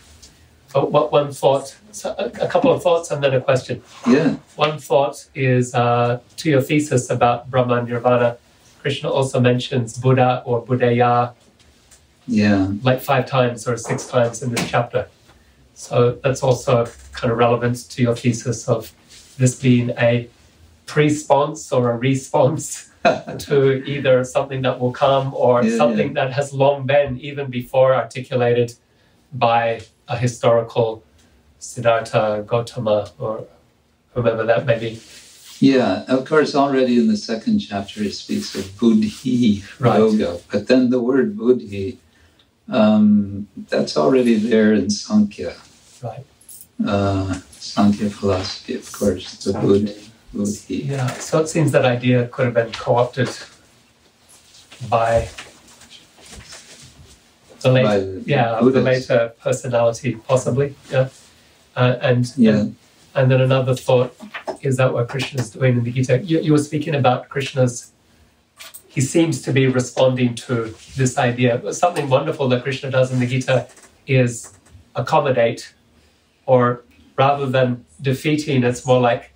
what 0.72 1.10
one 1.10 1.32
thought, 1.32 1.76
so 1.90 2.14
a, 2.18 2.26
a 2.44 2.48
couple 2.48 2.72
of 2.72 2.82
thoughts 2.82 3.10
and 3.10 3.22
then 3.22 3.34
a 3.34 3.40
question. 3.40 3.82
Yeah, 4.06 4.36
One 4.56 4.78
thought 4.78 5.26
is 5.34 5.74
uh, 5.74 6.20
to 6.36 6.50
your 6.50 6.60
thesis 6.60 7.10
about 7.10 7.50
Brahman 7.50 7.86
Nirvana. 7.86 8.36
Krishna 8.80 9.10
also 9.10 9.40
mentions 9.40 9.98
Buddha 9.98 10.42
or 10.46 10.64
Buddhaya 10.64 11.34
yeah, 12.26 12.70
like 12.82 13.00
five 13.00 13.26
times 13.26 13.66
or 13.66 13.76
six 13.76 14.06
times 14.06 14.42
in 14.42 14.50
this 14.50 14.70
chapter. 14.70 15.08
So 15.74 16.12
that's 16.22 16.42
also 16.42 16.86
kind 17.12 17.32
of 17.32 17.38
relevant 17.38 17.90
to 17.90 18.02
your 18.02 18.14
thesis 18.14 18.68
of 18.68 18.92
this 19.40 19.58
being 19.60 19.90
a 19.98 20.28
pre-response 20.86 21.72
or 21.72 21.90
a 21.90 21.96
response 21.96 22.90
to 23.38 23.82
either 23.84 24.22
something 24.22 24.60
that 24.62 24.78
will 24.78 24.92
come 24.92 25.32
or 25.34 25.64
Yeah, 25.64 25.76
something 25.78 26.12
that 26.14 26.30
has 26.32 26.52
long 26.52 26.86
been 26.86 27.18
even 27.18 27.50
before 27.50 27.94
articulated 27.94 28.74
by 29.32 29.80
a 30.08 30.16
historical 30.16 31.02
Siddhartha 31.58 32.44
Gautama 32.46 33.10
or 33.18 33.46
whomever 34.14 34.44
that 34.44 34.66
may 34.66 34.78
be. 34.78 35.00
Yeah, 35.60 36.04
of 36.08 36.24
course, 36.26 36.54
already 36.54 36.98
in 36.98 37.08
the 37.08 37.16
second 37.16 37.60
chapter 37.60 38.02
he 38.02 38.10
speaks 38.10 38.54
of 38.54 38.64
buddhi 38.78 39.62
Right. 39.78 39.98
yoga, 39.98 40.38
but 40.52 40.68
then 40.68 40.90
the 40.90 41.00
word 41.00 41.36
buddhi, 41.36 41.98
um, 42.68 43.46
that's 43.68 43.96
already 43.96 44.34
there 44.36 44.72
in 44.72 44.88
Sankhya, 44.90 45.54
Right. 46.02 46.24
uh, 46.86 47.40
Sankhya 47.60 48.08
philosophy, 48.08 48.74
of 48.74 48.90
course, 48.90 49.44
the 49.44 49.52
Buddh, 49.52 49.94
buddhi. 50.32 50.76
Yeah. 50.76 51.06
So 51.08 51.40
it 51.40 51.48
seems 51.48 51.72
that 51.72 51.84
idea 51.84 52.26
could 52.28 52.46
have 52.46 52.54
been 52.54 52.72
co-opted 52.72 53.28
by 54.88 55.28
the 57.60 57.70
late 57.70 57.84
by 57.84 57.98
the 57.98 58.22
yeah, 58.24 58.58
the 58.60 58.80
later 58.80 59.32
personality, 59.42 60.16
possibly. 60.26 60.74
Yeah, 60.90 61.10
uh, 61.76 61.96
and 62.00 62.32
Yeah, 62.36 62.60
and, 62.60 62.76
and 63.14 63.30
then 63.30 63.42
another 63.42 63.74
thought 63.74 64.16
is 64.62 64.78
that 64.78 64.94
what 64.94 65.08
Krishna 65.08 65.42
is 65.42 65.50
doing 65.50 65.76
in 65.76 65.84
the 65.84 65.92
Gita. 65.92 66.18
You, 66.22 66.40
you 66.40 66.52
were 66.52 66.64
speaking 66.70 66.94
about 66.94 67.28
Krishna's. 67.28 67.92
He 68.88 69.02
seems 69.02 69.42
to 69.42 69.52
be 69.52 69.68
responding 69.68 70.34
to 70.46 70.74
this 70.96 71.18
idea. 71.18 71.72
Something 71.74 72.08
wonderful 72.08 72.48
that 72.48 72.62
Krishna 72.62 72.90
does 72.90 73.12
in 73.12 73.20
the 73.20 73.26
Gita 73.26 73.68
is 74.06 74.54
accommodate, 74.96 75.74
or 76.46 76.82
rather 77.16 77.46
than 77.46 77.84
defeating, 78.00 78.64
it's 78.64 78.86
more 78.86 79.00
like, 79.00 79.32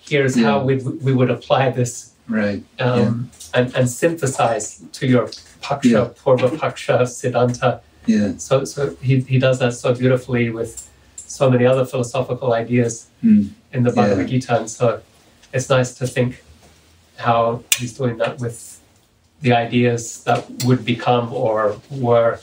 here's 0.00 0.36
how 0.36 0.62
we 0.62 0.76
we 1.06 1.12
would 1.14 1.30
apply 1.30 1.70
this 1.70 2.12
right. 2.28 2.62
um, 2.78 3.30
and, 3.54 3.74
and 3.74 3.88
synthesize 3.88 4.82
to 4.92 5.06
your 5.06 5.26
paksha, 5.62 5.84
Yeah. 5.84 6.08
purva 6.22 6.48
paksha, 6.58 6.96
siddhanta. 7.06 7.80
Yeah, 8.06 8.32
So, 8.36 8.64
so 8.66 8.94
he, 9.00 9.20
he 9.20 9.38
does 9.38 9.58
that 9.60 9.72
so 9.72 9.94
beautifully 9.94 10.50
with 10.50 10.90
so 11.16 11.50
many 11.50 11.64
other 11.64 11.86
philosophical 11.86 12.52
ideas 12.52 13.06
Hmm. 13.22 13.44
in 13.72 13.82
the 13.82 13.90
Bhagavad 13.90 14.28
Yeah. 14.30 14.38
Gita. 14.38 14.58
And 14.58 14.68
so 14.70 15.00
it's 15.54 15.70
nice 15.70 15.94
to 15.94 16.06
think 16.06 16.44
how 17.16 17.62
he's 17.78 17.94
doing 17.96 18.18
that 18.18 18.38
with 18.40 18.80
the 19.40 19.52
ideas 19.54 20.22
that 20.24 20.44
would 20.66 20.84
become 20.84 21.32
or 21.32 21.80
were 21.90 22.40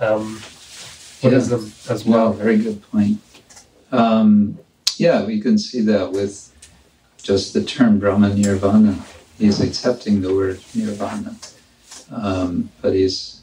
um, 0.00 0.40
Buddhism 1.22 1.72
as 1.88 2.04
well, 2.04 2.30
well. 2.30 2.32
very 2.32 2.58
good 2.58 2.82
point. 2.90 3.20
Um, 3.92 4.58
yeah, 4.96 5.24
we 5.24 5.40
can 5.40 5.58
see 5.58 5.80
that 5.82 6.12
with 6.12 6.52
just 7.22 7.52
the 7.54 7.62
term 7.64 7.98
Brahma 7.98 8.34
Nirvana. 8.34 8.98
He's 9.38 9.60
accepting 9.60 10.22
the 10.22 10.34
word 10.34 10.60
Nirvana, 10.74 11.36
um, 12.10 12.70
but 12.80 12.94
he's 12.94 13.42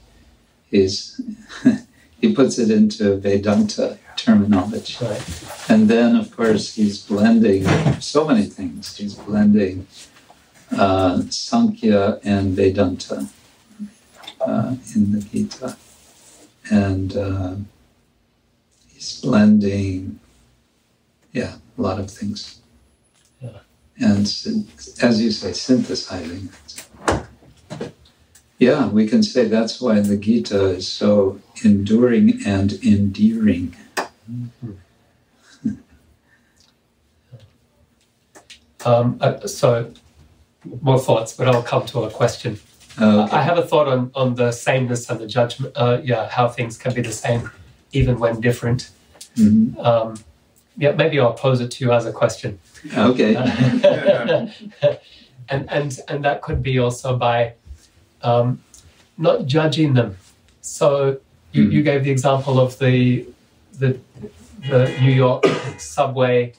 he's 0.72 1.22
he 2.22 2.34
puts 2.34 2.58
it 2.58 2.72
into 2.72 3.18
Vedanta 3.18 3.98
terminology, 4.16 4.96
Right. 5.06 5.44
and 5.70 5.88
then 5.88 6.16
of 6.16 6.36
course 6.36 6.74
he's 6.76 7.04
blending 7.06 7.66
so 8.00 8.26
many 8.28 8.46
things. 8.46 8.98
He's 8.98 9.14
blending 9.16 9.88
uh, 10.72 11.22
Sankhya 11.30 12.20
and 12.24 12.56
Vedanta 12.56 13.28
uh, 14.42 14.76
in 14.96 15.12
the 15.12 15.22
Gita, 15.22 15.78
and. 16.72 17.16
Uh, 17.16 17.56
he's 18.94 19.20
blending 19.22 20.20
yeah 21.34 21.56
a 21.78 21.82
lot 21.82 22.00
of 22.00 22.10
things 22.10 22.62
and 24.00 24.26
as 25.02 25.22
you 25.22 25.32
say, 25.32 25.54
synthesizing. 25.54 26.50
Yeah, 28.58 28.88
we 28.88 29.08
can 29.08 29.24
say 29.24 29.48
that's 29.48 29.82
why 29.82 30.00
the 30.00 30.18
Gita 30.18 30.68
is 30.68 30.88
so 30.88 31.40
enduring 31.64 32.42
and 32.46 32.74
endearing. 32.84 33.76
Um, 38.86 39.18
uh, 39.22 39.48
so, 39.48 39.94
more 40.82 41.00
thoughts, 41.00 41.32
but 41.32 41.48
I'll 41.48 41.64
come 41.64 41.86
to 41.86 42.02
a 42.02 42.12
question. 42.12 42.60
Uh, 43.00 43.30
I 43.32 43.42
have 43.42 43.58
a 43.58 43.62
thought 43.62 43.88
on, 43.88 44.12
on 44.14 44.36
the 44.36 44.52
sameness 44.52 45.10
and 45.10 45.22
the 45.22 45.26
judgment. 45.26 45.72
Uh, 45.78 46.02
yeah, 46.04 46.28
how 46.28 46.50
things 46.50 46.78
can 46.78 46.94
be 46.94 47.00
the 47.00 47.14
same 47.14 47.50
even 47.94 48.20
when 48.20 48.42
different. 48.42 48.90
mhm. 49.38 49.78
Um, 49.80 50.16
yeah, 50.78 50.92
maybe 50.92 51.20
I'll 51.20 51.34
pose 51.34 51.62
it 51.62 51.72
to 51.72 51.86
you 51.86 51.92
as 51.92 52.06
a 52.06 52.12
question. 52.12 52.60
Okay. 52.96 53.36
and 55.50 55.70
and 55.72 56.00
and 56.08 56.26
that 56.26 56.42
could 56.42 56.64
be 56.64 56.80
also 56.80 57.18
by 57.18 57.54
um, 58.22 58.62
not 59.18 59.46
judging 59.46 59.94
them. 59.94 60.18
So 60.62 61.20
you, 61.52 61.64
you 61.64 61.84
gave 61.84 62.04
the 62.04 62.12
example 62.12 62.60
of 62.60 62.80
the 62.80 63.28
the 63.74 64.00
the 64.70 64.96
New 65.02 65.12
York 65.12 65.46
subway 65.78 66.54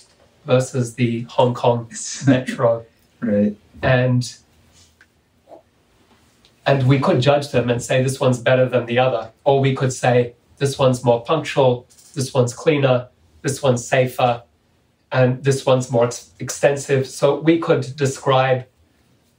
versus 0.44 0.94
the 0.94 1.22
Hong 1.22 1.54
Kong 1.54 1.90
metro, 2.26 2.84
right. 3.20 3.56
and 3.82 4.36
and 6.66 6.86
we 6.86 6.98
could 6.98 7.20
judge 7.20 7.50
them 7.50 7.68
and 7.68 7.82
say 7.82 8.02
this 8.02 8.20
one's 8.20 8.38
better 8.38 8.66
than 8.66 8.86
the 8.86 8.98
other, 8.98 9.30
or 9.44 9.60
we 9.60 9.74
could 9.74 9.92
say 9.92 10.34
this 10.58 10.78
one's 10.78 11.04
more 11.04 11.22
punctual, 11.22 11.86
this 12.14 12.32
one's 12.32 12.54
cleaner, 12.54 13.08
this 13.44 13.62
one's 13.62 13.86
safer, 13.86 14.42
and 15.12 15.44
this 15.44 15.64
one's 15.66 15.90
more 15.90 16.06
ex- 16.06 16.30
extensive. 16.40 17.06
So 17.06 17.38
we 17.38 17.58
could 17.60 17.84
describe 17.94 18.64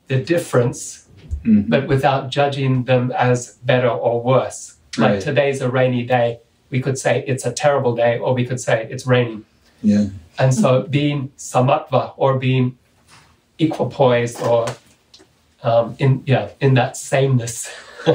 the 0.08 0.18
difference, 0.34 1.08
Mhm. 1.44 1.68
but 1.68 1.88
without 1.88 2.30
judging 2.30 2.84
them 2.86 3.12
as 3.12 3.56
better 3.72 3.90
or 3.90 4.22
worse. 4.22 4.76
Like 4.98 5.12
Right. 5.14 5.22
today's 5.22 5.60
a 5.62 5.70
rainy 5.70 6.04
day, 6.04 6.40
we 6.70 6.80
could 6.80 6.98
say 6.98 7.24
it's 7.28 7.46
a 7.46 7.52
terrible 7.52 7.96
day, 7.96 8.18
or 8.20 8.34
we 8.36 8.46
could 8.46 8.62
say 8.62 8.88
it's 8.92 9.06
raining. 9.08 9.44
Yeah. 9.82 10.06
And 10.38 10.54
so 10.54 10.84
being 10.84 11.32
samatva 11.38 12.14
or 12.18 12.38
being 12.38 12.78
equipoised 13.60 14.40
or 14.48 14.68
um, 15.64 15.96
in 15.98 16.22
yeah 16.28 16.50
in 16.60 16.76
that 16.76 16.96
sameness 16.96 17.68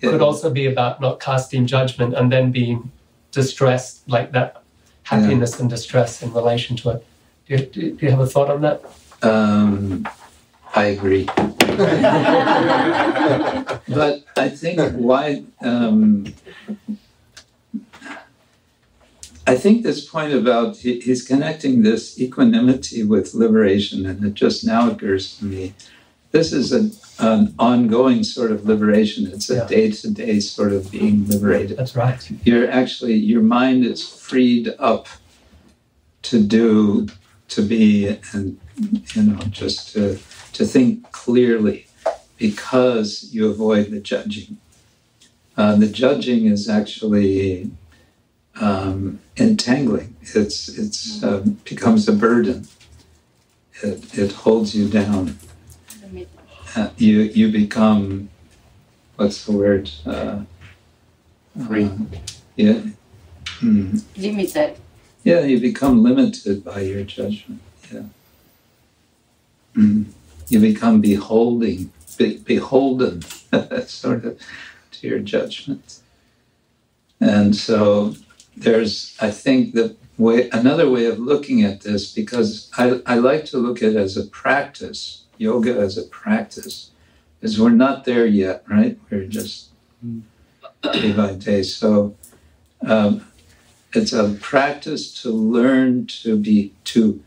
could 0.00 0.22
also 0.22 0.48
be 0.50 0.64
about 0.66 1.00
not 1.00 1.20
casting 1.20 1.66
judgment 1.66 2.14
and 2.14 2.32
then 2.32 2.50
being 2.52 2.90
distressed 3.32 4.08
like 4.08 4.32
that 4.32 4.61
happiness 5.12 5.60
and 5.60 5.68
distress 5.68 6.22
in 6.22 6.32
relation 6.32 6.76
to 6.76 6.90
it. 6.90 7.06
Do 7.46 7.54
you, 7.54 7.66
do, 7.66 7.92
do 7.92 8.06
you 8.06 8.10
have 8.10 8.20
a 8.20 8.26
thought 8.26 8.50
on 8.50 8.62
that? 8.62 8.82
Um, 9.22 10.08
I 10.74 10.84
agree. 10.86 11.24
but 13.88 14.24
I 14.36 14.48
think 14.48 14.80
why 14.94 15.44
um, 15.60 16.32
I 19.46 19.56
think 19.56 19.82
this 19.82 20.04
point 20.08 20.32
about 20.32 20.76
he, 20.78 21.00
he's 21.00 21.26
connecting 21.26 21.82
this 21.82 22.18
equanimity 22.18 23.02
with 23.04 23.34
liberation, 23.34 24.06
and 24.06 24.24
it 24.24 24.34
just 24.34 24.64
now 24.64 24.90
occurs 24.90 25.36
to 25.38 25.44
me. 25.44 25.74
This 26.32 26.54
is 26.54 26.72
an, 26.72 26.92
an 27.18 27.54
ongoing 27.58 28.24
sort 28.24 28.52
of 28.52 28.64
liberation. 28.64 29.26
It's 29.26 29.50
a 29.50 29.66
day 29.68 29.90
to 29.90 30.10
day 30.10 30.40
sort 30.40 30.72
of 30.72 30.90
being 30.90 31.28
liberated. 31.28 31.76
That's 31.76 31.94
right. 31.94 32.30
you're 32.44 32.70
actually 32.70 33.14
your 33.14 33.42
mind 33.42 33.84
is 33.84 34.08
freed 34.08 34.74
up 34.78 35.08
to 36.22 36.42
do 36.42 37.08
to 37.48 37.62
be 37.62 38.18
and 38.32 38.58
you 39.14 39.22
know 39.22 39.38
just 39.50 39.92
to 39.92 40.18
to 40.54 40.64
think 40.64 41.12
clearly 41.12 41.86
because 42.38 43.28
you 43.32 43.48
avoid 43.48 43.90
the 43.90 44.00
judging. 44.00 44.56
Uh, 45.54 45.76
the 45.76 45.86
judging 45.86 46.46
is 46.46 46.66
actually 46.66 47.70
um, 48.58 49.20
entangling. 49.36 50.16
It's 50.22 50.68
it's 50.68 51.22
uh, 51.22 51.44
becomes 51.64 52.08
a 52.08 52.12
burden. 52.12 52.68
It, 53.82 54.18
it 54.18 54.32
holds 54.32 54.74
you 54.74 54.88
down 54.88 55.38
you 56.96 57.20
you 57.22 57.50
become 57.52 58.28
what's 59.16 59.44
the 59.44 59.52
word 59.52 59.90
uh, 60.06 60.40
Free. 61.66 61.84
um, 61.84 62.10
yeah. 62.56 62.80
Mm. 63.60 64.02
Limited. 64.16 64.76
Yeah, 65.22 65.40
you 65.40 65.60
become 65.60 66.02
limited 66.02 66.64
by 66.64 66.80
your 66.80 67.04
judgment. 67.04 67.60
Yeah. 67.92 68.02
Mm. 69.76 70.06
You 70.48 70.58
become 70.58 71.00
beholding, 71.00 71.92
be, 72.18 72.38
beholden, 72.38 73.22
sort 73.86 74.24
of, 74.24 74.40
to 74.92 75.06
your 75.06 75.20
judgment. 75.20 76.00
And 77.20 77.54
so 77.54 78.16
there's, 78.56 79.16
I 79.20 79.30
think, 79.30 79.74
the 79.74 79.96
way 80.18 80.50
another 80.50 80.90
way 80.90 81.06
of 81.06 81.18
looking 81.18 81.62
at 81.62 81.82
this 81.82 82.12
because 82.12 82.70
I, 82.76 83.00
I 83.06 83.14
like 83.16 83.44
to 83.46 83.58
look 83.58 83.78
at 83.78 83.90
it 83.90 83.96
as 83.96 84.16
a 84.16 84.26
practice, 84.26 85.21
yoga 85.38 85.78
as 85.78 85.98
a 85.98 86.02
practice, 86.04 86.90
is 87.40 87.60
we're 87.60 87.70
not 87.70 88.04
there 88.04 88.26
yet, 88.26 88.64
right? 88.68 88.98
We're 89.10 89.26
just 89.26 89.70
day 90.82 91.12
by 91.12 91.34
day. 91.34 91.62
So 91.62 92.16
um, 92.86 93.24
it's 93.94 94.12
a 94.12 94.36
practice 94.40 95.22
to 95.22 95.30
learn 95.30 96.06
to 96.06 96.36
be 96.36 96.72
to 96.84 97.22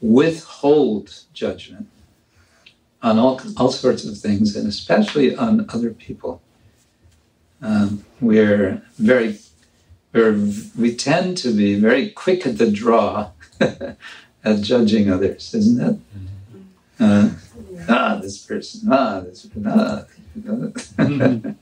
withhold 0.00 1.22
judgment 1.32 1.88
on 3.02 3.18
all, 3.18 3.40
all 3.56 3.70
sorts 3.70 4.04
of 4.04 4.18
things 4.18 4.54
and 4.56 4.66
especially 4.68 5.34
on 5.36 5.66
other 5.70 5.90
people 5.90 6.42
um, 7.62 8.04
we're 8.20 8.82
very 8.98 9.38
we're, 10.12 10.38
we 10.78 10.94
tend 10.94 11.36
to 11.38 11.50
be 11.54 11.78
very 11.78 12.10
quick 12.10 12.46
at 12.46 12.58
the 12.58 12.70
draw 12.70 13.30
at 13.60 14.60
judging 14.60 15.10
others 15.10 15.54
isn't 15.54 15.80
it 15.80 15.98
uh, 17.00 17.30
ah 17.88 18.18
this 18.22 18.38
person 18.38 18.88
ah 18.92 19.20
this 19.20 19.46
ah, 19.66 20.04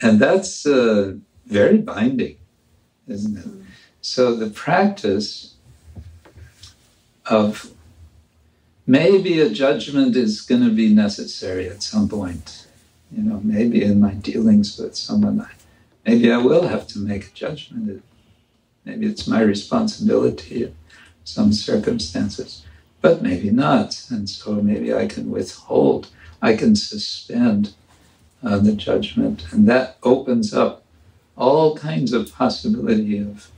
and 0.00 0.20
that's 0.20 0.66
uh, 0.66 1.14
very 1.46 1.78
binding 1.78 2.36
isn't 3.06 3.38
it 3.38 3.46
so 4.00 4.34
the 4.34 4.50
practice 4.50 5.54
of 7.26 7.72
maybe 8.86 9.40
a 9.40 9.50
judgment 9.50 10.16
is 10.16 10.40
going 10.40 10.62
to 10.62 10.70
be 10.70 10.92
necessary 10.94 11.68
at 11.68 11.82
some 11.82 12.08
point. 12.08 12.66
You 13.12 13.22
know, 13.22 13.40
maybe 13.42 13.82
in 13.82 14.00
my 14.00 14.14
dealings 14.14 14.78
with 14.78 14.96
someone, 14.96 15.40
I, 15.40 15.50
maybe 16.06 16.32
I 16.32 16.38
will 16.38 16.66
have 16.68 16.86
to 16.88 16.98
make 16.98 17.26
a 17.26 17.30
judgment. 17.30 18.02
Maybe 18.84 19.06
it's 19.06 19.26
my 19.26 19.42
responsibility 19.42 20.64
in 20.64 20.74
some 21.24 21.52
circumstances, 21.52 22.64
but 23.00 23.22
maybe 23.22 23.50
not. 23.50 24.04
And 24.10 24.28
so 24.28 24.54
maybe 24.54 24.92
I 24.94 25.06
can 25.06 25.30
withhold, 25.30 26.08
I 26.42 26.56
can 26.56 26.76
suspend 26.76 27.74
uh, 28.42 28.58
the 28.58 28.72
judgment. 28.72 29.46
And 29.52 29.68
that 29.68 29.98
opens 30.02 30.54
up 30.54 30.82
all 31.36 31.76
kinds 31.76 32.12
of 32.12 32.32
possibility 32.32 33.18
of 33.18 33.50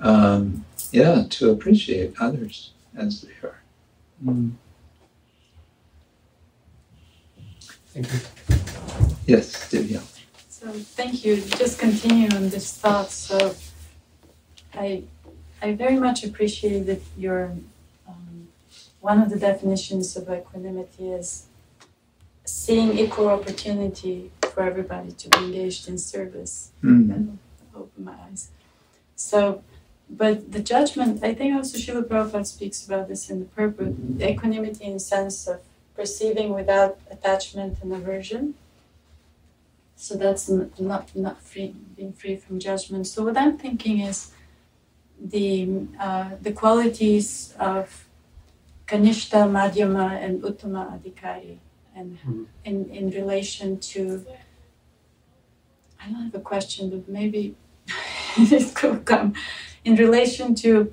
um, 0.00 0.64
yeah, 0.92 1.24
to 1.30 1.50
appreciate 1.50 2.14
others 2.20 2.72
as 2.96 3.22
they 3.22 3.32
are. 3.42 3.60
Mm. 4.24 4.52
Thank 7.88 8.12
you. 8.12 8.20
Yes, 9.26 9.70
Divya. 9.70 10.02
So 10.48 10.70
thank 10.70 11.24
you. 11.24 11.36
Just 11.36 11.78
continue 11.78 12.28
on 12.34 12.48
this 12.48 12.76
thought. 12.76 13.10
So 13.10 13.54
I 14.74 15.02
I 15.60 15.74
very 15.74 15.96
much 15.96 16.24
appreciate 16.24 16.86
that 16.86 17.02
your 17.16 17.52
one 19.00 19.22
of 19.22 19.30
the 19.30 19.38
definitions 19.38 20.16
of 20.16 20.28
equanimity 20.30 21.10
is 21.10 21.46
seeing 22.44 22.98
equal 22.98 23.28
opportunity 23.28 24.30
for 24.42 24.62
everybody 24.62 25.12
to 25.12 25.28
be 25.28 25.38
engaged 25.38 25.88
in 25.88 25.98
service. 25.98 26.70
Mm. 26.82 27.14
and 27.14 27.38
open 27.76 28.04
my 28.04 28.14
eyes. 28.28 28.48
So, 29.14 29.62
but 30.08 30.52
the 30.52 30.60
judgment, 30.60 31.22
I 31.22 31.34
think 31.34 31.54
also 31.54 31.76
Srila 31.78 32.04
Prabhupada 32.04 32.46
speaks 32.46 32.84
about 32.86 33.08
this 33.08 33.28
in 33.30 33.40
the 33.40 33.44
purport, 33.46 33.92
equanimity 34.20 34.84
in 34.84 34.94
the 34.94 35.00
sense 35.00 35.46
of 35.46 35.60
perceiving 35.94 36.54
without 36.54 36.98
attachment 37.10 37.78
and 37.82 37.92
aversion. 37.92 38.54
So 39.96 40.14
that's 40.16 40.48
n- 40.48 40.72
not 40.78 41.14
not 41.14 41.42
free, 41.42 41.74
being 41.96 42.12
free 42.12 42.36
from 42.36 42.58
judgment. 42.60 43.06
So 43.06 43.24
what 43.24 43.36
I'm 43.36 43.58
thinking 43.58 44.00
is 44.00 44.32
the 45.20 45.68
uh, 46.00 46.30
the 46.40 46.52
qualities 46.52 47.54
of 47.58 48.07
Kanishta, 48.88 49.40
Madhyama, 49.56 50.06
and 50.24 50.42
Uttama 50.42 50.82
Adhikari, 50.94 51.58
and 51.94 52.18
Mhm. 52.24 52.46
in 52.64 52.76
in 52.90 53.10
relation 53.10 53.78
to 53.92 54.24
I 56.00 56.04
don't 56.10 56.24
have 56.24 56.34
a 56.34 56.40
question, 56.52 56.90
but 56.90 57.08
maybe 57.08 57.54
it 58.36 58.74
could 58.74 59.04
come 59.04 59.34
in 59.84 59.96
relation 59.96 60.54
to 60.56 60.92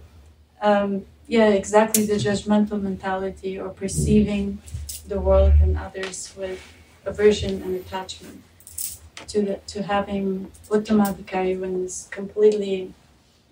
um, 0.61 1.05
yeah, 1.27 1.49
exactly 1.49 2.05
the 2.05 2.15
judgmental 2.15 2.81
mentality 2.81 3.59
or 3.59 3.69
perceiving 3.69 4.59
the 5.07 5.19
world 5.19 5.53
and 5.61 5.77
others 5.77 6.33
with 6.37 6.59
aversion 7.05 7.61
and 7.63 7.75
attachment 7.75 8.41
to 9.27 9.41
the 9.41 9.55
to 9.67 9.83
having 9.83 10.51
Uttamadhikari 10.69 11.59
when 11.59 11.83
it's 11.83 12.07
completely 12.19 12.93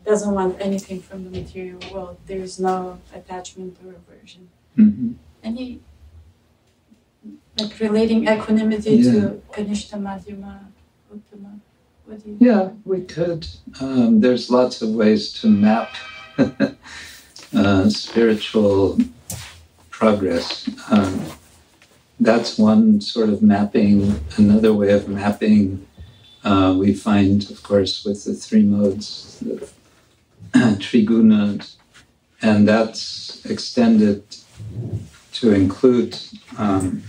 doesn't 0.05 0.33
want 0.33 0.57
anything 0.59 0.99
from 1.01 1.23
the 1.23 1.29
material 1.39 1.79
world. 1.93 2.17
There 2.27 2.39
is 2.39 2.59
no 2.59 2.99
attachment 3.13 3.77
or 3.85 3.93
aversion. 3.93 4.49
Mhm. 4.77 5.15
Any 5.43 5.79
like 7.59 7.79
relating 7.79 8.27
equanimity 8.27 8.95
Yeah. 8.95 9.11
to 9.11 9.41
Kanishta 9.53 9.97
Madhyama 10.01 10.59
Uttama. 11.13 11.59
What 12.05 12.23
do 12.23 12.31
you 12.31 12.37
Yeah, 12.39 12.69
we 12.83 13.01
could. 13.01 13.47
Um, 13.79 14.19
there's 14.21 14.49
lots 14.49 14.81
of 14.81 14.89
ways 14.89 15.31
to 15.41 15.47
map 15.47 15.89
uh, 17.53 17.89
spiritual 17.89 18.97
progress. 19.89 20.67
Um, 20.89 21.21
that's 22.19 22.57
one 22.57 22.99
sort 23.01 23.29
of 23.29 23.41
mapping. 23.41 24.19
Another 24.37 24.73
way 24.73 24.91
of 24.91 25.07
mapping 25.07 25.85
uh, 26.43 26.75
we 26.77 26.93
find, 26.93 27.49
of 27.51 27.63
course, 27.63 28.03
with 28.03 28.25
the 28.25 28.33
three 28.33 28.63
modes, 28.63 29.37
the 29.41 29.69
trigunas, 30.79 31.75
and 32.41 32.67
that's 32.67 33.45
extended 33.45 34.23
to 35.33 35.51
include 35.51 36.19
um, 36.57 37.03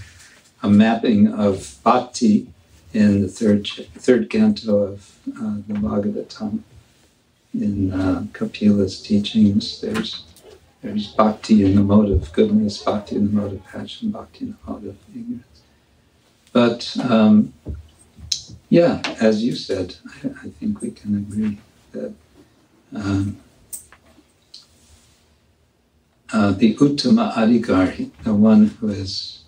a 0.62 0.68
mapping 0.68 1.32
of 1.32 1.78
bhakti 1.84 2.46
in 2.92 3.22
the 3.22 3.28
third 3.28 3.66
third 3.96 4.30
canto 4.30 4.82
of 4.82 5.18
uh, 5.36 5.56
the 5.66 5.74
Bhagavatam. 5.74 6.60
In 7.52 7.92
uh, 7.92 8.26
Kapila's 8.32 9.00
teachings, 9.00 9.80
there's 9.80 10.24
there's 10.82 11.08
bhakti 11.08 11.64
in 11.64 11.74
the 11.76 11.82
mode 11.82 12.10
of 12.10 12.32
goodness, 12.32 12.82
bhakti 12.82 13.16
in 13.16 13.26
the 13.26 13.40
mode 13.40 13.52
of 13.52 13.64
passion, 13.64 14.10
bhakti 14.10 14.46
in 14.46 14.56
the 14.64 14.72
mode 14.72 14.86
of 14.86 14.96
ignorance. 15.14 15.44
But 16.52 16.96
um, 17.10 17.52
yeah, 18.68 19.02
as 19.20 19.44
you 19.44 19.54
said, 19.54 19.96
I, 20.22 20.28
I 20.28 20.48
think 20.50 20.80
we 20.80 20.90
can 20.90 21.16
agree 21.16 21.58
that 21.92 22.14
um, 22.94 23.36
uh, 26.32 26.52
the 26.52 26.74
Uttamadhikari, 26.76 28.10
the 28.22 28.34
one 28.34 28.66
who 28.66 28.88
is 28.88 29.44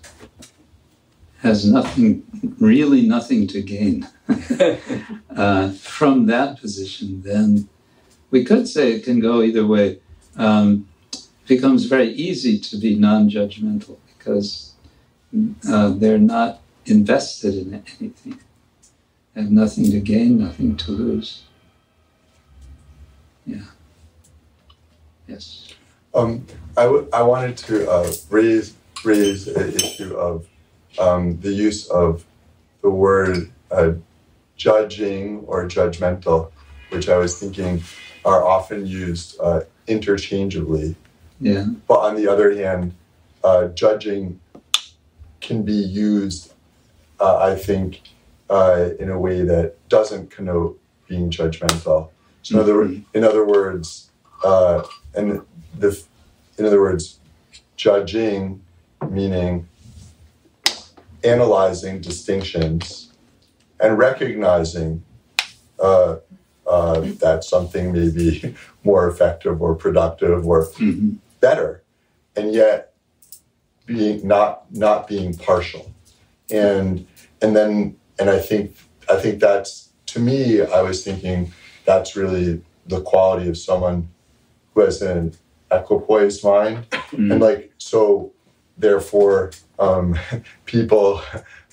has 1.39 1.71
nothing, 1.71 2.25
really 2.59 3.07
nothing 3.07 3.47
to 3.47 3.63
gain 3.63 4.07
uh, 5.37 5.71
from 5.73 6.27
that 6.27 6.59
position, 6.61 7.23
then 7.23 7.69
we 8.31 8.45
could 8.45 8.67
say 8.69 8.93
it 8.93 9.05
can 9.05 9.21
go 9.21 9.43
either 9.43 9.67
way. 9.67 10.01
Um, 10.37 10.89
becomes 11.47 11.85
very 11.85 12.11
easy 12.11 12.59
to 12.59 12.77
be 12.77 12.97
non 12.97 13.31
judgmental 13.31 13.97
because 14.19 14.73
uh, 15.69 15.91
they're 15.91 16.19
not 16.19 16.61
invested 16.85 17.55
in 17.55 17.75
anything. 17.75 18.41
They 19.35 19.43
have 19.43 19.51
nothing 19.51 19.91
to 19.91 20.01
gain, 20.01 20.39
nothing 20.39 20.77
to 20.79 20.91
lose. 20.93 21.43
Yeah. 23.47 23.63
Yes. 25.29 25.69
Um, 26.15 26.47
I, 26.77 26.85
w- 26.85 27.09
I 27.13 27.23
wanted 27.23 27.57
to 27.59 27.91
uh, 27.91 28.13
raise 28.31 28.75
raise 29.05 29.47
an 29.49 29.73
issue 29.75 30.15
of 30.15 30.47
um, 30.99 31.39
the 31.41 31.53
use 31.53 31.89
of 31.89 32.25
the 32.83 32.91
word 32.91 33.51
uh, 33.71 33.93
judging 34.57 35.41
or 35.47 35.67
judgmental, 35.69 36.51
which 36.91 37.09
I 37.09 37.19
was 37.19 37.39
thinking 37.39 37.83
are 38.25 38.45
often 38.45 38.87
used 38.87 39.39
uh, 39.41 39.61
interchangeably. 39.87 40.97
Yeah. 41.41 41.67
But 41.87 42.01
on 42.01 42.17
the 42.17 42.27
other 42.29 42.57
hand, 42.57 42.95
uh, 43.45 43.69
judging 43.69 44.41
can 45.41 45.63
be 45.63 45.75
used, 45.75 46.55
uh, 47.21 47.39
I 47.39 47.55
think, 47.55 48.01
uh, 48.49 48.91
in 48.99 49.11
a 49.11 49.19
way 49.19 49.43
that 49.43 49.75
doesn't 49.89 50.31
connote 50.31 50.81
being 51.09 51.31
judgmental. 51.31 52.09
So 52.47 52.55
in 52.55 52.61
other 52.61 52.83
in 53.13 53.25
other 53.25 53.45
words, 53.45 54.09
uh, 54.45 54.85
and 55.17 55.43
the 55.77 56.01
in 56.59 56.65
other 56.65 56.81
words, 56.81 57.19
judging 57.77 58.63
meaning 59.11 59.67
analyzing 61.25 62.01
distinctions 62.01 63.11
and 63.81 63.99
recognizing 63.99 65.03
uh, 65.81 66.19
uh, 66.69 67.01
that 67.19 67.43
something 67.43 67.93
may 67.93 68.11
be 68.11 68.55
more 68.85 69.09
effective 69.09 69.61
or 69.61 69.75
productive 69.75 70.47
or 70.47 70.67
Mhm. 70.67 71.17
better, 71.41 71.83
and 72.37 72.55
yet 72.55 72.93
being 73.87 74.25
not 74.25 74.73
not 74.73 75.09
being 75.09 75.35
partial, 75.35 75.91
and 76.49 77.05
and 77.43 77.57
then 77.57 77.97
and 78.21 78.31
I 78.31 78.39
think 78.39 78.77
I 79.11 79.17
think 79.17 79.41
that's 79.41 79.89
to 80.13 80.21
me 80.21 80.63
I 80.63 80.83
was 80.83 81.03
thinking 81.03 81.53
that's 81.87 82.17
really 82.17 82.61
the 82.87 83.01
quality 83.01 83.49
of 83.49 83.57
someone 83.57 84.09
who 84.75 84.83
has 84.83 85.01
an 85.03 85.33
equipoised 85.71 86.45
mind, 86.45 86.87
Mm. 87.13 87.33
and 87.33 87.41
like 87.41 87.73
so 87.79 88.33
therefore 88.79 89.53
um, 89.79 90.19
people 90.67 91.21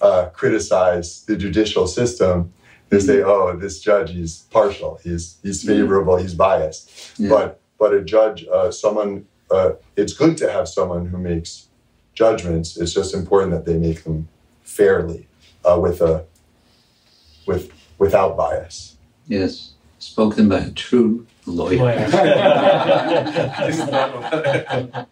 uh, 0.01 0.25
criticize 0.33 1.23
the 1.25 1.35
judicial 1.35 1.87
system. 1.87 2.53
They 2.89 2.99
say, 2.99 3.23
"Oh, 3.23 3.55
this 3.57 3.79
judge, 3.79 4.11
he's 4.11 4.43
partial. 4.51 4.99
He's 5.03 5.37
he's 5.43 5.63
favorable. 5.63 6.17
He's 6.17 6.35
biased." 6.35 6.91
Yeah. 7.19 7.29
But 7.29 7.59
but 7.79 7.93
a 7.93 8.01
judge, 8.01 8.45
uh, 8.53 8.71
someone, 8.71 9.25
uh, 9.51 9.71
it's 9.97 10.13
good 10.13 10.37
to 10.37 10.51
have 10.51 10.67
someone 10.67 11.07
who 11.07 11.17
makes 11.17 11.67
judgments. 12.13 12.77
It's 12.77 12.93
just 12.93 13.13
important 13.15 13.51
that 13.53 13.65
they 13.65 13.77
make 13.77 14.03
them 14.03 14.27
fairly, 14.63 15.27
uh, 15.65 15.79
with 15.79 16.01
a 16.01 16.25
with 17.47 17.71
without 17.97 18.37
bias. 18.37 18.95
Yes. 19.27 19.72
Spoken 20.03 20.49
by 20.49 20.59
a 20.59 20.71
true 20.71 21.25
lawyer. 21.45 21.79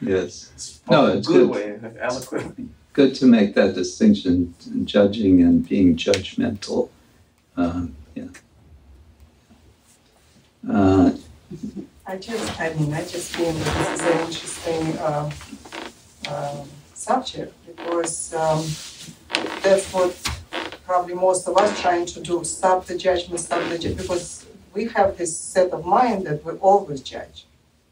Yes. 0.00 0.80
No, 0.90 1.06
it's 1.06 1.26
good 1.26 1.50
good. 1.50 1.82
way, 1.82 1.92
eloquently. 1.98 2.68
Good 2.92 3.14
to 3.14 3.26
make 3.26 3.54
that 3.54 3.74
distinction, 3.74 4.54
judging 4.84 5.40
and 5.40 5.66
being 5.66 5.96
judgmental. 5.96 6.90
Um, 7.56 7.96
yeah. 8.14 8.24
Uh, 10.68 11.12
I 12.06 12.18
just, 12.18 12.60
I 12.60 12.74
mean, 12.74 12.92
I 12.92 13.00
just 13.00 13.34
feel 13.34 13.50
that 13.50 13.64
this 13.64 13.88
is 13.94 14.00
an 14.06 14.18
interesting 14.26 14.98
uh, 14.98 15.30
um, 16.28 16.68
subject 16.92 17.54
because 17.66 18.34
um, 18.34 18.62
that's 19.62 19.90
what 19.90 20.14
probably 20.94 21.14
most 21.28 21.42
of 21.48 21.54
us 21.62 21.70
trying 21.84 22.06
to 22.14 22.18
do: 22.30 22.34
stop 22.44 22.78
the 22.90 22.96
judgment, 23.06 23.40
stop 23.48 23.62
the 23.72 23.78
judgment, 23.82 24.02
because 24.02 24.24
we 24.74 24.82
have 24.96 25.08
this 25.20 25.32
set 25.54 25.68
of 25.76 25.80
mind 25.98 26.20
that 26.26 26.38
we 26.46 26.52
always 26.70 27.00
judge. 27.12 27.38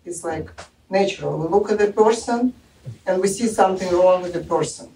It's 0.08 0.22
like 0.30 0.46
natural. 0.98 1.32
We 1.42 1.46
look 1.54 1.66
at 1.72 1.78
the 1.84 1.90
person 2.04 2.38
and 3.06 3.14
we 3.22 3.28
see 3.36 3.48
something 3.60 3.90
wrong 4.00 4.18
with 4.24 4.34
the 4.38 4.44
person 4.56 4.86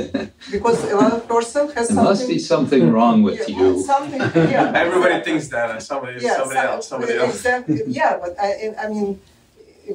because 0.54 0.78
a 0.94 0.96
lot 1.02 1.12
of 1.18 1.22
person 1.36 1.62
has 1.76 1.86
there 1.88 1.96
something. 1.98 2.04
must 2.04 2.28
be 2.34 2.38
something 2.52 2.84
wrong 2.94 3.16
with 3.26 3.40
yeah, 3.40 3.58
you. 3.58 3.68
Something, 3.92 4.20
yeah. 4.54 4.72
Everybody 4.84 5.18
thinks 5.26 5.46
that, 5.54 5.68
and 5.72 5.82
somebody, 5.90 6.14
Yeah, 6.26 6.36
somebody 6.40 6.60
some- 6.60 6.72
else, 6.72 6.84
somebody 6.92 7.14
else. 7.20 7.34
Exactly. 7.36 7.80
Yeah, 8.00 8.12
but 8.22 8.32
I, 8.46 8.48
I 8.84 8.86
mean, 8.94 9.08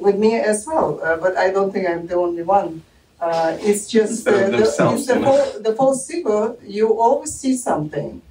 with 0.06 0.16
me 0.24 0.30
as 0.52 0.58
well. 0.70 0.88
Uh, 1.06 1.16
but 1.24 1.32
I 1.44 1.46
don't 1.54 1.70
think 1.72 1.84
I'm 1.90 2.06
the 2.12 2.18
only 2.26 2.44
one. 2.58 2.70
Uh, 3.20 3.56
it's 3.60 3.88
just 3.88 4.26
uh, 4.28 4.48
the, 4.50 4.58
it's 4.94 5.06
the 5.06 5.20
whole 5.24 5.60
the 5.60 5.74
false 5.74 6.08
ego. 6.10 6.56
You 6.64 7.00
always 7.00 7.34
see 7.34 7.56
something 7.56 8.22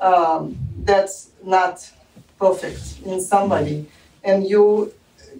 um, 0.00 0.56
that's 0.84 1.30
not 1.42 1.90
perfect 2.38 3.00
in 3.06 3.20
somebody, 3.20 3.86
and 4.22 4.46
you 4.46 4.92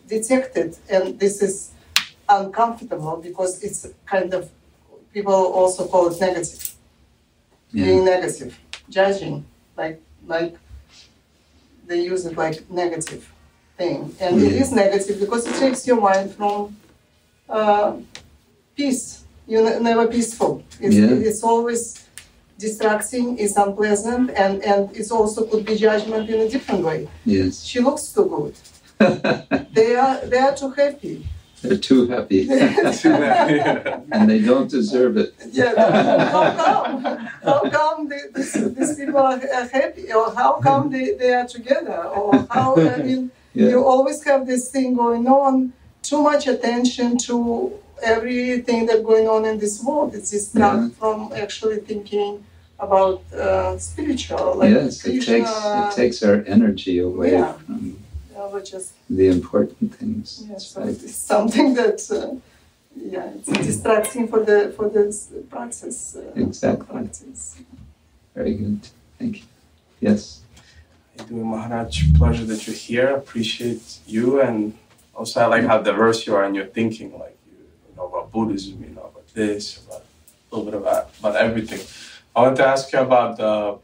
detect 0.09 0.57
it, 0.57 0.79
and 0.89 1.19
this 1.19 1.43
is 1.43 1.71
uncomfortable 2.29 3.19
because 3.23 3.63
it's 3.63 3.87
kind 4.07 4.33
of 4.33 4.51
people 5.13 5.35
also 5.35 5.87
call 5.87 6.09
it 6.11 6.19
negative 6.21 6.75
Yeah. 7.73 7.85
being 7.85 8.05
negative, 8.05 8.59
judging, 8.89 9.45
like 9.77 10.01
like 10.27 10.55
they 11.87 12.01
use 12.01 12.25
it 12.25 12.37
like 12.39 12.71
negative 12.71 13.31
thing, 13.77 14.17
and 14.21 14.43
it 14.43 14.53
Yeah. 14.53 14.63
is 14.63 14.73
negative 14.73 15.21
because 15.21 15.47
it 15.47 15.55
takes 15.61 15.87
your 15.87 16.01
mind 16.01 16.35
from 16.35 16.77
uh, 17.51 17.93
peace. 18.83 19.25
You're 19.51 19.81
never 19.81 20.07
peaceful. 20.07 20.53
It's, 20.81 20.95
Yeah. 20.97 21.29
it's 21.29 21.43
always 21.51 21.81
distracting. 22.65 23.27
It's 23.43 23.57
unpleasant, 23.65 24.27
and 24.45 24.55
and 24.71 24.81
it's 24.99 25.11
also 25.19 25.39
could 25.51 25.65
be 25.71 25.75
judgment 25.87 26.25
in 26.33 26.39
a 26.47 26.49
different 26.55 26.83
way. 26.89 26.99
Yes. 27.37 27.53
She 27.71 27.79
looks 27.89 28.05
too 28.15 28.27
good. 28.35 28.55
They 29.79 29.91
are 30.05 30.17
they 30.33 30.41
are 30.47 30.55
too 30.63 30.71
happy. 30.83 31.17
They're 31.63 31.83
too 31.91 32.03
happy, 32.15 32.41
Yeah. 32.49 34.15
and 34.15 34.23
they 34.31 34.41
don't 34.51 34.71
deserve 34.79 35.15
it. 35.25 35.31
Yeah, 35.61 35.73
how 36.35 36.45
come? 36.65 36.95
How 37.49 37.61
come 37.79 37.99
they, 38.11 38.23
this, 38.35 38.51
these 38.77 38.93
people 39.01 39.23
are 39.31 39.41
are 39.59 39.69
happy, 39.81 40.05
or 40.19 40.27
how 40.41 40.53
come 40.67 40.85
they, 40.95 41.07
they 41.21 41.33
are 41.41 41.49
together, 41.57 41.99
or 42.19 42.29
how? 42.57 42.69
I 42.95 42.97
mean, 43.09 43.23
Yeah. 43.59 43.71
you 43.73 43.79
always 43.93 44.19
have 44.29 44.43
this 44.53 44.65
thing 44.75 44.91
going 45.05 45.27
on. 45.43 45.55
Too 46.11 46.21
much 46.31 46.45
attention 46.55 47.09
to 47.27 47.35
everything 48.03 48.87
that's 48.87 49.03
going 49.03 49.27
on 49.29 49.45
in 49.45 49.59
this 49.59 49.83
world. 49.83 50.15
It's 50.15 50.31
distract 50.31 50.83
Yeah. 50.83 50.99
from 51.01 51.33
actually 51.45 51.79
thinking 51.91 52.45
about 52.79 53.23
uh, 53.35 53.77
spiritual, 53.79 54.55
like 54.57 54.71
yes, 54.75 55.05
it 55.05 55.21
takes 55.31 55.51
it 55.81 55.91
takes 56.01 56.23
our 56.23 56.39
energy 56.47 56.99
away 57.01 57.33
Yeah. 57.33 57.53
from 57.65 57.97
Yeah, 58.33 58.47
which 58.55 58.73
is 58.79 58.93
the 59.19 59.27
important 59.39 59.95
things. 59.99 60.27
yeah, 60.43 60.53
That's 60.53 60.67
so 60.69 60.81
right. 60.81 60.91
it's 60.91 61.15
something 61.17 61.75
that 61.81 61.99
uh, 62.11 62.37
yeah, 63.15 63.31
it's 63.37 63.49
distracting 63.71 64.29
for 64.29 64.41
the 64.49 64.59
for 64.77 64.89
this 64.97 65.15
practice. 65.51 65.99
Uh, 66.17 66.41
Exactly. 66.47 66.87
practice. 66.95 67.43
Very 68.35 68.55
good. 68.63 68.81
Thank 69.19 69.35
you. 69.41 69.47
Yes. 70.09 70.21
How 71.19 71.25
you 71.31 71.45
Maharaj? 71.45 71.93
Pleasure 72.21 72.45
that 72.51 72.61
you're 72.67 72.77
here. 72.89 73.09
Appreciate 73.23 73.87
you, 74.07 74.41
and 74.47 74.59
also 75.19 75.41
I 75.41 75.47
like 75.55 75.65
how 75.71 75.79
diverse 75.91 76.19
you 76.27 76.33
are 76.37 76.45
in 76.45 76.55
your 76.55 76.67
thinking. 76.67 77.09
Like 77.19 77.37
you, 77.37 77.38
you 77.38 77.38
know 77.99 78.07
about 78.07 78.33
Buddhism, 78.33 78.83
you 78.83 78.91
know 78.91 79.11
about 79.13 79.29
this, 79.35 79.85
about 79.87 80.05
a 80.51 80.57
little 80.57 80.71
bit 80.71 80.81
about 80.81 81.11
about 81.21 81.37
everything. 81.37 81.81
I 82.35 82.43
want 82.43 82.57
to 82.57 82.67
ask 82.67 82.93
you 82.93 83.01
about 83.01 83.37
the. 83.37 83.79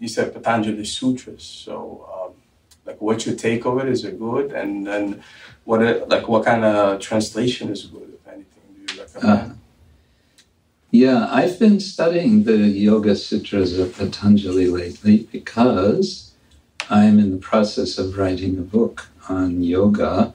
You 0.00 0.08
said 0.08 0.32
Patanjali 0.32 0.84
Sutras. 0.84 1.42
So, 1.42 1.74
um, 2.14 2.32
like, 2.86 3.00
what's 3.00 3.26
your 3.26 3.34
take 3.34 3.66
of 3.66 3.78
it? 3.78 3.88
Is 3.88 4.04
it 4.04 4.18
good? 4.18 4.52
And 4.52 4.86
then, 4.86 5.22
what 5.64 5.82
it, 5.82 6.08
like 6.08 6.28
what 6.28 6.44
kind 6.44 6.64
of 6.64 7.00
translation 7.00 7.70
is 7.70 7.86
good, 7.86 8.08
if 8.14 8.32
anything? 8.32 8.66
Do 8.86 8.94
you 8.94 9.00
recommend? 9.02 9.52
Uh, 9.52 9.54
yeah, 10.90 11.28
I've 11.30 11.58
been 11.58 11.80
studying 11.80 12.44
the 12.44 12.56
Yoga 12.56 13.14
Sutras 13.14 13.78
of 13.78 13.94
Patanjali 13.94 14.68
lately 14.68 15.28
because 15.30 16.32
I'm 16.88 17.18
in 17.18 17.30
the 17.32 17.36
process 17.36 17.98
of 17.98 18.16
writing 18.16 18.56
a 18.56 18.62
book 18.62 19.08
on 19.28 19.62
yoga 19.62 20.32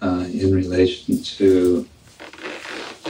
uh, 0.00 0.26
in 0.32 0.52
relation 0.52 1.22
to 1.22 1.88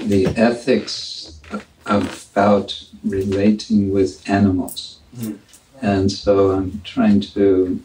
the 0.09 0.27
ethics 0.37 1.41
about 1.87 2.85
relating 3.05 3.93
with 3.93 4.29
animals. 4.29 4.99
Mhm. 5.17 5.39
And 5.81 6.13
so 6.13 6.53
I'm 6.53 6.81
trying 6.85 7.21
to 7.21 7.81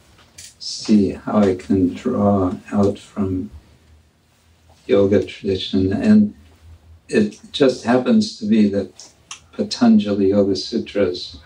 see 0.59 1.11
how 1.11 1.39
I 1.39 1.55
can 1.55 1.93
draw 1.93 2.55
out 2.72 2.99
from 2.99 3.49
yoga 4.86 5.24
tradition 5.24 5.91
and 5.91 6.34
it 7.09 7.39
just 7.51 7.84
happens 7.84 8.38
to 8.38 8.45
be 8.45 8.68
that 8.70 9.09
Patanjali 9.53 10.30
Yoga 10.30 10.55
Sutras 10.55 11.38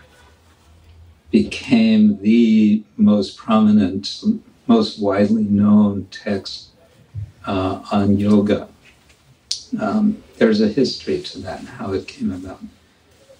became 1.30 2.20
the 2.20 2.82
most 2.96 3.36
prominent, 3.36 4.22
most 4.66 5.00
widely 5.00 5.44
known 5.44 6.06
text 6.10 6.68
uh, 7.46 7.80
on 7.90 8.18
yoga. 8.18 8.68
Um, 9.80 10.22
there's 10.38 10.60
a 10.60 10.68
history 10.68 11.22
to 11.22 11.38
that, 11.40 11.60
and 11.60 11.68
how 11.68 11.92
it 11.92 12.06
came 12.06 12.32
about. 12.32 12.60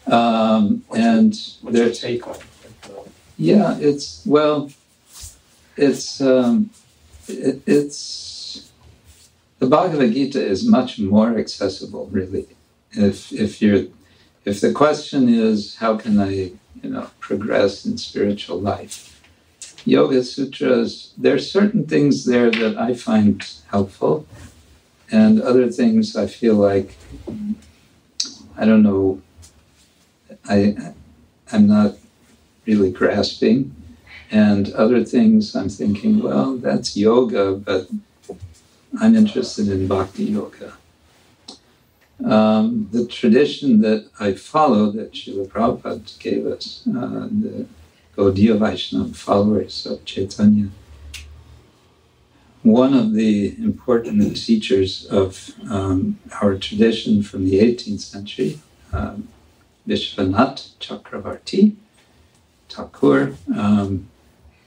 Um, 0.07 0.85
What's 0.89 1.03
and 1.03 1.35
your 1.63 1.73
there's 1.73 2.01
take 2.01 2.27
on 2.27 2.37
it? 2.37 2.43
Yeah, 3.39 3.77
it's 3.79 4.25
well, 4.27 4.71
it's 5.77 6.21
um, 6.21 6.71
it, 7.29 7.63
it's 7.67 8.71
the 9.59 9.67
Bhagavad 9.67 10.13
Gita 10.13 10.45
is 10.45 10.67
much 10.67 10.99
more 10.99 11.39
accessible, 11.39 12.09
really. 12.11 12.47
If 12.93 13.33
if 13.33 13.63
you're 13.63 13.85
if 14.45 14.61
the 14.61 14.73
question 14.73 15.29
is 15.29 15.77
how 15.77 15.97
can 15.97 16.19
I 16.19 16.53
you 16.83 16.91
know 16.91 17.11
progress 17.21 17.87
in 17.87 17.97
spiritual 17.99 18.61
life, 18.61 19.21
Yoga 19.85 20.23
Sutras 20.25 21.13
there 21.17 21.35
are 21.35 21.39
certain 21.39 21.87
things 21.87 22.25
there 22.25 22.51
that 22.51 22.77
I 22.77 22.95
find 22.95 23.45
helpful, 23.71 24.27
and 25.13 25.41
other 25.41 25.69
things 25.71 26.17
I 26.17 26.27
feel 26.27 26.55
like 26.55 26.97
I 28.57 28.65
don't 28.65 28.83
know. 28.83 29.21
I 30.49 30.75
I'm 31.53 31.67
not 31.67 31.97
really 32.67 32.91
grasping. 32.91 33.75
And 34.31 34.73
other 34.73 35.05
things 35.05 35.55
I'm 35.55 35.69
thinking, 35.69 36.23
well, 36.23 36.57
that's 36.57 36.97
yoga, 36.97 37.55
but 37.55 37.89
I'm 38.99 39.15
interested 39.15 39.69
in 39.69 39.87
bhakti 39.87 40.25
yoga. 40.25 40.73
Um, 42.25 42.89
the 42.93 43.07
tradition 43.07 43.83
that 43.83 44.09
I 44.19 44.33
follow, 44.33 44.91
that 44.93 45.13
Srila 45.13 45.49
Prabhupada 45.49 46.19
gave 46.19 46.47
us, 46.47 46.83
uh, 46.89 47.29
the 47.31 47.67
Gaudiya 48.17 48.59
Vaishnava 48.59 49.13
followers 49.13 49.85
of 49.87 50.05
Chaitanya, 50.07 50.69
one 52.63 52.95
of 52.95 53.13
the 53.13 53.57
important 53.59 54.37
teachers 54.37 55.05
of 55.07 55.51
um, 55.69 56.19
our 56.41 56.57
tradition 56.57 57.23
from 57.23 57.45
the 57.45 57.59
18th 57.59 58.01
century, 58.01 58.61
um, 58.93 59.29
Chakravarti, 59.89 61.75
Thakur 62.69 63.35
um, 63.55 64.09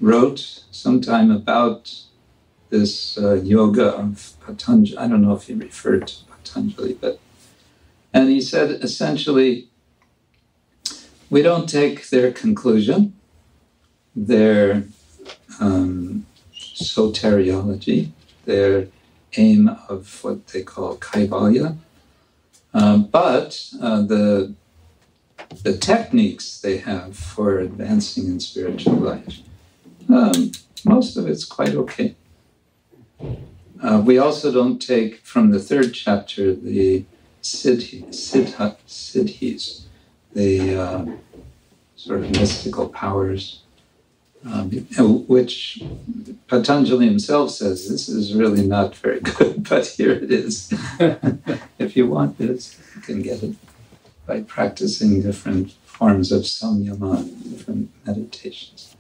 wrote 0.01 0.63
sometime 0.71 1.31
about 1.31 1.93
this 2.69 3.17
uh, 3.17 3.35
yoga 3.35 3.95
of 3.95 4.33
Patanjali. 4.45 4.97
I 4.97 5.07
don't 5.07 5.21
know 5.21 5.33
if 5.33 5.47
he 5.47 5.53
referred 5.53 6.07
to 6.07 6.15
Patanjali, 6.25 6.93
but 6.93 7.19
and 8.13 8.29
he 8.29 8.41
said 8.41 8.71
essentially, 8.83 9.69
we 11.29 11.41
don't 11.41 11.67
take 11.67 12.09
their 12.09 12.31
conclusion, 12.31 13.13
their 14.15 14.83
um, 15.59 16.25
soteriology, 16.75 18.11
their 18.45 18.87
aim 19.37 19.69
of 19.89 20.23
what 20.23 20.47
they 20.47 20.61
call 20.61 20.97
kaivalya, 20.97 21.77
uh, 22.73 22.97
but 22.97 23.69
uh, 23.81 24.01
the 24.01 24.53
the 25.63 25.77
techniques 25.77 26.59
they 26.59 26.77
have 26.77 27.15
for 27.15 27.59
advancing 27.59 28.25
in 28.25 28.39
spiritual 28.39 28.95
life. 28.95 29.39
Um, 30.09 30.51
most 30.83 31.17
of 31.17 31.27
it's 31.27 31.45
quite 31.45 31.75
okay. 31.75 32.15
Uh, 33.81 34.01
we 34.03 34.17
also 34.17 34.51
don't 34.51 34.79
take 34.79 35.17
from 35.17 35.51
the 35.51 35.59
third 35.59 35.93
chapter 35.93 36.53
the 36.53 37.05
siddhi, 37.41 38.07
siddha, 38.07 38.75
siddhis, 38.87 39.83
the 40.33 40.75
uh, 40.75 41.05
sort 41.95 42.23
of 42.23 42.31
mystical 42.31 42.89
powers, 42.89 43.61
um, 44.45 44.69
which 45.27 45.81
Patanjali 46.47 47.07
himself 47.07 47.51
says 47.51 47.89
this 47.89 48.07
is 48.07 48.35
really 48.35 48.65
not 48.65 48.95
very 48.95 49.19
good, 49.19 49.63
but 49.69 49.87
here 49.87 50.11
it 50.11 50.31
is. 50.31 50.71
if 51.79 51.97
you 51.97 52.07
want 52.07 52.37
this, 52.37 52.79
you 52.95 53.01
can 53.01 53.21
get 53.21 53.41
it 53.43 53.55
by 54.25 54.41
practicing 54.41 55.21
different 55.21 55.71
forms 55.85 56.31
of 56.31 56.43
samyama, 56.43 57.23
different 57.49 57.89
meditations. 58.05 58.95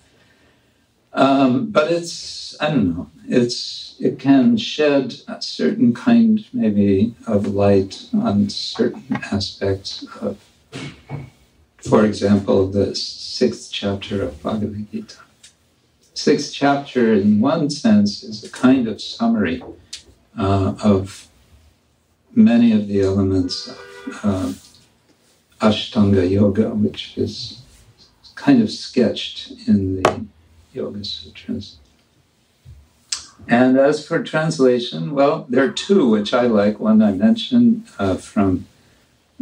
Um, 1.13 1.71
but 1.71 1.91
it's, 1.91 2.59
I 2.59 2.71
don't 2.71 2.95
know, 2.95 3.09
it's, 3.27 3.95
it 3.99 4.19
can 4.19 4.57
shed 4.57 5.15
a 5.27 5.41
certain 5.41 5.93
kind, 5.93 6.45
maybe, 6.51 7.15
of 7.27 7.47
light 7.47 8.09
on 8.13 8.49
certain 8.49 9.05
aspects 9.31 10.05
of, 10.21 10.37
for 11.77 12.05
example, 12.05 12.67
the 12.67 12.95
sixth 12.95 13.71
chapter 13.71 14.23
of 14.23 14.41
Bhagavad 14.43 14.91
Gita. 14.91 15.24
Sixth 16.15 16.53
chapter, 16.53 17.13
in 17.13 17.41
one 17.41 17.69
sense, 17.69 18.23
is 18.23 18.41
a 18.43 18.49
kind 18.49 18.87
of 18.87 19.01
summary 19.01 19.61
uh, 20.39 20.73
of 20.81 21.27
many 22.33 22.71
of 22.71 22.87
the 22.87 23.01
elements 23.01 23.67
of 23.67 23.77
uh, 24.23 24.53
Ashtanga 25.61 26.29
Yoga, 26.29 26.69
which 26.69 27.17
is 27.17 27.61
kind 28.35 28.61
of 28.61 28.71
sketched 28.71 29.51
in 29.67 30.01
the 30.01 30.25
Yoga 30.73 31.03
Sutras. 31.03 31.77
And 33.49 33.77
as 33.77 34.07
for 34.07 34.23
translation, 34.23 35.13
well, 35.13 35.45
there 35.49 35.65
are 35.65 35.71
two 35.71 36.09
which 36.09 36.33
I 36.33 36.47
like. 36.47 36.79
One 36.79 37.01
I 37.01 37.11
mentioned 37.11 37.87
uh, 37.99 38.15
from 38.15 38.67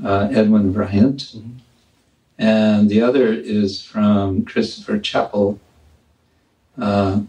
uh, 0.03 0.27
Edwin 0.31 0.73
Bryant, 0.73 1.19
Mhm. 1.35 1.51
and 2.39 2.89
the 2.89 2.99
other 3.01 3.31
is 3.31 3.83
from 3.83 4.43
Christopher 4.43 4.97
Chapple. 4.97 5.59
Uh, 6.79 7.21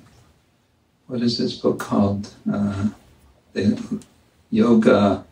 what 1.06 1.20
is 1.20 1.38
this 1.38 1.54
book 1.56 1.78
called? 1.78 2.32
Uh, 2.50 2.88
the 3.52 4.00
Yoga, 4.50 5.24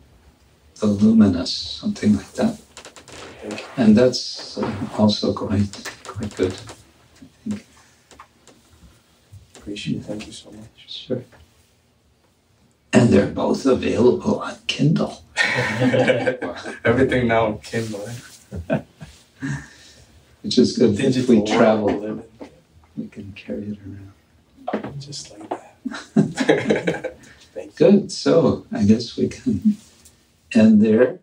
the 0.79 0.85
Luminous, 0.85 1.51
something 1.81 2.15
like 2.15 2.31
that. 2.33 2.59
And 3.75 3.95
that's 3.97 4.57
uh, 4.57 4.71
also 4.97 5.33
quite 5.33 5.91
quite 6.05 6.35
good. 6.35 6.53
I 6.53 7.49
think. 7.49 7.65
Appreciate 9.57 9.97
it. 9.97 10.03
Thank 10.05 10.27
you 10.27 10.31
so 10.33 10.51
much. 10.51 10.69
Sure. 10.87 11.23
And 12.93 13.09
they're 13.09 13.27
both 13.27 13.65
available 13.65 14.39
on 14.39 14.55
Kindle. 14.67 15.23
Everything 16.85 17.27
now 17.27 17.45
on 17.47 17.59
Kindle. 17.59 18.07
eh? 18.69 18.79
Which 20.43 20.57
is 20.57 20.77
good. 20.77 20.91
If 20.91 20.97
Digital 20.97 21.41
we 21.41 21.51
travel, 21.51 22.23
we 22.97 23.07
can 23.07 23.33
carry 23.33 23.63
it 23.69 23.79
around. 23.85 25.01
just 25.01 25.31
like 25.31 25.49
that. 25.49 25.77
Thank 27.53 27.79
you. 27.79 27.91
Good. 27.91 28.11
So 28.11 28.65
I 28.71 28.83
guess 28.83 29.17
we 29.17 29.27
can 29.29 29.77
end 30.53 30.81
there. 30.81 31.19